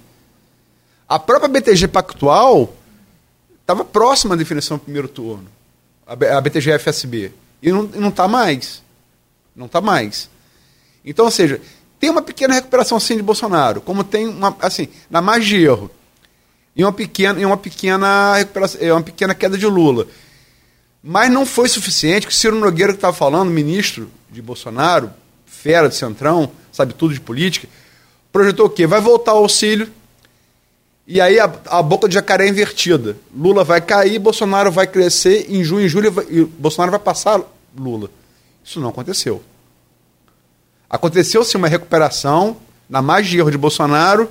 [1.07, 2.73] A própria BTG Pactual
[3.61, 5.47] estava próxima da definição do primeiro turno.
[6.05, 7.31] A BTG FSB.
[7.61, 8.83] E não está mais.
[9.55, 10.29] Não está mais.
[11.03, 11.61] Então, ou seja,
[11.99, 15.91] tem uma pequena recuperação sim de Bolsonaro, como tem uma, assim, na margem de erro.
[16.75, 20.05] E uma pequena, e uma pequena recuperação, uma pequena queda de Lula.
[21.01, 25.11] Mas não foi suficiente que o Ciro Nogueira que estava falando, ministro de Bolsonaro,
[25.45, 27.67] fera de Centrão, sabe tudo de política,
[28.31, 28.85] projetou o quê?
[28.85, 29.91] Vai voltar o auxílio,
[31.07, 33.15] e aí a, a, boca de jacaré é invertida.
[33.33, 37.41] Lula vai cair, Bolsonaro vai crescer, em junho e julho e Bolsonaro vai passar
[37.77, 38.09] Lula.
[38.61, 39.41] Isso não aconteceu.
[40.89, 42.57] Aconteceu sim uma recuperação
[42.89, 44.29] na margem de erro de Bolsonaro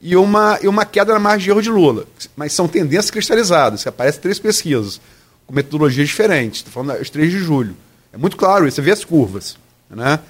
[0.00, 2.06] e uma, e uma queda na margem de erro de Lula.
[2.36, 5.00] Mas são tendências cristalizadas, aparecem três pesquisas,
[5.48, 6.60] com metodologias diferentes.
[6.60, 7.76] Estou falando das 3 de julho.
[8.12, 9.58] É muito claro isso, você vê as curvas.
[9.90, 10.20] Né?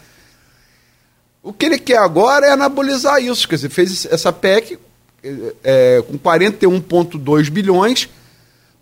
[1.42, 3.46] O que ele quer agora é anabolizar isso.
[3.46, 4.78] Quer dizer, fez essa PEC
[5.64, 8.08] é, com 41,2 bilhões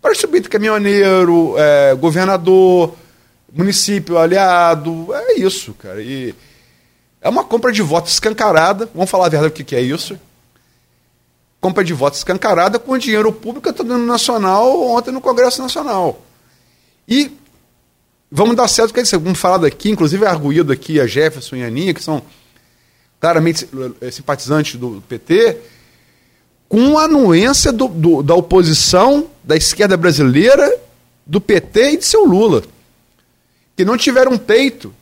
[0.01, 2.95] para subir de caminhoneiro, é, governador,
[3.51, 5.07] município aliado.
[5.13, 6.01] É isso, cara.
[6.01, 6.33] E
[7.21, 8.89] é uma compra de votos escancarada.
[8.93, 10.17] Vamos falar a verdade o que, que é isso
[11.59, 16.21] compra de votos escancarada com dinheiro público todo no Nacional, ontem no Congresso Nacional.
[17.07, 17.31] E
[18.31, 21.67] vamos dar certo, que vamos falar daqui, inclusive é arguído aqui a Jefferson e a
[21.67, 22.21] Aninha, que são
[23.19, 23.67] claramente
[24.01, 25.57] eh, simpatizantes do PT,
[26.67, 30.79] com a anuência do, do, da oposição da esquerda brasileira,
[31.25, 32.63] do PT e de seu Lula,
[33.75, 34.93] que não tiveram peito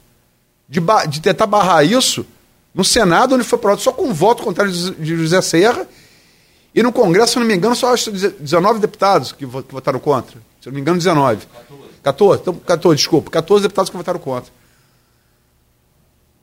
[0.70, 0.80] de,
[1.10, 2.26] de tentar barrar isso
[2.74, 5.88] no Senado, onde foi aprovado só com voto contrário de José Serra
[6.76, 10.38] e no Congresso, se não me engano, só acho 19 deputados que votaram contra.
[10.60, 11.48] Se não me engano, 19.
[11.48, 11.86] 14.
[12.04, 13.32] 14, então, 14 desculpa.
[13.32, 14.52] 14 deputados que votaram contra.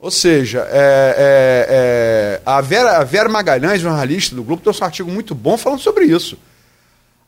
[0.03, 4.83] Ou seja, é, é, é, a, Vera, a Vera Magalhães, jornalista do grupo, trouxe um
[4.83, 6.37] artigo muito bom falando sobre isso.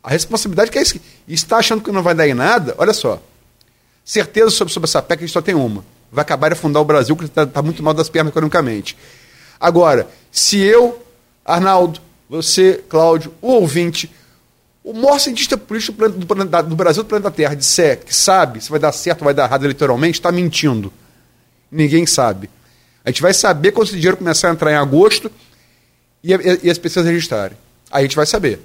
[0.03, 0.99] A responsabilidade que é isso.
[1.25, 3.23] E está achando que não vai dar em nada, olha só.
[4.03, 5.85] Certeza sobre, sobre essa PEC, a gente só tem uma.
[6.11, 8.97] Vai acabar de afundar o Brasil, que está tá muito mal das pernas economicamente.
[9.57, 11.01] Agora, se eu,
[11.45, 14.13] Arnaldo, você, Cláudio, o ouvinte,
[14.83, 18.69] o maior cientista político do, planeta, do Brasil do planeta Terra disser que sabe se
[18.69, 20.91] vai dar certo ou vai dar errado eleitoralmente, está mentindo.
[21.71, 22.49] Ninguém sabe.
[23.05, 25.31] A gente vai saber quando esse dinheiro começar a entrar em agosto
[26.23, 27.55] e, e, e as pessoas registrarem.
[27.91, 28.59] Aí a gente vai saber.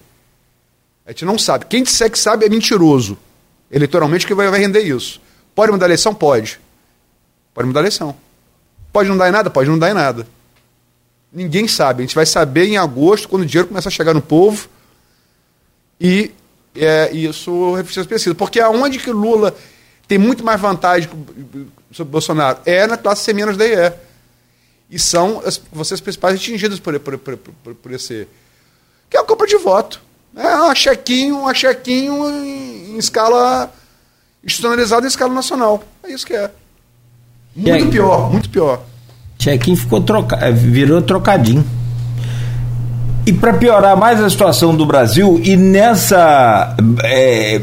[1.07, 1.67] A gente não sabe.
[1.67, 3.19] Quem disser que sabe é mentiroso.
[3.71, 5.21] Eleitoralmente que vai, vai render isso.
[5.55, 6.15] Pode mudar a eleição?
[6.15, 6.59] Pode.
[7.53, 8.17] Pode mudar a eleição.
[8.93, 9.51] Pode não dar em nada?
[9.51, 10.27] Pode não dar em nada.
[11.33, 12.03] Ninguém sabe.
[12.03, 14.69] A gente vai saber em agosto, quando o dinheiro começa a chegar no povo.
[16.01, 16.33] E
[16.75, 18.37] é, isso reflete pesquisas.
[18.37, 19.55] Porque aonde que Lula
[20.09, 21.11] tem muito mais vantagem
[21.93, 22.59] sobre Bolsonaro?
[22.65, 23.93] É na classe C menos DE.
[24.91, 28.27] E são as, vocês principais atingidas por, por, por, por, por esse.
[29.09, 30.01] Que é a compra de voto.
[30.37, 33.73] É um chequinho, um chequinho em, em escala
[34.45, 35.83] institucionalizada em escala nacional.
[36.05, 36.51] É isso que é.
[37.55, 38.83] Muito pior, muito pior.
[39.39, 41.65] Chequinho ficou troca, é, virou trocadinho.
[43.27, 46.77] E para piorar mais a situação do Brasil, e nessa.
[47.03, 47.61] É,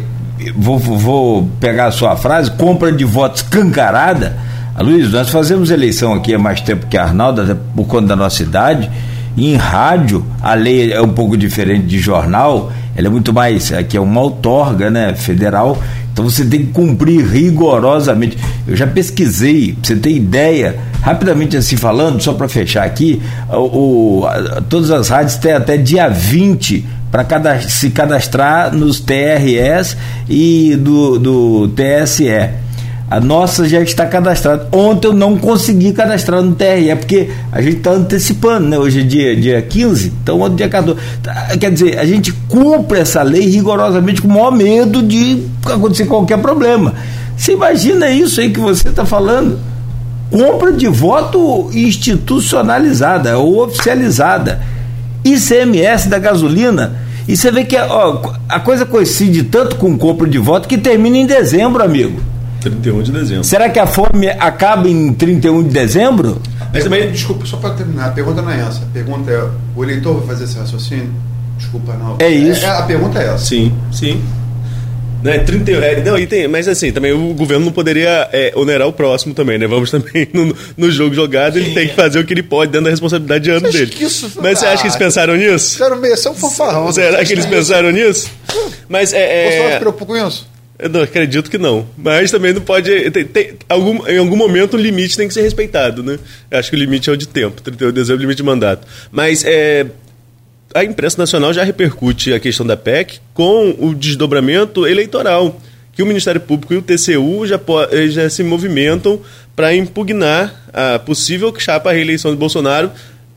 [0.55, 4.46] vou, vou pegar a sua frase, compra de votos cancarada.
[4.79, 8.09] Ah, Luiz, nós fazemos eleição aqui há mais tempo que a Arnaldo, até por conta
[8.09, 8.87] da nossa idade.
[9.35, 13.73] E em rádio, a lei é um pouco diferente de jornal, ela é muito mais.
[13.73, 15.81] Aqui é uma outorga né, federal,
[16.13, 18.37] então você tem que cumprir rigorosamente.
[18.67, 24.21] Eu já pesquisei, pra você ter ideia, rapidamente assim falando, só para fechar aqui, o,
[24.21, 24.27] o,
[24.69, 27.25] todas as rádios têm até dia 20 para
[27.61, 29.97] se cadastrar nos TRS
[30.29, 32.66] e do, do TSE.
[33.09, 34.67] A nossa já está cadastrada.
[34.69, 38.77] Ontem eu não consegui cadastrar no TRE, porque a gente está antecipando, né?
[38.77, 40.99] Hoje é dia, dia 15, então ontem dia 14.
[41.23, 46.05] Tá, quer dizer, a gente cumpre essa lei rigorosamente com o maior medo de acontecer
[46.05, 46.95] qualquer problema.
[47.37, 49.57] Você imagina isso aí que você está falando?
[50.29, 54.61] Compra de voto institucionalizada ou oficializada.
[55.23, 56.97] ICMS da gasolina.
[57.25, 61.17] E você vê que ó, a coisa coincide tanto com compra de voto que termina
[61.17, 62.19] em dezembro, amigo.
[62.69, 63.43] 31 de dezembro.
[63.43, 66.41] Será que a fome acaba em 31 de dezembro?
[66.73, 68.83] Mas também, desculpa, só para terminar, a pergunta não é essa.
[68.83, 71.11] A pergunta é: o eleitor vai fazer esse raciocínio?
[71.57, 72.17] Desculpa, não.
[72.19, 72.65] É isso.
[72.65, 73.45] É, a pergunta é essa.
[73.45, 74.21] Sim, sim.
[75.23, 78.87] Né, 30, é, não, e tem, mas assim, também o governo não poderia é, onerar
[78.87, 79.65] o próximo também, né?
[79.65, 81.65] Vamos também no, no jogo jogado, Sim.
[81.65, 83.93] ele tem que fazer o que ele pode dentro da responsabilidade de ano dele.
[83.99, 85.77] Isso, mas você acha que eles pensaram nisso?
[85.79, 86.91] Quero meio, é um fanfarrão.
[86.91, 88.29] Será que eles pensaram nisso?
[88.87, 89.17] Mas é.
[89.17, 89.51] é...
[89.51, 90.47] Você se preocupa com isso?
[90.79, 91.87] Eu não acredito que não.
[91.97, 93.09] Mas também não pode.
[93.11, 96.19] Tem, tem, algum, em algum momento o limite tem que ser respeitado, né?
[96.51, 97.61] Eu acho que o limite é o de tempo.
[97.61, 98.87] 31 de dezembro limite de mandato.
[99.11, 99.87] Mas é,
[100.75, 105.59] a imprensa nacional já repercute a questão da PEC com o desdobramento eleitoral.
[105.93, 107.59] Que o Ministério Público e o TCU já,
[108.09, 109.19] já se movimentam
[109.55, 112.91] para impugnar a possível chapa à reeleição de Bolsonaro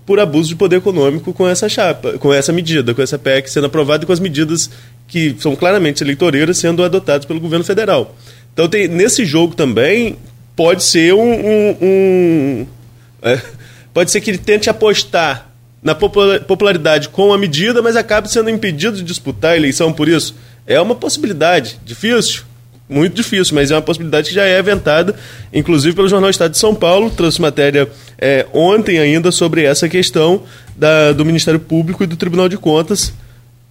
[0.07, 3.67] por abuso de poder econômico com essa chapa, com essa medida, com essa PEC sendo
[3.67, 4.71] aprovada e com as medidas
[5.07, 8.15] que são claramente eleitoreiras sendo adotados pelo governo federal.
[8.53, 10.17] Então, tem, nesse jogo também,
[10.57, 11.33] pode ser um.
[11.33, 12.67] um, um
[13.23, 13.41] é,
[13.95, 15.51] pode ser que ele tente apostar
[15.83, 20.35] na popularidade com a medida, mas acabe sendo impedido de disputar a eleição por isso.
[20.67, 21.81] É uma possibilidade.
[21.85, 22.43] Difícil?
[22.91, 25.15] Muito difícil, mas é uma possibilidade que já é aventada,
[25.53, 27.09] inclusive pelo Jornal Estado de São Paulo.
[27.09, 27.89] Trouxe matéria
[28.19, 30.43] é, ontem ainda sobre essa questão
[30.77, 33.15] da, do Ministério Público e do Tribunal de Contas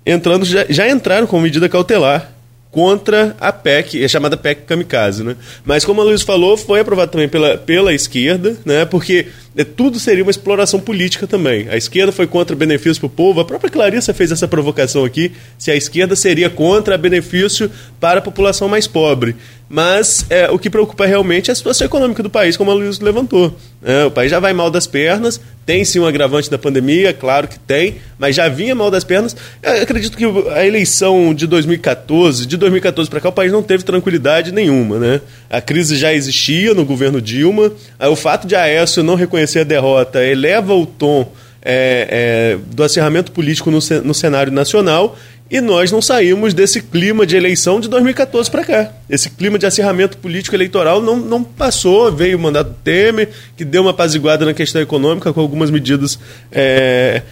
[0.05, 2.31] entrando já, já entraram com medida cautelar
[2.71, 5.35] contra a PEC, é chamada PEC Kamikaze, né?
[5.65, 8.85] Mas como a Luiz falou, foi aprovado também pela, pela esquerda, né?
[8.85, 9.27] Porque
[9.63, 11.67] tudo seria uma exploração política também.
[11.69, 13.39] A esquerda foi contra benefício para o povo.
[13.39, 17.69] A própria Clarissa fez essa provocação aqui, se a esquerda seria contra benefício
[17.99, 19.35] para a população mais pobre.
[19.69, 22.99] Mas é, o que preocupa realmente é a situação econômica do país, como a Luiz
[22.99, 23.55] levantou.
[23.83, 27.47] É, o país já vai mal das pernas, tem sim um agravante da pandemia, claro
[27.47, 29.35] que tem, mas já vinha mal das pernas.
[29.61, 30.25] Eu acredito que
[30.55, 34.97] a eleição de 2014, de 2014 para cá, o país não teve tranquilidade nenhuma.
[34.97, 35.21] Né?
[35.49, 39.63] A crise já existia no governo Dilma, o fato de Aécio não reconhecer reconhecer a
[39.63, 41.31] derrota eleva o tom
[41.61, 45.17] é, é, do acirramento político no, no cenário nacional
[45.51, 48.91] e nós não saímos desse clima de eleição de 2014 para cá.
[49.09, 53.81] Esse clima de acirramento político eleitoral não, não passou, veio o mandato Temer, que deu
[53.81, 56.19] uma apaziguada na questão econômica com algumas medidas
[56.51, 57.23] é,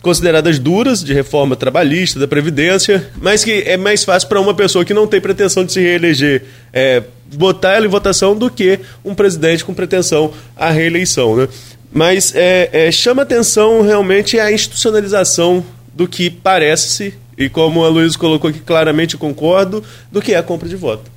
[0.00, 4.84] consideradas duras de reforma trabalhista, da Previdência, mas que é mais fácil para uma pessoa
[4.84, 7.02] que não tem pretensão de se reeleger é,
[7.34, 11.36] botar ela em votação do que um presidente com pretensão à reeleição.
[11.36, 11.48] Né?
[11.92, 18.16] Mas é, é, chama atenção realmente a institucionalização do que parece-se, e como a Luiz
[18.16, 21.10] colocou aqui claramente, concordo, do que é a compra de voto.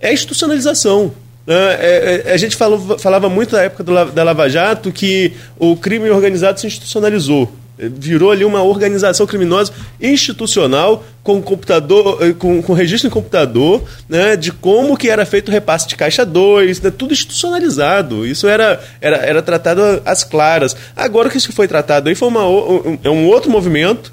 [0.00, 1.12] É institucionalização.
[1.46, 1.54] Né?
[1.54, 5.76] É, é, a gente falou, falava muito na época do, da Lava Jato que o
[5.76, 12.72] crime organizado se institucionalizou virou ali uma organização criminosa institucional com computador, eh, com, com
[12.72, 16.90] registro em computador, né, de como que era feito o repasse de caixa 2, né,
[16.90, 18.26] tudo institucionalizado.
[18.26, 20.76] Isso era, era, era tratado às claras.
[20.96, 24.12] Agora que isso foi tratado aí foi uma, um, é um outro movimento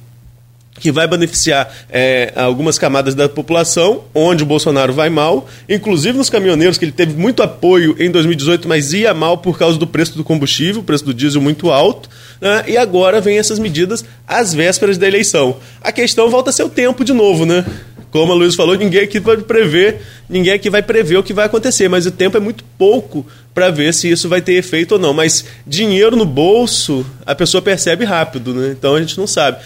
[0.80, 6.30] que vai beneficiar é, algumas camadas da população, onde o Bolsonaro vai mal, inclusive nos
[6.30, 10.16] caminhoneiros, que ele teve muito apoio em 2018, mas ia mal por causa do preço
[10.16, 12.10] do combustível, o preço do diesel muito alto,
[12.40, 12.64] né?
[12.68, 15.58] e agora vem essas medidas às vésperas da eleição.
[15.82, 17.66] A questão volta a ser o tempo de novo, né?
[18.10, 21.46] Como a Luiz falou, ninguém aqui vai prever, ninguém aqui vai prever o que vai
[21.46, 25.00] acontecer, mas o tempo é muito pouco para ver se isso vai ter efeito ou
[25.00, 25.14] não.
[25.14, 28.74] Mas dinheiro no bolso, a pessoa percebe rápido, né?
[28.78, 29.58] Então a gente não sabe.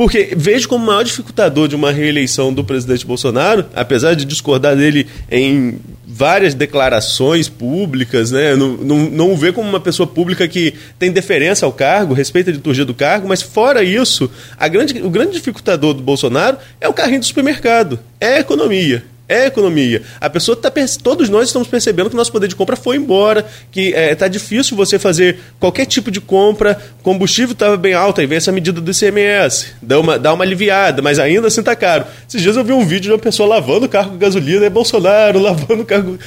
[0.00, 4.74] Porque vejo como o maior dificultador de uma reeleição do presidente Bolsonaro, apesar de discordar
[4.74, 8.56] dele em várias declarações públicas, né?
[8.56, 12.54] não, não, não vê como uma pessoa pública que tem deferência ao cargo, respeita a
[12.54, 16.94] liturgia do cargo, mas fora isso, a grande, o grande dificultador do Bolsonaro é o
[16.94, 20.02] carrinho do supermercado, é a economia é economia.
[20.20, 20.70] A pessoa tá
[21.02, 24.14] todos nós estamos percebendo que o nosso poder de compra foi embora, que está é,
[24.14, 28.50] tá difícil você fazer qualquer tipo de compra, combustível estava bem alto, aí vem essa
[28.50, 32.04] medida do ICMS, dá uma, dá uma aliviada, mas ainda assim está caro.
[32.28, 34.70] Esses dias eu vi um vídeo de uma pessoa lavando o carro com gasolina, é
[34.70, 36.18] Bolsonaro lavando o carro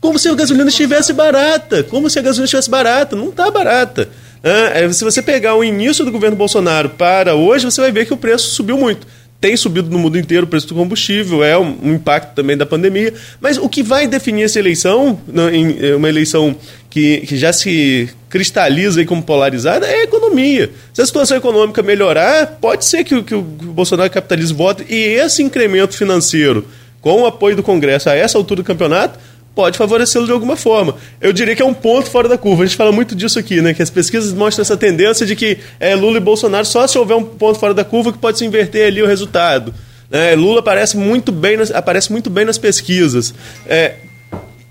[0.00, 4.08] como se a gasolina estivesse barata, como se a gasolina estivesse barata, não está barata.
[4.42, 8.14] Ah, se você pegar o início do governo Bolsonaro para hoje, você vai ver que
[8.14, 9.06] o preço subiu muito
[9.40, 13.12] tem subido no mundo inteiro o preço do combustível, é um, impacto também da pandemia.
[13.40, 15.20] Mas o que vai definir essa eleição,
[15.52, 16.56] em, é uma eleição
[16.88, 20.70] que, que já se cristaliza como polarizada, é a economia.
[20.92, 25.42] Se a situação econômica melhorar, pode ser que, que o Bolsonaro capitalize voto e esse
[25.42, 26.66] incremento financeiro,
[27.00, 29.18] com o apoio do Congresso a essa altura do campeonato,
[29.56, 30.94] pode favorecê-lo de alguma forma.
[31.18, 32.62] Eu diria que é um ponto fora da curva.
[32.62, 33.72] A gente fala muito disso aqui, né?
[33.72, 37.16] Que as pesquisas mostram essa tendência de que é, Lula e Bolsonaro só se houver
[37.16, 39.74] um ponto fora da curva que pode se inverter ali o resultado.
[40.12, 43.34] É, Lula aparece muito bem nas, aparece muito bem nas pesquisas.
[43.66, 43.94] É,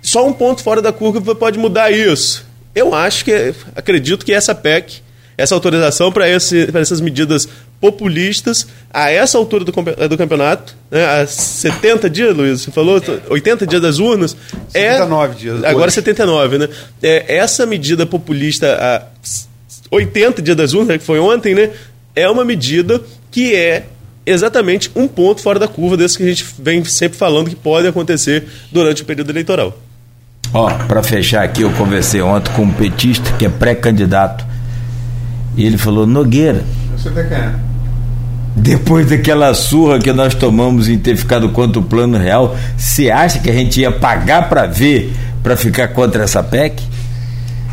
[0.03, 2.45] só um ponto fora da curva pode mudar isso.
[2.75, 5.01] Eu acho que acredito que essa PEC,
[5.35, 7.49] essa autorização para essas medidas
[7.79, 13.01] populistas a essa altura do, do campeonato, né, há 70 dias, Luiz, você falou?
[13.29, 14.35] 80 dias das urnas.
[14.69, 15.63] 79 é, dias.
[15.63, 15.95] Agora hoje.
[15.95, 16.69] 79, né?
[17.01, 19.03] É, essa medida populista a
[19.91, 21.71] 80 dias das urnas, que foi ontem, né?
[22.15, 23.85] É uma medida que é
[24.25, 27.87] exatamente um ponto fora da curva desse que a gente vem sempre falando que pode
[27.87, 29.77] acontecer durante o período eleitoral.
[30.53, 34.45] Ó, para fechar aqui, eu conversei ontem com um petista que é pré-candidato.
[35.57, 36.63] E ele falou: Nogueira.
[37.09, 37.75] É
[38.55, 43.39] depois daquela surra que nós tomamos em ter ficado contra o plano real, você acha
[43.39, 45.13] que a gente ia pagar para ver,
[45.43, 46.81] para ficar contra essa PEC?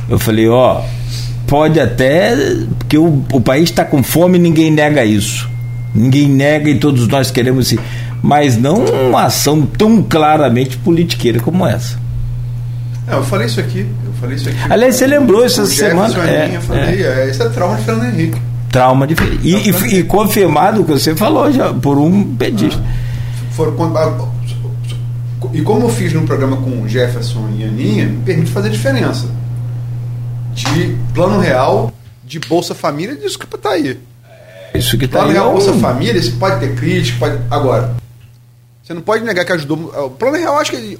[0.09, 0.83] Eu falei, ó,
[1.47, 2.37] pode até,
[2.79, 5.49] porque o, o país está com fome ninguém nega isso.
[5.95, 7.79] Ninguém nega e todos nós queremos sim.
[8.21, 11.97] Mas não uma ação tão claramente politiqueira como essa.
[13.07, 13.87] É, eu falei isso aqui.
[14.05, 14.59] Eu falei isso aqui.
[14.69, 16.15] Aliás, você lembrou essa semana.
[16.29, 17.25] É, eu falei, é.
[17.25, 18.52] é, esse é trauma de Fernando Henrique.
[18.73, 22.83] Trauma de e, e, e, confirmado o que você falou já por um pedista.
[23.95, 24.29] Ah,
[25.53, 29.29] e como eu fiz no programa com Jefferson e Aninha, me permite fazer diferença
[30.55, 31.93] de plano real
[32.25, 34.01] de Bolsa Família, disso que está aí.
[34.73, 35.25] É isso que está aí.
[35.25, 37.39] Plano Real, Bolsa Família, você pode ter crítica, pode.
[37.51, 37.95] Agora,
[38.83, 39.93] você não pode negar que ajudou.
[40.07, 40.99] O Plano Real, acho que,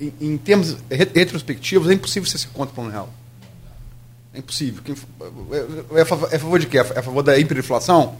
[0.00, 3.08] em, em termos retrospectivos, é impossível você ser contra o Plano Real.
[4.36, 4.82] É impossível.
[5.50, 6.76] É, é, a favor, é a favor de quê?
[6.76, 8.16] É a favor da hiperinflação?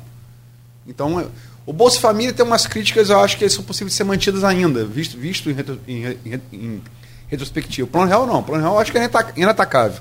[0.87, 1.27] Então, é,
[1.67, 4.83] o Bolsa Família tem umas críticas, eu acho que são possíveis de ser mantidas ainda,
[4.87, 5.57] visto, visto em,
[5.87, 6.83] em, em, em
[7.29, 7.87] retrospectiva.
[7.87, 8.39] O Plano Real não.
[8.39, 10.01] O Plano Real eu acho que é inatacável.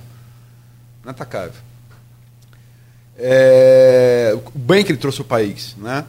[1.04, 1.62] Inatacável.
[3.18, 5.76] É, o bem que ele trouxe ao país.
[5.78, 6.06] Né?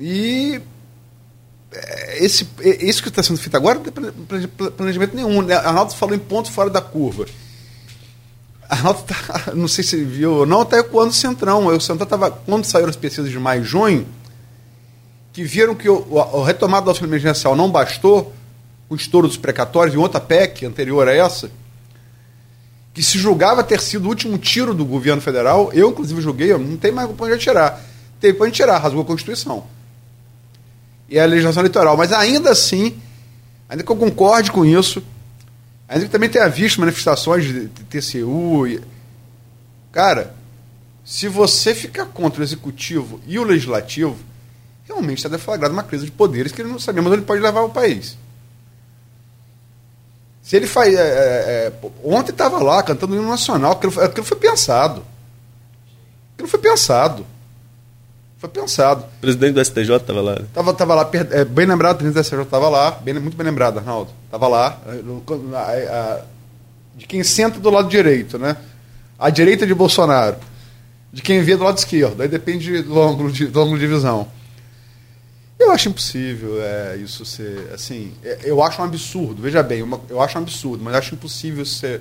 [0.00, 0.60] E
[1.70, 5.42] é, esse, é, isso que está sendo feito agora não tem planejamento nenhum.
[5.42, 5.54] Né?
[5.54, 7.26] Arnaldo falou em ponto fora da curva.
[8.70, 11.66] Arnaldo tá, não sei se viu, não, até quando o Centrão.
[11.66, 14.06] O Centrão estava, quando saíram as pesquisas de maio e junho,
[15.32, 18.32] que viram que o, o, retomada do auxílio emergencial não bastou,
[18.88, 21.50] o estouro dos precatórios, em outra PEC anterior a essa,
[22.94, 26.76] que se julgava ter sido o último tiro do governo federal, eu inclusive julguei, não
[26.76, 27.80] tem mais para onde tirar.
[28.20, 29.64] Teve para onde tirar, rasgou a Constituição.
[31.08, 31.96] E a legislação eleitoral.
[31.96, 32.96] Mas ainda assim,
[33.68, 35.02] ainda que eu concorde com isso,
[35.90, 38.66] ainda que também tenha visto manifestações de TCU.
[38.68, 38.80] E...
[39.90, 40.32] Cara,
[41.04, 44.16] se você ficar contra o executivo e o legislativo,
[44.84, 47.70] realmente está deflagrada uma crise de poderes que ele não sabemos onde pode levar o
[47.70, 48.16] país.
[50.42, 50.94] Se ele faz.
[50.94, 51.72] É, é, é
[52.04, 55.04] ontem estava lá cantando o hino nacional, aquilo, aquilo foi pensado.
[56.34, 57.26] Aquilo foi pensado.
[58.40, 59.04] Foi pensado.
[59.18, 60.32] O presidente do STJ estava lá.
[60.32, 63.44] Estava tava lá, é, bem lembrado, o presidente do STJ estava lá, bem, muito bem
[63.44, 64.10] lembrado, Arnaldo.
[64.24, 66.20] Estava lá, a, a, a,
[66.96, 68.56] de quem senta do lado direito, né?
[69.18, 70.38] A direita de Bolsonaro.
[71.12, 72.22] De quem vê do lado esquerdo.
[72.22, 74.26] Aí depende do ângulo de, do ângulo de visão.
[75.58, 77.70] Eu acho impossível é, isso ser.
[77.74, 81.14] Assim, é, eu acho um absurdo, veja bem, uma, eu acho um absurdo, mas acho
[81.14, 82.00] impossível ser.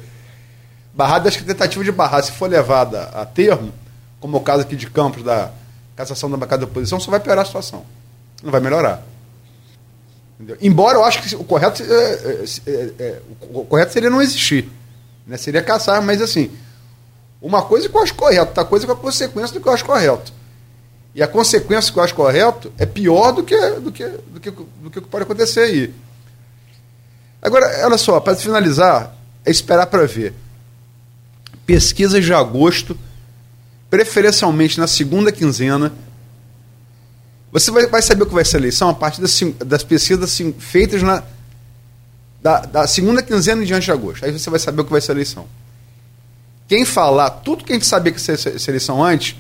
[0.93, 3.73] Barrado, acho que a tentativa de barrar, se for levada a termo,
[4.21, 5.51] como o caso aqui de Campos, da
[5.99, 7.85] cassação da bancada da oposição, só vai piorar a situação.
[8.41, 9.03] Não vai melhorar.
[10.35, 10.57] Entendeu?
[10.61, 14.69] Embora eu acho que o correto, é, é, é, é o correto seria não existir.
[15.27, 15.35] Né?
[15.35, 16.51] Seria caçar, mas assim,
[17.41, 19.73] uma coisa que eu acho correto, outra coisa que é a consequência do que eu
[19.73, 20.31] acho correto.
[21.13, 24.51] E a consequência que eu acho correto é pior do que, do que, do que,
[24.51, 25.93] do que pode acontecer aí.
[27.41, 29.13] Agora, olha só, para finalizar,
[29.45, 30.33] é esperar para ver.
[31.65, 32.97] Pesquisas de agosto,
[33.89, 35.91] preferencialmente na segunda quinzena.
[37.51, 40.39] Você vai, vai saber o que vai ser a eleição a partir das, das pesquisas
[40.59, 41.23] feitas na,
[42.41, 44.23] da, da, segunda quinzena em diante de agosto.
[44.23, 45.47] Aí você vai saber o que vai ser a eleição.
[46.67, 49.35] Quem falar tudo que a gente sabia que ia ser a eleição antes,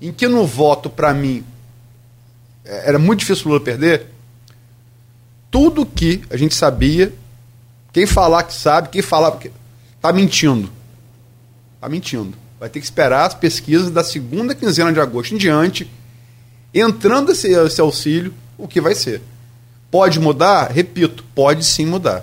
[0.00, 1.42] em que no voto, para mim,
[2.64, 4.06] é, era muito difícil o Lula perder,
[5.50, 7.12] tudo que a gente sabia,
[7.92, 9.38] quem falar que sabe, quem falar.
[9.96, 10.70] Está mentindo.
[11.76, 12.36] Está mentindo.
[12.60, 15.90] Vai ter que esperar as pesquisas da segunda quinzena de agosto em diante,
[16.74, 19.22] entrando esse, esse auxílio, o que vai ser.
[19.90, 20.70] Pode mudar?
[20.70, 22.22] Repito, pode sim mudar.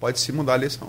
[0.00, 0.88] Pode sim mudar a eleição.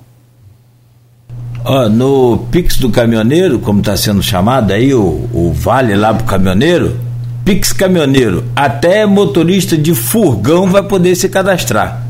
[1.92, 6.28] No Pix do caminhoneiro, como está sendo chamado aí, o, o vale lá para o
[6.28, 7.00] caminhoneiro,
[7.46, 12.07] Pix caminhoneiro, até motorista de furgão vai poder se cadastrar.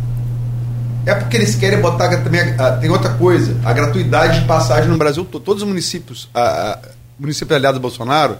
[1.07, 2.41] É porque eles querem botar também.
[2.79, 5.43] tem outra coisa, a gratuidade de passagem no Brasil todo.
[5.43, 6.79] Todos os municípios, a, a,
[7.17, 8.37] municípios aliados do Bolsonaro,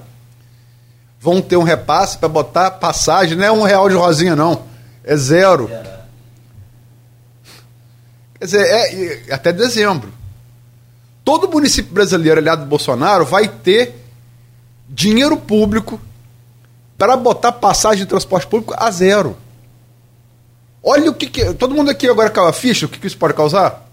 [1.19, 4.63] vão ter um repasse para botar passagem, não é um real de rosinha, não.
[5.03, 5.67] É zero.
[8.37, 10.17] Quer dizer, é, até dezembro
[11.27, 14.01] todo município brasileiro aliado do Bolsonaro vai ter
[14.87, 15.99] dinheiro público
[16.97, 19.35] para botar passagem de transporte público a zero.
[20.83, 23.17] Olha o que, que todo mundo aqui agora caiu a ficha, o que, que isso
[23.17, 23.89] pode causar?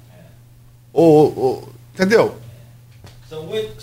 [0.93, 2.37] Ou, ou, entendeu?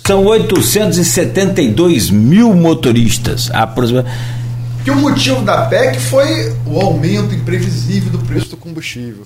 [0.06, 3.52] São 872 mil motoristas.
[3.52, 4.42] Aproximadamente.
[4.84, 9.26] Que o motivo da PEC foi o aumento imprevisível do preço do combustível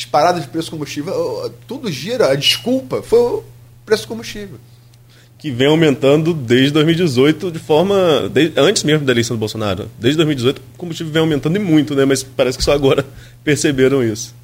[0.00, 3.44] disparada de preço do combustível, tudo gira, a desculpa foi o
[3.84, 4.58] preço do combustível.
[5.40, 7.94] Que vem aumentando desde 2018 de forma.
[8.56, 9.86] Antes mesmo da eleição do Bolsonaro.
[9.98, 12.04] Desde 2018 o combustível vem aumentando e muito, né?
[12.04, 13.04] Mas parece que só agora
[13.42, 14.34] perceberam isso.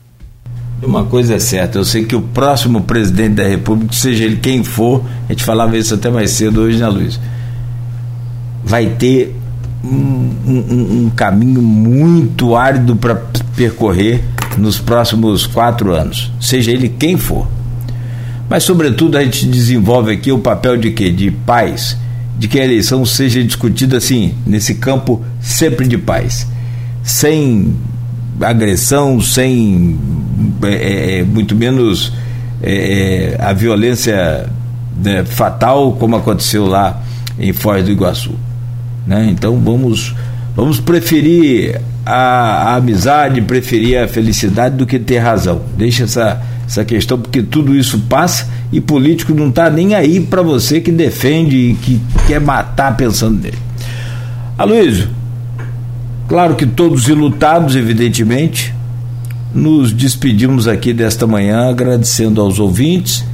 [0.82, 4.62] Uma coisa é certa, eu sei que o próximo presidente da República, seja ele quem
[4.62, 7.18] for, a gente falava isso até mais cedo hoje, né, Luiz?
[8.62, 9.34] Vai ter
[9.82, 13.14] um, um, um caminho muito árido para
[13.56, 14.22] percorrer
[14.58, 17.46] nos próximos quatro anos, seja ele quem for.
[18.48, 21.10] Mas, sobretudo, a gente desenvolve aqui o papel de quê?
[21.10, 21.96] De paz,
[22.38, 26.46] de que a eleição seja discutida assim, nesse campo sempre de paz,
[27.02, 27.74] sem
[28.40, 29.98] agressão, sem
[30.62, 32.12] é, é, é muito menos
[32.62, 34.48] é, é, a violência
[35.02, 37.02] né, fatal como aconteceu lá
[37.38, 38.34] em Foz do Iguaçu.
[39.06, 39.28] Né?
[39.30, 40.14] Então vamos,
[40.54, 45.62] vamos preferir a, a, amizade, preferir a felicidade do que ter razão.
[45.76, 50.42] Deixa essa, essa questão, porque tudo isso passa e político não está nem aí para
[50.42, 53.58] você que defende e que quer matar pensando nele.
[54.58, 55.08] Aloysio,
[56.26, 58.74] claro que todos ilutados, evidentemente,
[59.54, 63.24] nos despedimos aqui desta manhã agradecendo aos ouvintes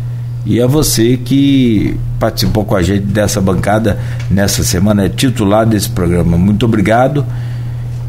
[0.44, 3.98] e a você que participou com a gente dessa bancada
[4.30, 6.36] nessa semana, é titular desse programa.
[6.36, 7.24] Muito obrigado.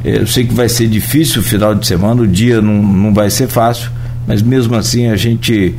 [0.04, 3.30] Eu sei que vai ser difícil o final de semana, o dia não, não vai
[3.30, 3.90] ser fácil,
[4.28, 5.76] mas mesmo assim a gente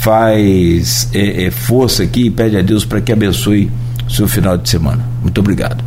[0.00, 3.70] faz é, é, força aqui e pede a Deus para que abençoe
[4.06, 5.04] o seu final de semana.
[5.22, 5.84] Muito obrigado.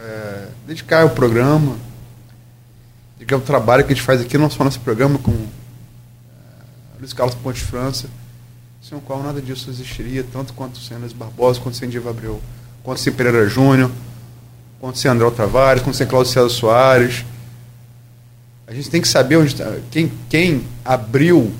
[0.00, 1.76] É, dedicar o programa,
[3.18, 5.34] dedicar o trabalho que a gente faz aqui, não só nesse programa, com
[6.98, 8.08] Luiz Carlos Ponte França,
[8.82, 12.40] sem o qual nada disso existiria, tanto quanto sem Luiz Barbosa, quanto sem Diego Abreu,
[12.82, 13.90] quanto sem Pereira Júnior,
[14.80, 17.24] quanto sem André Tavares, quanto sem Cláudio César Soares.
[18.66, 21.52] A gente tem que saber onde tá, quem, quem abriu,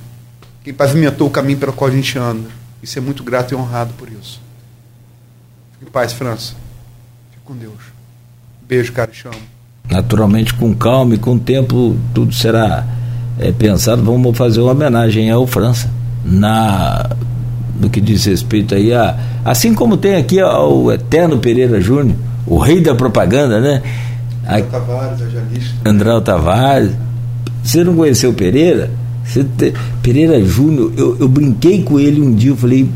[0.62, 2.48] quem pavimentou o caminho pelo qual a gente anda.
[2.82, 4.40] E ser muito grato e honrado por isso.
[5.72, 6.55] Fique em paz, França.
[7.31, 7.81] Fique com Deus.
[8.66, 9.36] Beijo, cara, te amo.
[9.90, 12.86] Naturalmente, com calma e com tempo, tudo será
[13.39, 15.90] é, pensado, vamos fazer uma homenagem ao França,
[16.24, 17.10] na,
[17.78, 19.16] no que diz respeito aí a.
[19.44, 22.16] Assim como tem aqui ao Eterno Pereira Júnior,
[22.47, 23.82] o rei da propaganda, né?
[24.46, 25.90] André Tavares, ajalista.
[25.90, 26.90] André Tavares.
[27.62, 28.90] Você não conheceu o Pereira?
[29.56, 29.72] Te,
[30.02, 32.88] Pereira Júnior, eu, eu brinquei com ele um dia, eu falei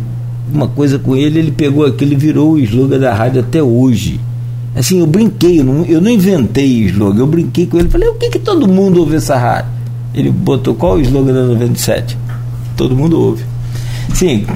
[0.53, 4.21] uma coisa com ele, ele pegou aquilo e virou o slogan da rádio até hoje.
[4.77, 8.15] Assim, eu brinquei, eu não, eu não inventei slogan, eu brinquei com ele, falei, o
[8.15, 9.71] que que todo mundo ouve essa rádio?
[10.15, 12.17] Ele botou qual o slogan da 97?
[12.77, 13.45] Todo mundo ouve.
[14.15, 14.47] Sim,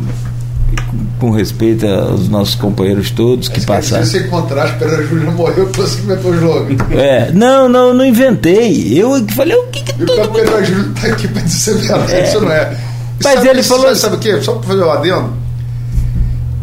[1.18, 4.04] com respeito aos nossos companheiros todos que passaram.
[4.04, 6.76] Se você encontrar, Pereira Júnior morreu, você inventou o slogan.
[6.90, 8.92] É, não, não, não inventei.
[8.98, 10.32] Eu falei, o que que todo mundo...
[10.32, 12.28] Pereira Júnior está aqui para dizer verdade, é.
[12.28, 12.72] isso não é.
[13.20, 13.84] E Mas sabe, ele falou.
[13.84, 14.42] Sabe, sabe o quê?
[14.42, 15.32] Só para fazer o adendo.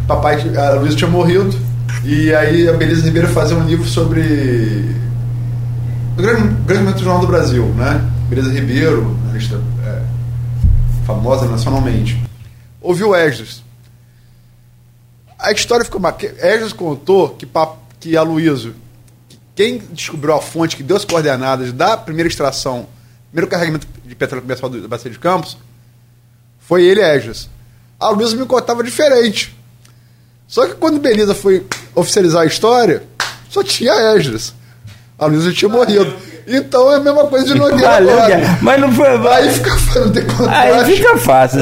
[0.07, 1.55] Papai, a Luísa tinha morrido.
[2.03, 4.21] E aí a Belisa Ribeiro fazia um livro sobre
[6.17, 8.01] o grande, grande momento do Jornal do Brasil, né?
[8.29, 10.01] Beleza Ribeiro, analista é,
[11.05, 12.21] famosa nacionalmente,
[12.81, 13.63] ouviu Esdras.
[15.39, 16.13] A história ficou má.
[16.19, 17.47] Esdras contou que,
[17.99, 18.73] que a Luísa,
[19.55, 22.87] quem descobriu a fonte que deu as coordenadas da primeira extração,
[23.31, 25.57] primeiro carregamento de petróleo comercial da Bacia de Campos,
[26.59, 27.01] foi ele.
[27.99, 29.57] A Luísa me contava diferente.
[30.45, 33.03] Só que quando Belisa foi oficializar a história,
[33.49, 34.53] só tinha Esdras.
[35.17, 36.13] A Luísa tinha morrido.
[36.51, 38.57] Então é a mesma coisa de Nogueira agora.
[38.59, 39.07] Mas não foi.
[39.07, 39.71] Aí fica
[40.47, 41.59] Aí fica fácil.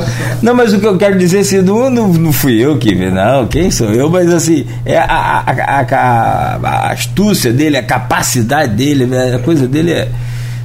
[0.40, 3.46] não, mas o que eu quero dizer assim, não, não, fui eu que vi, não.
[3.46, 4.08] Quem sou eu?
[4.08, 9.68] Mas assim, é a, a, a, a astúcia dele, a capacidade dele, né, a coisa
[9.68, 10.08] dele é.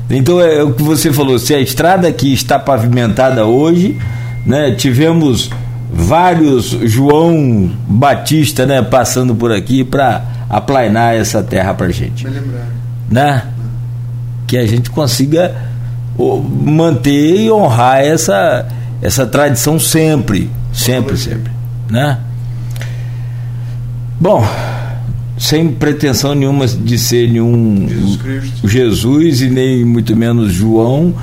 [0.10, 3.98] Então é o que você falou, se a estrada que está pavimentada hoje,
[4.46, 5.50] né, tivemos
[5.92, 12.26] vários João Batista, né, passando por aqui para aplainar essa terra para gente.
[13.10, 13.42] Né?
[14.48, 15.56] Que a gente consiga
[16.64, 18.68] manter e honrar essa,
[19.02, 21.52] essa tradição sempre, sempre, sempre,
[21.90, 22.20] né?
[24.20, 24.46] Bom,
[25.38, 28.20] sem pretensão nenhuma de ser nenhum Jesus,
[28.64, 31.14] Jesus e nem muito menos João,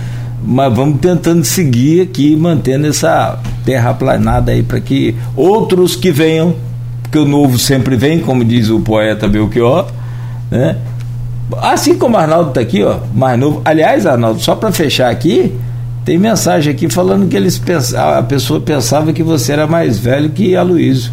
[0.45, 6.55] mas vamos tentando seguir aqui, mantendo essa terra planada aí para que outros que venham,
[7.03, 9.91] porque o novo sempre vem, como diz o poeta Belchior,
[10.51, 10.77] né?
[11.59, 13.63] Assim como o Arnaldo está aqui, ó, mais novo.
[13.65, 15.53] Aliás, Arnaldo, só para fechar aqui,
[16.05, 20.31] tem mensagem aqui falando que eles pensavam, a pessoa pensava que você era mais velho
[20.31, 21.13] que a Luísio.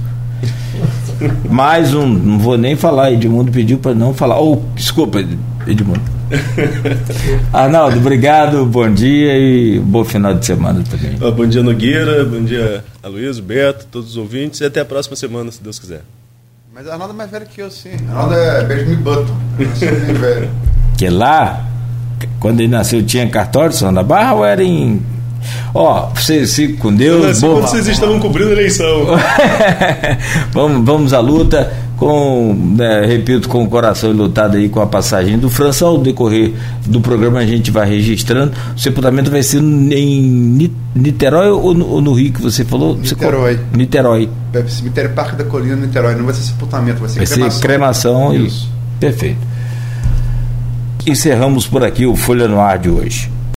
[1.49, 4.39] mais um, não vou nem falar, Edmundo pediu para não falar.
[4.39, 5.19] Oh, desculpa,
[5.67, 6.01] Edmundo.
[7.51, 11.17] Arnaldo, obrigado, bom dia e bom final de semana também.
[11.17, 15.51] Bom dia, Nogueira, bom dia, Aloysio, Beto, todos os ouvintes e até a próxima semana,
[15.51, 16.01] se Deus quiser.
[16.79, 17.89] Mas a Arnaldo é mais velho que eu, sim.
[18.07, 19.35] A Arnaldo é Benjamin Button.
[20.17, 20.49] Velho.
[20.97, 21.65] Que lá,
[22.39, 25.01] quando ele nasceu, tinha cartório de da Barra ou era em.
[25.73, 27.41] Ó, oh, vocês ficam com Deus.
[27.41, 29.07] Quando vocês estavam cobrindo a eleição.
[30.53, 31.69] vamos, vamos à luta
[31.99, 35.85] com, né, repito, com o coração lutado aí com a passagem do França.
[35.85, 36.53] Ao decorrer
[36.85, 38.53] do programa a gente vai registrando.
[38.75, 42.95] O sepultamento vai ser em Niterói ou no, ou no Rio que você falou?
[42.95, 43.55] Niterói.
[43.55, 44.29] Você, Niterói.
[44.69, 46.15] Cemitério Parque da Colina, Niterói.
[46.15, 47.51] Não vai ser sepultamento, vai ser vai cremação.
[47.51, 48.71] Ser cremação Isso.
[48.95, 48.99] e...
[48.99, 49.39] Perfeito.
[51.05, 53.29] Encerramos por aqui o Folha no Ar de hoje.